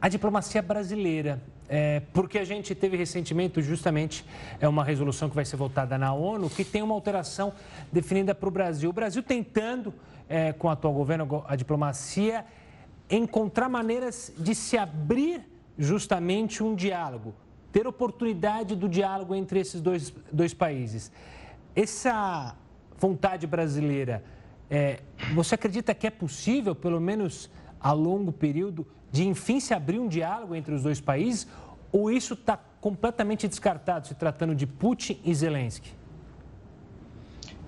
a 0.00 0.08
diplomacia 0.08 0.62
brasileira. 0.62 1.42
É, 1.68 2.02
porque 2.12 2.38
a 2.38 2.44
gente 2.44 2.74
teve 2.74 2.96
recentemente 2.96 3.60
justamente 3.62 4.24
é 4.60 4.68
uma 4.68 4.84
resolução 4.84 5.28
que 5.28 5.34
vai 5.34 5.44
ser 5.44 5.56
votada 5.56 5.96
na 5.96 6.12
ONU 6.12 6.50
que 6.50 6.64
tem 6.64 6.82
uma 6.82 6.94
alteração 6.94 7.52
definida 7.90 8.32
para 8.32 8.48
o 8.48 8.52
Brasil. 8.52 8.90
O 8.90 8.92
Brasil 8.92 9.22
tentando, 9.22 9.92
é, 10.28 10.52
com 10.52 10.68
o 10.68 10.70
atual 10.70 10.92
governo, 10.92 11.44
a 11.48 11.56
diplomacia, 11.56 12.44
encontrar 13.10 13.68
maneiras 13.68 14.32
de 14.38 14.54
se 14.54 14.76
abrir 14.78 15.40
justamente 15.78 16.62
um 16.62 16.76
diálogo 16.76 17.34
ter 17.72 17.86
oportunidade 17.86 18.76
do 18.76 18.88
diálogo 18.88 19.34
entre 19.34 19.58
esses 19.58 19.80
dois, 19.80 20.12
dois 20.30 20.52
países. 20.52 21.10
Essa 21.74 22.54
vontade 22.98 23.46
brasileira, 23.46 24.22
é, 24.70 25.00
você 25.34 25.54
acredita 25.54 25.94
que 25.94 26.06
é 26.06 26.10
possível, 26.10 26.74
pelo 26.74 27.00
menos 27.00 27.50
a 27.80 27.92
longo 27.92 28.30
período, 28.30 28.86
de 29.10 29.26
enfim 29.26 29.58
se 29.58 29.74
abrir 29.74 29.98
um 29.98 30.06
diálogo 30.06 30.54
entre 30.54 30.74
os 30.74 30.82
dois 30.82 31.00
países? 31.00 31.48
Ou 31.90 32.10
isso 32.10 32.34
está 32.34 32.56
completamente 32.80 33.48
descartado, 33.48 34.06
se 34.06 34.14
tratando 34.14 34.54
de 34.54 34.66
Putin 34.66 35.20
e 35.24 35.34
Zelensky? 35.34 36.01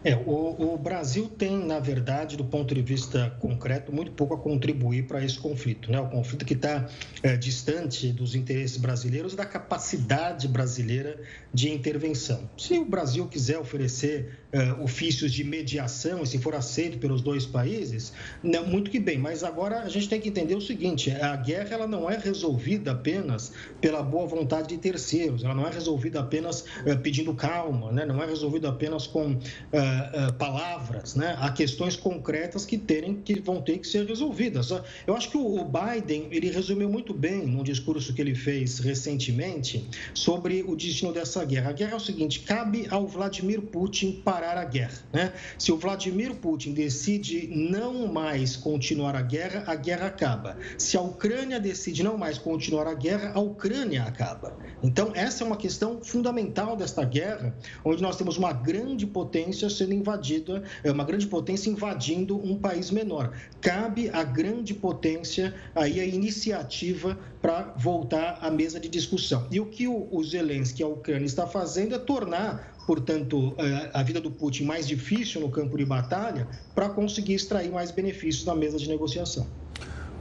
É, 0.05 0.15
o, 0.15 0.75
o, 0.75 0.77
Brasil 0.77 1.29
tem, 1.29 1.65
na 1.65 1.79
verdade, 1.79 2.37
do 2.37 2.45
ponto 2.45 2.75
de 2.75 2.83
vista 2.83 3.35
concreto, 3.41 3.91
muito 3.91 4.13
pouco 4.13 4.35
a 4.35 4.39
contribuir 4.39 5.07
para 5.07 5.25
esse 5.25 5.39
conflito. 5.39 5.91
Né? 5.91 5.99
O 5.99 6.11
conflito 6.11 6.45
que 6.45 6.53
está 6.53 6.87
é, 7.23 7.39
distante 7.39 8.13
dos 8.13 8.35
interesses 8.35 8.77
brasileiros 8.77 9.33
e 9.33 9.37
da 9.37 9.47
capacidade 9.47 10.47
brasileira 10.47 11.19
de 11.55 11.71
intervenção. 11.71 12.51
Se 12.59 12.79
o 12.79 12.85
Brasil 12.85 13.27
quiser 13.27 13.59
oferecer 13.59 14.44
uh, 14.55 14.83
ofícios 14.83 15.33
de 15.33 15.43
mediação, 15.43 16.23
e 16.23 16.27
se 16.27 16.39
for 16.39 16.55
aceito 16.55 16.99
pelos 16.99 17.21
dois 17.21 17.45
países, 17.45 18.13
não, 18.43 18.65
muito 18.67 18.91
que 18.91 19.01
bem. 19.01 19.19
Mas 19.19 19.43
agora 19.43 19.81
a 19.81 19.89
gente 19.89 20.09
tem 20.09 20.21
que 20.21 20.29
entender 20.29 20.55
o 20.55 20.61
seguinte: 20.61 21.11
a 21.11 21.35
guerra 21.37 21.75
ela 21.75 21.87
não 21.87 22.09
é 22.09 22.17
resolvida 22.17 22.93
apenas 22.93 23.53
pela 23.81 24.03
boa 24.03 24.27
vontade 24.27 24.69
de 24.69 24.79
terceiros, 24.79 25.45
ela 25.45 25.55
não 25.55 25.67
é 25.67 25.71
resolvida 25.71 26.21
apenas 26.21 26.61
uh, 26.61 26.99
pedindo 27.03 27.35
calma, 27.35 27.91
né? 27.91 28.05
não 28.05 28.23
é 28.23 28.27
resolvida 28.27 28.69
apenas 28.69 29.07
com 29.07 29.33
uh, 29.33 30.33
palavras. 30.39 31.15
Né? 31.15 31.37
Há 31.39 31.51
questões 31.51 31.97
concretas 31.97 32.65
que, 32.65 32.79
terem, 32.79 33.17
que 33.17 33.41
vão 33.41 33.61
ter 33.61 33.79
que 33.79 33.87
ser 33.87 34.07
resolvidas. 34.07 34.71
Eu 35.07 35.17
acho 35.17 35.31
que 35.31 35.37
o 35.37 35.65
Biden 35.65 36.29
ele 36.31 36.51
resumiu 36.51 36.89
muito 36.89 37.13
bem 37.13 37.47
num 37.47 37.63
discurso 37.63 38.15
que 38.15 38.21
ele 38.21 38.35
fez 38.35 38.79
recentemente 38.79 39.89
sobre 40.13 40.63
o 40.63 40.77
destino 40.77 41.13
dessa 41.13 41.45
guerra. 41.45 41.71
A 41.71 41.73
guerra 41.73 41.93
é 41.93 41.97
o 41.97 42.01
seguinte: 42.01 42.41
cabe 42.41 42.87
ao 42.91 43.07
Vladimir 43.07 43.61
Putin 43.61 44.21
parar 44.25 44.44
a 44.53 44.65
guerra. 44.65 44.99
Né? 45.13 45.33
Se 45.59 45.73
o 45.73 45.77
Vladimir 45.77 46.35
Putin 46.35 46.73
decide 46.73 47.49
não 47.49 48.07
mais 48.13 48.57
continuar 48.57 49.17
a 49.17 49.23
guerra, 49.23 49.65
a 49.67 49.75
guerra 49.75 50.07
acaba. 50.07 50.57
Se 50.79 50.97
a 50.97 51.01
Ucrânia 51.01 51.59
decide 51.59 52.03
não 52.03 52.17
mais 52.17 52.39
continuar 52.39 52.87
a 52.87 52.95
guerra, 52.95 53.33
a 53.35 53.41
Ucrânia 53.41 54.05
acaba. 54.05 54.57
Então, 54.83 55.13
essa 55.15 55.43
é 55.43 55.47
uma 55.47 55.57
questão 55.57 56.03
fundamental 56.03 56.77
desta 56.77 57.05
guerra, 57.05 57.55
onde 57.85 58.03
nós 58.03 58.17
temos 58.17 58.37
uma 58.37 58.53
grande 58.53 59.07
potência 59.07 59.71
sendo 59.71 59.95
invadida, 59.95 60.63
é, 60.83 60.91
uma 60.91 61.05
grande 61.05 61.27
potência 61.27 61.71
invadindo 61.71 62.37
um 62.37 62.59
país 62.59 62.91
menor. 62.91 63.33
Cabe 63.61 64.11
à 64.11 64.23
grande 64.23 64.75
potência 64.75 65.55
aí 65.75 66.01
a 66.01 66.05
iniciativa 66.05 67.19
para 67.41 67.75
voltar 67.77 68.39
à 68.41 68.51
mesa 68.51 68.81
de 68.81 68.89
discussão. 68.89 69.47
E 69.51 69.61
o 69.61 69.67
que 69.67 69.87
o 69.87 70.23
Zelensky, 70.23 70.83
a 70.83 70.89
Ucrânia, 70.89 71.27
está 71.27 71.47
fazendo 71.47 71.95
é 71.95 71.99
tornar, 71.99 72.74
portanto, 72.87 73.55
eh, 73.59 73.91
a 73.93 74.03
vida 74.03 74.21
do 74.21 74.31
Putin 74.31 74.65
mais 74.65 74.87
difícil 74.87 75.41
no 75.41 75.51
campo 75.51 75.77
de 75.77 75.85
batalha 75.85 76.47
para 76.75 76.89
conseguir 76.89 77.35
extrair 77.35 77.71
mais 77.71 77.91
benefícios 77.91 78.45
da 78.45 78.55
mesa 78.55 78.79
de 78.79 78.89
negociação. 78.89 79.47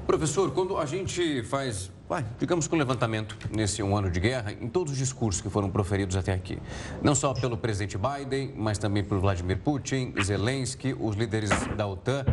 Professor, 0.06 0.52
quando 0.52 0.78
a 0.78 0.86
gente 0.86 1.44
faz, 1.44 1.90
vai, 2.10 2.26
digamos 2.38 2.68
que 2.68 2.76
um 2.76 2.78
levantamento 2.78 3.38
nesse 3.50 3.82
um 3.82 3.96
ano 3.96 4.12
de 4.12 4.20
guerra, 4.20 4.52
em 4.52 4.68
todos 4.68 4.92
os 4.92 4.98
discursos 4.98 5.42
que 5.42 5.50
foram 5.50 5.72
proferidos 5.72 6.18
até 6.18 6.34
aqui, 6.34 6.58
não 7.02 7.16
só 7.16 7.34
pelo 7.34 7.58
presidente 7.58 7.98
Biden, 7.98 8.54
mas 8.58 8.78
também 8.78 9.02
por 9.02 9.18
Vladimir 9.20 9.60
Putin, 9.60 10.14
Zelensky, 10.22 10.94
os 11.00 11.16
líderes 11.16 11.52
da 11.78 11.88
OTAN, 11.88 12.26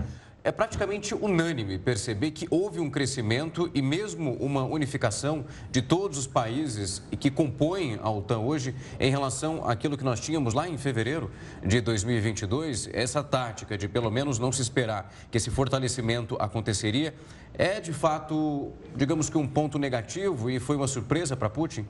é 0.43 0.51
praticamente 0.51 1.15
unânime 1.15 1.79
perceber 1.79 2.31
que 2.31 2.47
houve 2.51 2.81
um 2.81 2.91
crescimento 2.91 3.71
e 3.75 3.83
mesmo 3.83 4.35
uma 4.35 4.65
unificação 4.65 5.45
de 5.71 5.83
todos 5.83 6.17
os 6.19 6.27
países 6.27 7.03
que 7.19 7.31
compõem 7.31 7.99
a 8.03 8.11
OTAN 8.11 8.39
hoje 8.39 8.75
em 8.99 9.11
relação 9.11 9.69
àquilo 9.69 9.97
que 9.97 10.05
nós 10.05 10.21
tínhamos 10.21 10.55
lá 10.55 10.69
em 10.69 10.79
fevereiro 10.79 11.31
de 11.65 11.81
2022. 11.81 12.89
Essa 12.93 13.23
tática 13.23 13.77
de 13.77 13.89
pelo 13.89 14.11
menos 14.11 14.39
não 14.39 14.51
se 14.51 14.63
esperar 14.63 15.13
que 15.31 15.37
esse 15.37 15.51
fortalecimento 15.51 16.37
aconteceria 16.41 17.15
é 17.53 17.81
de 17.81 17.93
fato, 17.93 18.73
digamos 18.97 19.29
que 19.29 19.37
um 19.37 19.47
ponto 19.47 19.79
negativo 19.79 20.49
e 20.49 20.59
foi 20.59 20.77
uma 20.77 20.89
surpresa 20.89 21.37
para 21.37 21.51
Putin? 21.51 21.87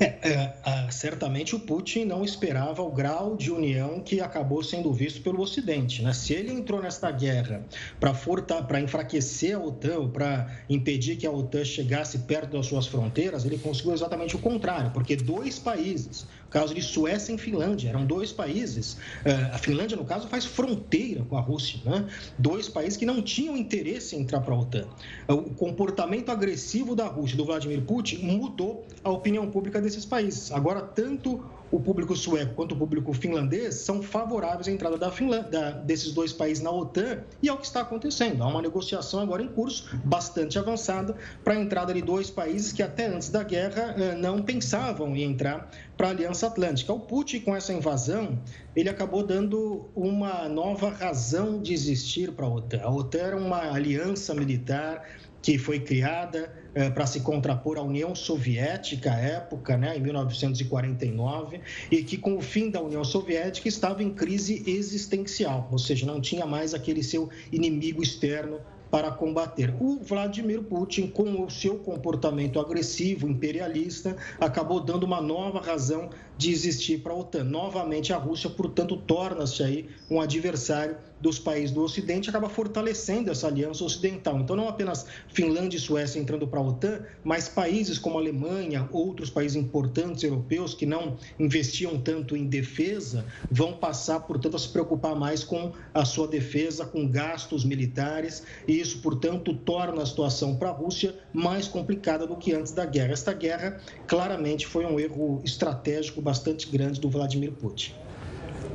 É, 0.00 0.04
é, 0.04 0.90
certamente 0.90 1.56
o 1.56 1.60
Putin 1.60 2.04
não 2.04 2.24
esperava 2.24 2.82
o 2.82 2.90
grau 2.90 3.36
de 3.36 3.50
união 3.50 4.00
que 4.00 4.20
acabou 4.20 4.62
sendo 4.62 4.92
visto 4.92 5.20
pelo 5.22 5.40
Ocidente. 5.40 6.02
Né? 6.02 6.12
Se 6.12 6.32
ele 6.32 6.52
entrou 6.52 6.80
nesta 6.80 7.10
guerra 7.10 7.62
para 7.98 8.80
enfraquecer 8.80 9.56
a 9.56 9.58
OTAN, 9.58 10.08
para 10.08 10.50
impedir 10.68 11.16
que 11.16 11.26
a 11.26 11.30
OTAN 11.30 11.64
chegasse 11.64 12.18
perto 12.20 12.56
das 12.56 12.66
suas 12.66 12.86
fronteiras, 12.86 13.44
ele 13.44 13.58
conseguiu 13.58 13.92
exatamente 13.92 14.36
o 14.36 14.38
contrário, 14.38 14.90
porque 14.92 15.16
dois 15.16 15.58
países, 15.58 16.26
caso 16.50 16.74
de 16.74 16.82
Suécia 16.82 17.32
e 17.32 17.38
Finlândia. 17.38 17.88
Eram 17.88 18.04
dois 18.04 18.32
países. 18.32 18.96
É, 19.24 19.32
a 19.32 19.58
Finlândia, 19.58 19.96
no 19.96 20.04
caso, 20.04 20.28
faz 20.28 20.44
fronteira 20.44 21.24
com 21.24 21.36
a 21.36 21.40
Rússia. 21.40 21.80
Né? 21.84 22.06
Dois 22.38 22.68
países 22.68 22.96
que 22.96 23.06
não 23.06 23.22
tinham 23.22 23.56
interesse 23.56 24.16
em 24.16 24.20
entrar 24.20 24.40
para 24.40 24.54
a 24.54 24.58
OTAN. 24.58 24.86
O 25.28 25.54
comportamento 25.54 26.30
agressivo 26.30 26.94
da 26.94 27.06
Rússia, 27.06 27.36
do 27.36 27.44
Vladimir 27.44 27.82
Putin, 27.82 28.18
mudou 28.18 28.86
a 29.02 29.10
opinião 29.10 29.50
pública 29.50 29.80
desses 29.80 30.04
países. 30.04 30.52
Agora, 30.52 30.80
tanto 30.80 31.44
o 31.70 31.78
público 31.78 32.16
sueco 32.16 32.54
quanto 32.54 32.72
o 32.72 32.76
público 32.76 33.12
finlandês 33.12 33.74
são 33.76 34.02
favoráveis 34.02 34.68
à 34.68 34.70
entrada 34.70 34.96
da 34.96 35.10
Finlândia, 35.10 35.72
desses 35.84 36.12
dois 36.12 36.32
países 36.32 36.62
na 36.62 36.70
OTAN 36.70 37.20
e 37.42 37.48
é 37.48 37.52
o 37.52 37.56
que 37.56 37.66
está 37.66 37.80
acontecendo. 37.80 38.42
Há 38.42 38.46
uma 38.46 38.62
negociação 38.62 39.20
agora 39.20 39.42
em 39.42 39.48
curso, 39.48 39.96
bastante 40.04 40.58
avançada, 40.58 41.14
para 41.44 41.54
a 41.54 41.60
entrada 41.60 41.92
de 41.92 42.00
dois 42.00 42.30
países 42.30 42.72
que 42.72 42.82
até 42.82 43.06
antes 43.06 43.28
da 43.28 43.42
guerra 43.42 43.94
eh, 43.98 44.14
não 44.14 44.42
pensavam 44.42 45.14
em 45.14 45.22
entrar 45.22 45.70
para 45.96 46.08
a 46.08 46.10
Aliança 46.10 46.46
Atlântica. 46.46 46.92
O 46.92 47.00
Putin, 47.00 47.40
com 47.40 47.54
essa 47.54 47.72
invasão, 47.72 48.38
ele 48.74 48.88
acabou 48.88 49.22
dando 49.22 49.90
uma 49.94 50.48
nova 50.48 50.90
razão 50.90 51.60
de 51.60 51.74
existir 51.74 52.32
para 52.32 52.46
a 52.46 52.48
OTAN. 52.48 52.80
A 52.82 52.90
OTAN 52.90 53.18
era 53.18 53.36
uma 53.36 53.72
aliança 53.72 54.34
militar 54.34 55.04
que 55.42 55.58
foi 55.58 55.80
criada 55.80 56.52
é, 56.74 56.90
para 56.90 57.06
se 57.06 57.20
contrapor 57.20 57.78
à 57.78 57.82
União 57.82 58.14
Soviética 58.14 59.12
à 59.12 59.18
época, 59.18 59.76
né, 59.76 59.96
em 59.96 60.00
1949, 60.00 61.60
e 61.90 62.02
que 62.02 62.16
com 62.16 62.36
o 62.36 62.40
fim 62.40 62.70
da 62.70 62.80
União 62.80 63.04
Soviética 63.04 63.68
estava 63.68 64.02
em 64.02 64.10
crise 64.10 64.62
existencial, 64.66 65.68
ou 65.70 65.78
seja, 65.78 66.06
não 66.06 66.20
tinha 66.20 66.46
mais 66.46 66.74
aquele 66.74 67.02
seu 67.02 67.28
inimigo 67.52 68.02
externo 68.02 68.60
para 68.90 69.10
combater. 69.10 69.74
O 69.80 69.98
Vladimir 70.00 70.62
Putin, 70.62 71.08
com 71.08 71.44
o 71.44 71.50
seu 71.50 71.78
comportamento 71.78 72.58
agressivo, 72.58 73.28
imperialista, 73.28 74.16
acabou 74.40 74.80
dando 74.80 75.04
uma 75.04 75.20
nova 75.20 75.60
razão 75.60 76.10
de 76.36 76.50
existir 76.50 76.98
para 76.98 77.12
a 77.12 77.16
OTAN. 77.16 77.44
Novamente, 77.44 78.12
a 78.12 78.16
Rússia, 78.16 78.48
portanto, 78.48 78.96
torna-se 78.96 79.62
aí 79.62 79.88
um 80.10 80.20
adversário 80.20 80.96
dos 81.20 81.38
países 81.38 81.70
do 81.70 81.82
Ocidente 81.82 82.28
acaba 82.28 82.48
fortalecendo 82.48 83.30
essa 83.30 83.46
aliança 83.46 83.84
ocidental. 83.84 84.38
Então, 84.38 84.56
não 84.56 84.68
apenas 84.68 85.06
Finlândia 85.28 85.76
e 85.76 85.80
Suécia 85.80 86.18
entrando 86.18 86.46
para 86.46 86.60
a 86.60 86.62
OTAN, 86.62 87.00
mas 87.24 87.48
países 87.48 87.98
como 87.98 88.18
Alemanha, 88.18 88.88
outros 88.92 89.30
países 89.30 89.56
importantes 89.56 90.22
europeus 90.22 90.74
que 90.74 90.86
não 90.86 91.16
investiam 91.38 91.98
tanto 92.00 92.36
em 92.36 92.46
defesa, 92.46 93.24
vão 93.50 93.72
passar, 93.72 94.20
portanto, 94.20 94.56
a 94.56 94.58
se 94.58 94.68
preocupar 94.68 95.14
mais 95.16 95.44
com 95.44 95.72
a 95.92 96.04
sua 96.04 96.28
defesa, 96.28 96.84
com 96.84 97.08
gastos 97.08 97.64
militares, 97.64 98.42
e 98.66 98.80
isso, 98.80 99.00
portanto, 99.00 99.54
torna 99.54 100.02
a 100.02 100.06
situação 100.06 100.56
para 100.56 100.70
a 100.70 100.72
Rússia 100.72 101.14
mais 101.32 101.68
complicada 101.68 102.26
do 102.26 102.36
que 102.36 102.52
antes 102.52 102.72
da 102.72 102.84
guerra. 102.84 103.12
Esta 103.12 103.32
guerra, 103.32 103.80
claramente, 104.06 104.66
foi 104.66 104.84
um 104.84 104.98
erro 104.98 105.40
estratégico 105.44 106.20
bastante 106.20 106.68
grande 106.68 107.00
do 107.00 107.10
Vladimir 107.10 107.52
Putin. 107.52 107.92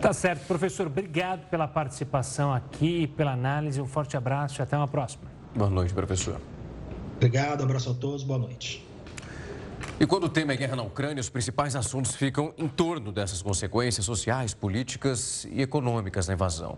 Tá 0.04 0.12
certo, 0.12 0.46
professor. 0.46 0.88
Obrigado 0.88 1.48
pela 1.50 1.66
participação 1.66 2.54
aqui, 2.54 3.08
pela 3.08 3.32
análise. 3.32 3.80
Um 3.80 3.88
forte 3.88 4.18
abraço 4.18 4.60
e 4.60 4.62
até 4.62 4.76
uma 4.76 4.86
próxima. 4.86 5.24
Boa 5.56 5.70
noite, 5.70 5.94
professor. 5.94 6.42
Obrigado, 7.16 7.64
abraço 7.64 7.92
a 7.92 7.94
todos, 7.94 8.22
boa 8.22 8.38
noite. 8.38 8.86
E 9.98 10.06
quando 10.06 10.26
o 10.26 10.30
tema 10.30 10.52
é 10.52 10.58
guerra 10.58 10.76
na 10.76 10.84
Ucrânia, 10.84 11.22
os 11.22 11.30
principais 11.30 11.74
assuntos 11.74 12.16
ficam 12.16 12.54
em 12.58 12.68
torno 12.68 13.14
dessas 13.14 13.42
consequências 13.42 14.06
sociais, 14.06 14.54
políticas 14.54 15.48
e 15.50 15.62
econômicas 15.62 16.26
da 16.26 16.34
invasão. 16.34 16.78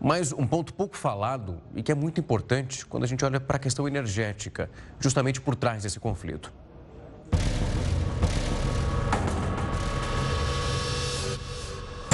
Mas 0.00 0.32
um 0.32 0.44
ponto 0.44 0.74
pouco 0.74 0.96
falado 0.96 1.60
e 1.72 1.84
que 1.84 1.92
é 1.92 1.94
muito 1.94 2.18
importante 2.18 2.84
quando 2.84 3.04
a 3.04 3.06
gente 3.06 3.24
olha 3.24 3.38
para 3.38 3.58
a 3.58 3.60
questão 3.60 3.86
energética, 3.86 4.68
justamente 4.98 5.40
por 5.40 5.54
trás 5.54 5.84
desse 5.84 6.00
conflito. 6.00 6.52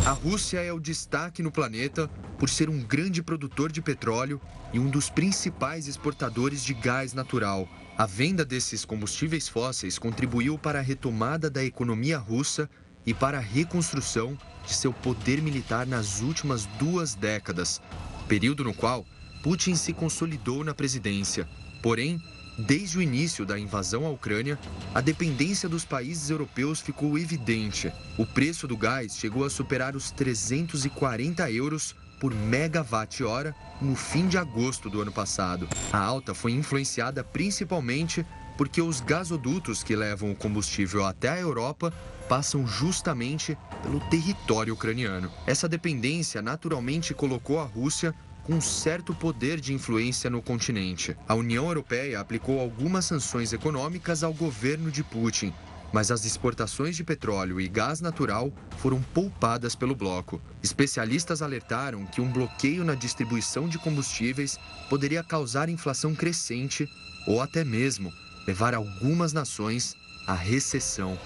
A 0.05 0.11
Rússia 0.11 0.59
é 0.59 0.73
o 0.73 0.81
destaque 0.81 1.45
no 1.45 1.53
planeta 1.53 2.09
por 2.37 2.51
ser 2.51 2.69
um 2.69 2.81
grande 2.81 3.23
produtor 3.23 3.71
de 3.71 3.81
petróleo 3.81 4.41
e 4.73 4.79
um 4.81 4.91
dos 4.91 5.09
principais 5.09 5.87
exportadores 5.87 6.65
de 6.65 6.75
gás 6.75 7.13
natural. 7.13 7.69
A 7.97 8.05
venda 8.05 8.45
desses 8.45 8.85
combustíveis 8.85 9.49
fósseis 9.49 10.01
contribuiu 10.01 10.59
para 10.59 10.81
a 10.81 10.83
retomada 10.83 11.49
da 11.49 11.63
economia 11.63 12.19
russa 12.19 12.69
e 13.07 13.15
para 13.15 13.39
a 13.39 13.41
reconstrução 13.41 14.37
de 14.67 14.75
seu 14.75 14.93
poder 14.93 15.41
militar 15.41 15.87
nas 15.87 16.21
últimas 16.21 16.67
duas 16.81 17.15
décadas, 17.15 17.81
período 18.27 18.65
no 18.65 18.75
qual 18.75 19.07
Putin 19.41 19.77
se 19.77 19.93
consolidou 19.93 20.65
na 20.65 20.75
presidência. 20.75 21.49
Porém, 21.81 22.21
Desde 22.59 22.99
o 22.99 23.03
início 23.03 23.47
da 23.47 23.59
invasão 23.59 24.05
à 24.05 24.11
Ucrânia, 24.11 24.59
a 24.95 25.01
dependência 25.01 25.69
dos 25.69 25.85
países 25.85 26.29
europeus 26.29 26.81
ficou 26.81 27.19
evidente. 27.19 27.91
O 28.19 28.27
preço 28.27 28.69
do 28.69 28.77
gás 28.77 29.17
chegou 29.17 29.45
a 29.45 29.51
superar 29.51 29.97
os 29.97 30.11
340 30.11 31.51
euros 31.51 31.95
por 32.21 32.35
megawatt-hora 32.35 33.55
no 33.81 33.97
fim 33.97 34.29
de 34.29 34.37
agosto 34.37 34.91
do 34.91 35.01
ano 35.01 35.11
passado. 35.11 35.67
A 35.93 35.99
alta 35.99 36.35
foi 36.35 36.53
influenciada 36.53 37.25
principalmente 37.25 38.25
porque 38.57 38.83
os 38.83 39.01
gasodutos 39.01 39.83
que 39.83 39.97
levam 39.97 40.31
o 40.31 40.37
combustível 40.37 41.07
até 41.07 41.31
a 41.31 41.41
Europa 41.41 41.93
passam 42.29 42.67
justamente 42.67 43.57
pelo 43.83 43.99
território 44.09 44.75
ucraniano. 44.75 45.33
Essa 45.47 45.69
dependência 45.69 46.43
naturalmente 46.43 47.15
colocou 47.15 47.59
a 47.59 47.65
Rússia 47.65 48.15
com 48.45 48.61
certo 48.61 49.15
poder 49.15 49.61
de 49.61 49.73
influência 49.73 50.29
no 50.29 50.43
continente. 50.43 51.17
A 51.29 51.35
União 51.35 51.67
Europeia 51.67 52.21
aplicou 52.21 52.61
algumas 52.61 53.05
sanções 53.05 53.53
econômicas 53.53 54.25
ao 54.25 54.33
governo 54.33 54.91
de 54.91 55.03
Putin, 55.03 55.53
mas 55.93 56.11
as 56.11 56.25
exportações 56.25 56.97
de 56.97 57.05
petróleo 57.05 57.61
e 57.61 57.69
gás 57.69 58.01
natural 58.01 58.53
foram 58.79 59.01
poupadas 59.01 59.75
pelo 59.75 59.95
bloco. 59.95 60.41
Especialistas 60.63 61.43
alertaram 61.43 62.07
que 62.07 62.21
um 62.21 62.33
bloqueio 62.33 62.85
na 62.85 62.95
distribuição 62.95 63.69
de 63.69 63.79
combustíveis 63.79 64.59
poderia 64.89 65.23
causar 65.23 65.69
inflação 65.69 66.15
crescente 66.15 66.89
ou 67.27 67.41
até 67.41 67.63
mesmo 67.63 68.13
levar 68.47 68.75
algumas 68.75 69.33
nações 69.33 69.97
à 70.27 70.35
recessão. 70.35 71.19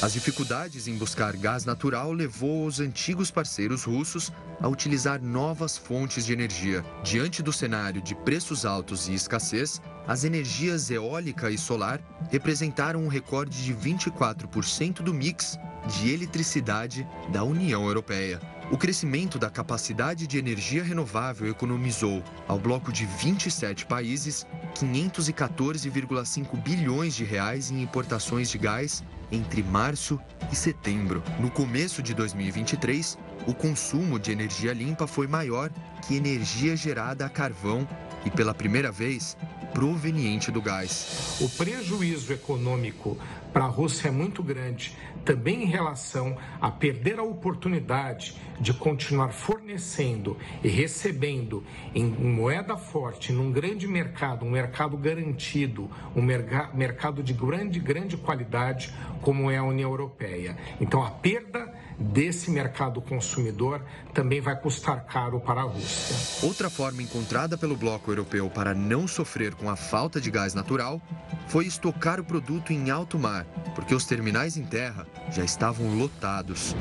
As 0.00 0.12
dificuldades 0.12 0.86
em 0.86 0.96
buscar 0.96 1.36
gás 1.36 1.64
natural 1.64 2.12
levou 2.12 2.66
os 2.66 2.80
antigos 2.80 3.30
parceiros 3.30 3.84
russos 3.84 4.32
a 4.60 4.68
utilizar 4.68 5.22
novas 5.22 5.76
fontes 5.76 6.24
de 6.24 6.32
energia. 6.32 6.84
Diante 7.02 7.42
do 7.42 7.52
cenário 7.52 8.00
de 8.00 8.14
preços 8.14 8.64
altos 8.64 9.08
e 9.08 9.14
escassez, 9.14 9.80
as 10.06 10.24
energias 10.24 10.90
eólica 10.90 11.50
e 11.50 11.58
solar 11.58 12.00
representaram 12.30 13.02
um 13.02 13.08
recorde 13.08 13.64
de 13.64 13.74
24% 13.74 15.02
do 15.02 15.12
mix 15.12 15.58
de 15.86 16.12
eletricidade 16.12 17.06
da 17.30 17.44
União 17.44 17.86
Europeia. 17.86 18.40
O 18.70 18.76
crescimento 18.76 19.38
da 19.38 19.48
capacidade 19.48 20.26
de 20.26 20.36
energia 20.36 20.84
renovável 20.84 21.48
economizou 21.48 22.22
ao 22.46 22.58
bloco 22.58 22.92
de 22.92 23.06
27 23.06 23.86
países 23.86 24.46
514,5 24.78 26.56
bilhões 26.62 27.14
de 27.14 27.24
reais 27.24 27.70
em 27.70 27.82
importações 27.82 28.48
de 28.48 28.58
gás 28.58 29.02
entre 29.30 29.62
março 29.62 30.20
e 30.52 30.56
setembro. 30.56 31.22
No 31.40 31.50
começo 31.50 32.00
de 32.02 32.14
2023, 32.14 33.18
o 33.46 33.52
consumo 33.52 34.18
de 34.18 34.30
energia 34.30 34.72
limpa 34.72 35.06
foi 35.06 35.26
maior 35.26 35.70
que 36.06 36.14
energia 36.14 36.76
gerada 36.76 37.26
a 37.26 37.28
carvão 37.28 37.86
e, 38.24 38.30
pela 38.30 38.54
primeira 38.54 38.92
vez, 38.92 39.36
proveniente 39.74 40.50
do 40.50 40.62
gás. 40.62 41.38
O 41.40 41.48
prejuízo 41.50 42.32
econômico 42.32 43.18
para 43.52 43.64
a 43.64 43.68
Rússia 43.68 44.08
é 44.08 44.10
muito 44.10 44.42
grande, 44.42 44.96
também 45.24 45.62
em 45.62 45.66
relação 45.66 46.36
a 46.60 46.70
perder 46.70 47.18
a 47.18 47.22
oportunidade 47.22 48.36
de 48.60 48.72
continuar 48.72 49.28
fornecendo 49.28 50.36
e 50.64 50.68
recebendo 50.68 51.62
em 51.94 52.04
moeda 52.04 52.76
forte, 52.76 53.32
num 53.32 53.52
grande 53.52 53.86
mercado, 53.86 54.44
um 54.44 54.50
mercado 54.50 54.96
garantido, 54.96 55.90
um 56.16 56.22
mercado 56.22 57.22
de 57.22 57.32
grande, 57.32 57.78
grande 57.78 58.16
qualidade, 58.16 58.92
como 59.20 59.50
é 59.50 59.58
a 59.58 59.64
União 59.64 59.90
Europeia. 59.90 60.56
Então, 60.80 61.02
a 61.02 61.10
perda 61.10 61.72
desse 61.98 62.50
mercado 62.50 63.00
consumidor 63.00 63.84
também 64.14 64.40
vai 64.40 64.58
custar 64.58 65.04
caro 65.04 65.40
para 65.40 65.62
a 65.62 65.64
Rússia. 65.64 66.46
Outra 66.46 66.70
forma 66.70 67.02
encontrada 67.02 67.58
pelo 67.58 67.76
bloco 67.76 68.10
europeu 68.10 68.48
para 68.48 68.72
não 68.74 69.08
sofrer 69.08 69.54
com 69.54 69.68
a 69.68 69.76
falta 69.76 70.20
de 70.20 70.30
gás 70.30 70.54
natural 70.54 71.00
foi 71.48 71.66
estocar 71.66 72.20
o 72.20 72.24
produto 72.24 72.72
em 72.72 72.90
alto 72.90 73.18
mar, 73.18 73.44
porque 73.74 73.94
os 73.94 74.04
terminais 74.04 74.56
em 74.56 74.64
terra 74.64 75.06
já 75.30 75.44
estavam 75.44 75.98
lotados. 75.98 76.74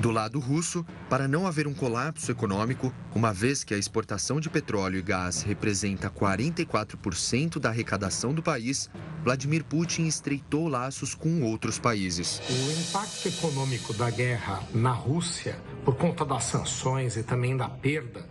Do 0.00 0.12
lado 0.12 0.38
russo, 0.38 0.86
para 1.10 1.26
não 1.26 1.44
haver 1.44 1.66
um 1.66 1.74
colapso 1.74 2.30
econômico, 2.30 2.94
uma 3.16 3.32
vez 3.32 3.64
que 3.64 3.74
a 3.74 3.76
exportação 3.76 4.38
de 4.38 4.48
petróleo 4.48 4.96
e 4.96 5.02
gás 5.02 5.42
representa 5.42 6.08
44% 6.08 7.58
da 7.58 7.70
arrecadação 7.70 8.32
do 8.32 8.40
país, 8.40 8.88
Vladimir 9.24 9.64
Putin 9.64 10.06
estreitou 10.06 10.68
laços 10.68 11.16
com 11.16 11.42
outros 11.42 11.80
países. 11.80 12.40
O 12.48 12.80
impacto 12.80 13.26
econômico 13.26 13.92
da 13.92 14.08
guerra 14.08 14.62
na 14.72 14.92
Rússia, 14.92 15.58
por 15.84 15.96
conta 15.96 16.24
das 16.24 16.44
sanções 16.44 17.16
e 17.16 17.24
também 17.24 17.56
da 17.56 17.68
perda 17.68 18.24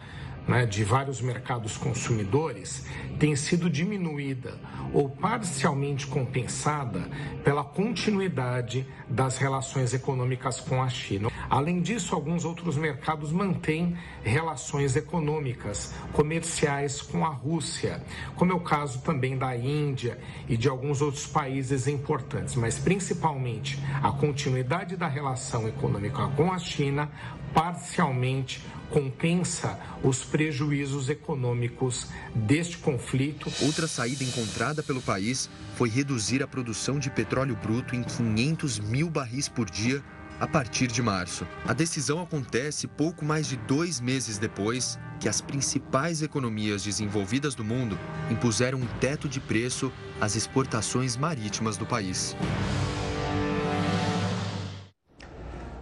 né, 0.48 0.66
de 0.66 0.84
vários 0.84 1.22
mercados 1.22 1.76
consumidores 1.76 2.86
tem 3.20 3.36
sido 3.36 3.70
diminuída 3.70 4.58
ou 4.94 5.10
parcialmente 5.10 6.08
compensada 6.08 7.10
pela 7.44 7.64
continuidade 7.64 8.88
das 9.10 9.38
relações 9.38 9.94
econômicas 9.94 10.62
com 10.62 10.82
a 10.82 10.88
China. 10.88 11.30
Além 11.50 11.82
disso, 11.82 12.14
alguns 12.14 12.44
outros 12.46 12.76
mercados 12.76 13.32
mantêm 13.32 13.96
relações 14.24 14.96
econômicas, 14.96 15.94
comerciais 16.14 17.02
com 17.02 17.26
a 17.26 17.30
Rússia, 17.30 18.04
como 18.36 18.52
é 18.52 18.56
o 18.56 18.60
caso 18.60 19.00
também 19.00 19.38
da 19.38 19.56
Índia 19.56 20.20
e 20.48 20.58
de 20.58 20.68
alguns 20.68 21.02
outros 21.02 21.26
países 21.26 21.88
importantes, 21.88 22.56
mas 22.56 22.78
principalmente 22.78 23.80
a 24.04 24.12
continuidade 24.12 24.96
da 24.96 25.08
relação 25.08 25.68
econômica 25.68 26.28
com 26.36 26.52
a 26.52 26.60
China 26.60 27.10
parcialmente 27.54 28.62
compensa 28.90 29.80
os 30.04 30.24
prejuízos 30.24 31.10
econômicos 31.10 32.08
deste 32.34 32.78
conflito. 32.78 33.52
Outra 33.62 33.88
saída 33.88 34.24
encontrada 34.24 34.82
pelo 34.82 35.02
país 35.02 35.50
foi 35.76 35.90
reduzir 35.90 36.42
a 36.42 36.48
produção 36.48 36.98
de 36.98 37.10
petróleo 37.10 37.58
bruto 37.62 37.96
em 37.96 38.04
500 38.04 38.80
mil 38.80 39.10
barris 39.10 39.50
por 39.50 39.70
dia 39.70 40.04
a 40.40 40.48
partir 40.48 40.88
de 40.88 41.02
março. 41.02 41.48
A 41.68 41.74
decisão 41.74 42.22
acontece 42.22 42.88
pouco 42.88 43.26
mais 43.26 43.48
de 43.48 43.58
dois 43.58 44.00
meses 44.00 44.38
depois 44.38 45.00
que 45.20 45.28
as 45.28 45.42
principais 45.42 46.22
economias 46.22 46.84
desenvolvidas 46.84 47.56
do 47.56 47.64
mundo 47.64 47.98
impuseram 48.30 48.80
um 48.80 48.88
teto 49.00 49.28
de 49.28 49.40
preço 49.40 49.92
às 50.22 50.36
exportações 50.36 51.18
marítimas 51.18 51.78
do 51.78 51.86
país. 51.86 52.36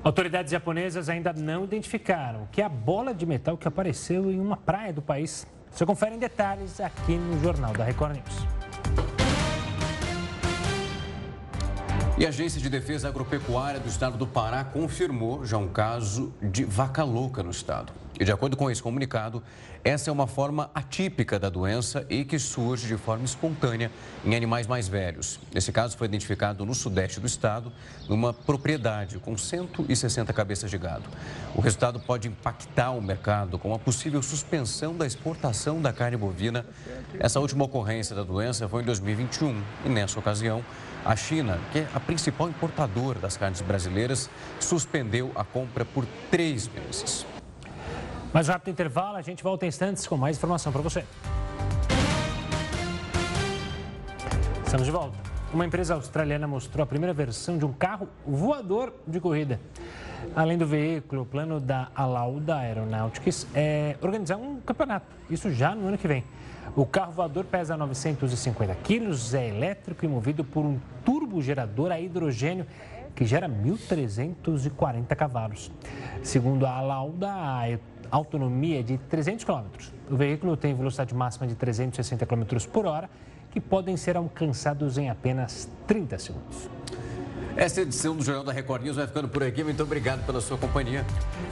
Autoridades 0.03 0.51
japonesas 0.51 1.09
ainda 1.09 1.33
não 1.33 1.63
identificaram 1.63 2.47
que 2.51 2.61
a 2.61 2.69
bola 2.69 3.13
de 3.13 3.25
metal 3.25 3.57
que 3.57 3.67
apareceu 3.67 4.31
em 4.31 4.39
uma 4.39 4.55
praia 4.55 4.93
do 4.93 5.01
país. 5.01 5.47
Você 5.71 5.83
confere 5.83 6.15
em 6.15 6.19
detalhes 6.19 6.79
aqui 6.79 7.17
no 7.17 7.41
Jornal 7.41 7.73
da 7.73 7.83
Record 7.83 8.17
News. 8.17 8.54
E 12.17 12.25
a 12.25 12.29
Agência 12.29 12.61
de 12.61 12.69
Defesa 12.69 13.09
Agropecuária 13.09 13.77
do 13.77 13.89
Estado 13.89 14.17
do 14.17 14.25
Pará 14.25 14.63
confirmou 14.63 15.45
já 15.45 15.57
um 15.57 15.67
caso 15.67 16.33
de 16.41 16.63
vaca 16.63 17.03
louca 17.03 17.43
no 17.43 17.51
estado. 17.51 17.91
E 18.17 18.23
de 18.23 18.31
acordo 18.31 18.55
com 18.55 18.71
esse 18.71 18.81
comunicado, 18.81 19.43
essa 19.83 20.09
é 20.09 20.13
uma 20.13 20.25
forma 20.25 20.71
atípica 20.73 21.37
da 21.37 21.49
doença 21.49 22.05
e 22.09 22.23
que 22.23 22.39
surge 22.39 22.87
de 22.87 22.95
forma 22.95 23.25
espontânea 23.25 23.91
em 24.23 24.33
animais 24.33 24.65
mais 24.65 24.87
velhos. 24.87 25.41
Esse 25.53 25.73
caso 25.73 25.97
foi 25.97 26.07
identificado 26.07 26.65
no 26.65 26.73
sudeste 26.73 27.19
do 27.19 27.27
estado, 27.27 27.69
numa 28.07 28.33
propriedade 28.33 29.19
com 29.19 29.37
160 29.37 30.31
cabeças 30.31 30.71
de 30.71 30.77
gado. 30.77 31.09
O 31.53 31.59
resultado 31.59 31.99
pode 31.99 32.29
impactar 32.29 32.91
o 32.91 33.01
mercado 33.01 33.59
com 33.59 33.73
a 33.73 33.77
possível 33.77 34.23
suspensão 34.23 34.95
da 34.95 35.05
exportação 35.05 35.81
da 35.81 35.91
carne 35.91 36.15
bovina. 36.15 36.65
Essa 37.19 37.41
última 37.41 37.65
ocorrência 37.65 38.15
da 38.15 38.23
doença 38.23 38.69
foi 38.69 38.83
em 38.83 38.85
2021 38.85 39.61
e, 39.85 39.89
nessa 39.89 40.17
ocasião, 40.17 40.63
a 41.05 41.15
China, 41.15 41.59
que 41.71 41.79
é 41.79 41.87
a 41.93 41.99
principal 41.99 42.49
importadora 42.49 43.19
das 43.19 43.37
carnes 43.37 43.61
brasileiras, 43.61 44.29
suspendeu 44.59 45.31
a 45.35 45.43
compra 45.43 45.85
por 45.85 46.05
três 46.31 46.67
meses. 46.67 47.25
Mais 48.33 48.47
rápido 48.47 48.71
intervalo, 48.71 49.15
a 49.15 49.21
gente 49.21 49.43
volta 49.43 49.65
em 49.65 49.69
instantes 49.69 50.07
com 50.07 50.17
mais 50.17 50.35
informação 50.35 50.71
para 50.71 50.81
você. 50.81 51.05
Estamos 54.65 54.85
de 54.85 54.91
volta. 54.91 55.17
Uma 55.53 55.65
empresa 55.65 55.93
australiana 55.93 56.47
mostrou 56.47 56.83
a 56.83 56.87
primeira 56.87 57.13
versão 57.13 57.57
de 57.57 57.63
um 57.63 57.71
carro 57.71 58.09
voador 58.27 58.93
de 59.07 59.21
corrida. 59.21 59.59
Além 60.35 60.57
do 60.57 60.65
veículo, 60.65 61.21
o 61.21 61.25
plano 61.25 61.61
da 61.61 61.89
Alauda 61.95 62.57
Aeronautics 62.57 63.47
é 63.53 63.95
organizar 64.01 64.37
um 64.37 64.59
campeonato, 64.59 65.05
isso 65.29 65.51
já 65.51 65.75
no 65.75 65.87
ano 65.87 65.97
que 65.97 66.07
vem. 66.07 66.23
O 66.75 66.85
carro 66.85 67.13
voador 67.13 67.45
pesa 67.45 67.77
950 67.77 68.75
quilos, 68.83 69.33
é 69.33 69.47
elétrico 69.47 70.03
e 70.03 70.09
movido 70.09 70.43
por 70.43 70.65
um 70.65 70.77
turbogerador 71.05 71.89
a 71.89 72.01
hidrogênio 72.01 72.67
que 73.15 73.25
gera 73.25 73.47
1.340 73.47 75.15
cavalos. 75.15 75.71
Segundo 76.21 76.65
a 76.65 76.81
Lauda, 76.81 77.31
a 77.31 77.77
autonomia 78.11 78.81
é 78.81 78.83
de 78.83 78.97
300 78.97 79.45
km. 79.45 79.63
O 80.11 80.17
veículo 80.17 80.57
tem 80.57 80.75
velocidade 80.75 81.15
máxima 81.15 81.47
de 81.47 81.55
360 81.55 82.25
km 82.25 82.43
por 82.73 82.85
hora, 82.85 83.09
que 83.51 83.61
podem 83.61 83.95
ser 83.95 84.17
alcançados 84.17 84.97
em 84.97 85.09
apenas 85.09 85.69
30 85.87 86.19
segundos. 86.19 86.69
Essa 87.55 87.83
edição 87.83 88.17
do 88.17 88.21
Jornal 88.21 88.43
da 88.43 88.51
Record 88.51 88.83
News 88.83 88.97
vai 88.97 89.07
ficando 89.07 89.29
por 89.29 89.41
aqui. 89.43 89.63
Muito 89.63 89.81
obrigado 89.81 90.25
pela 90.25 90.41
sua 90.41 90.57
companhia. 90.57 91.05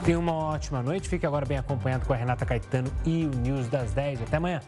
Tenha 0.04 0.18
uma 0.18 0.34
ótima 0.34 0.82
noite. 0.82 1.08
Fique 1.08 1.24
agora 1.24 1.46
bem 1.46 1.56
acompanhado 1.56 2.04
com 2.04 2.12
a 2.12 2.16
Renata 2.16 2.44
Caetano 2.44 2.92
e 3.06 3.24
o 3.24 3.30
News 3.30 3.68
das 3.68 3.94
10. 3.94 4.20
Até 4.20 4.36
amanhã. 4.36 4.60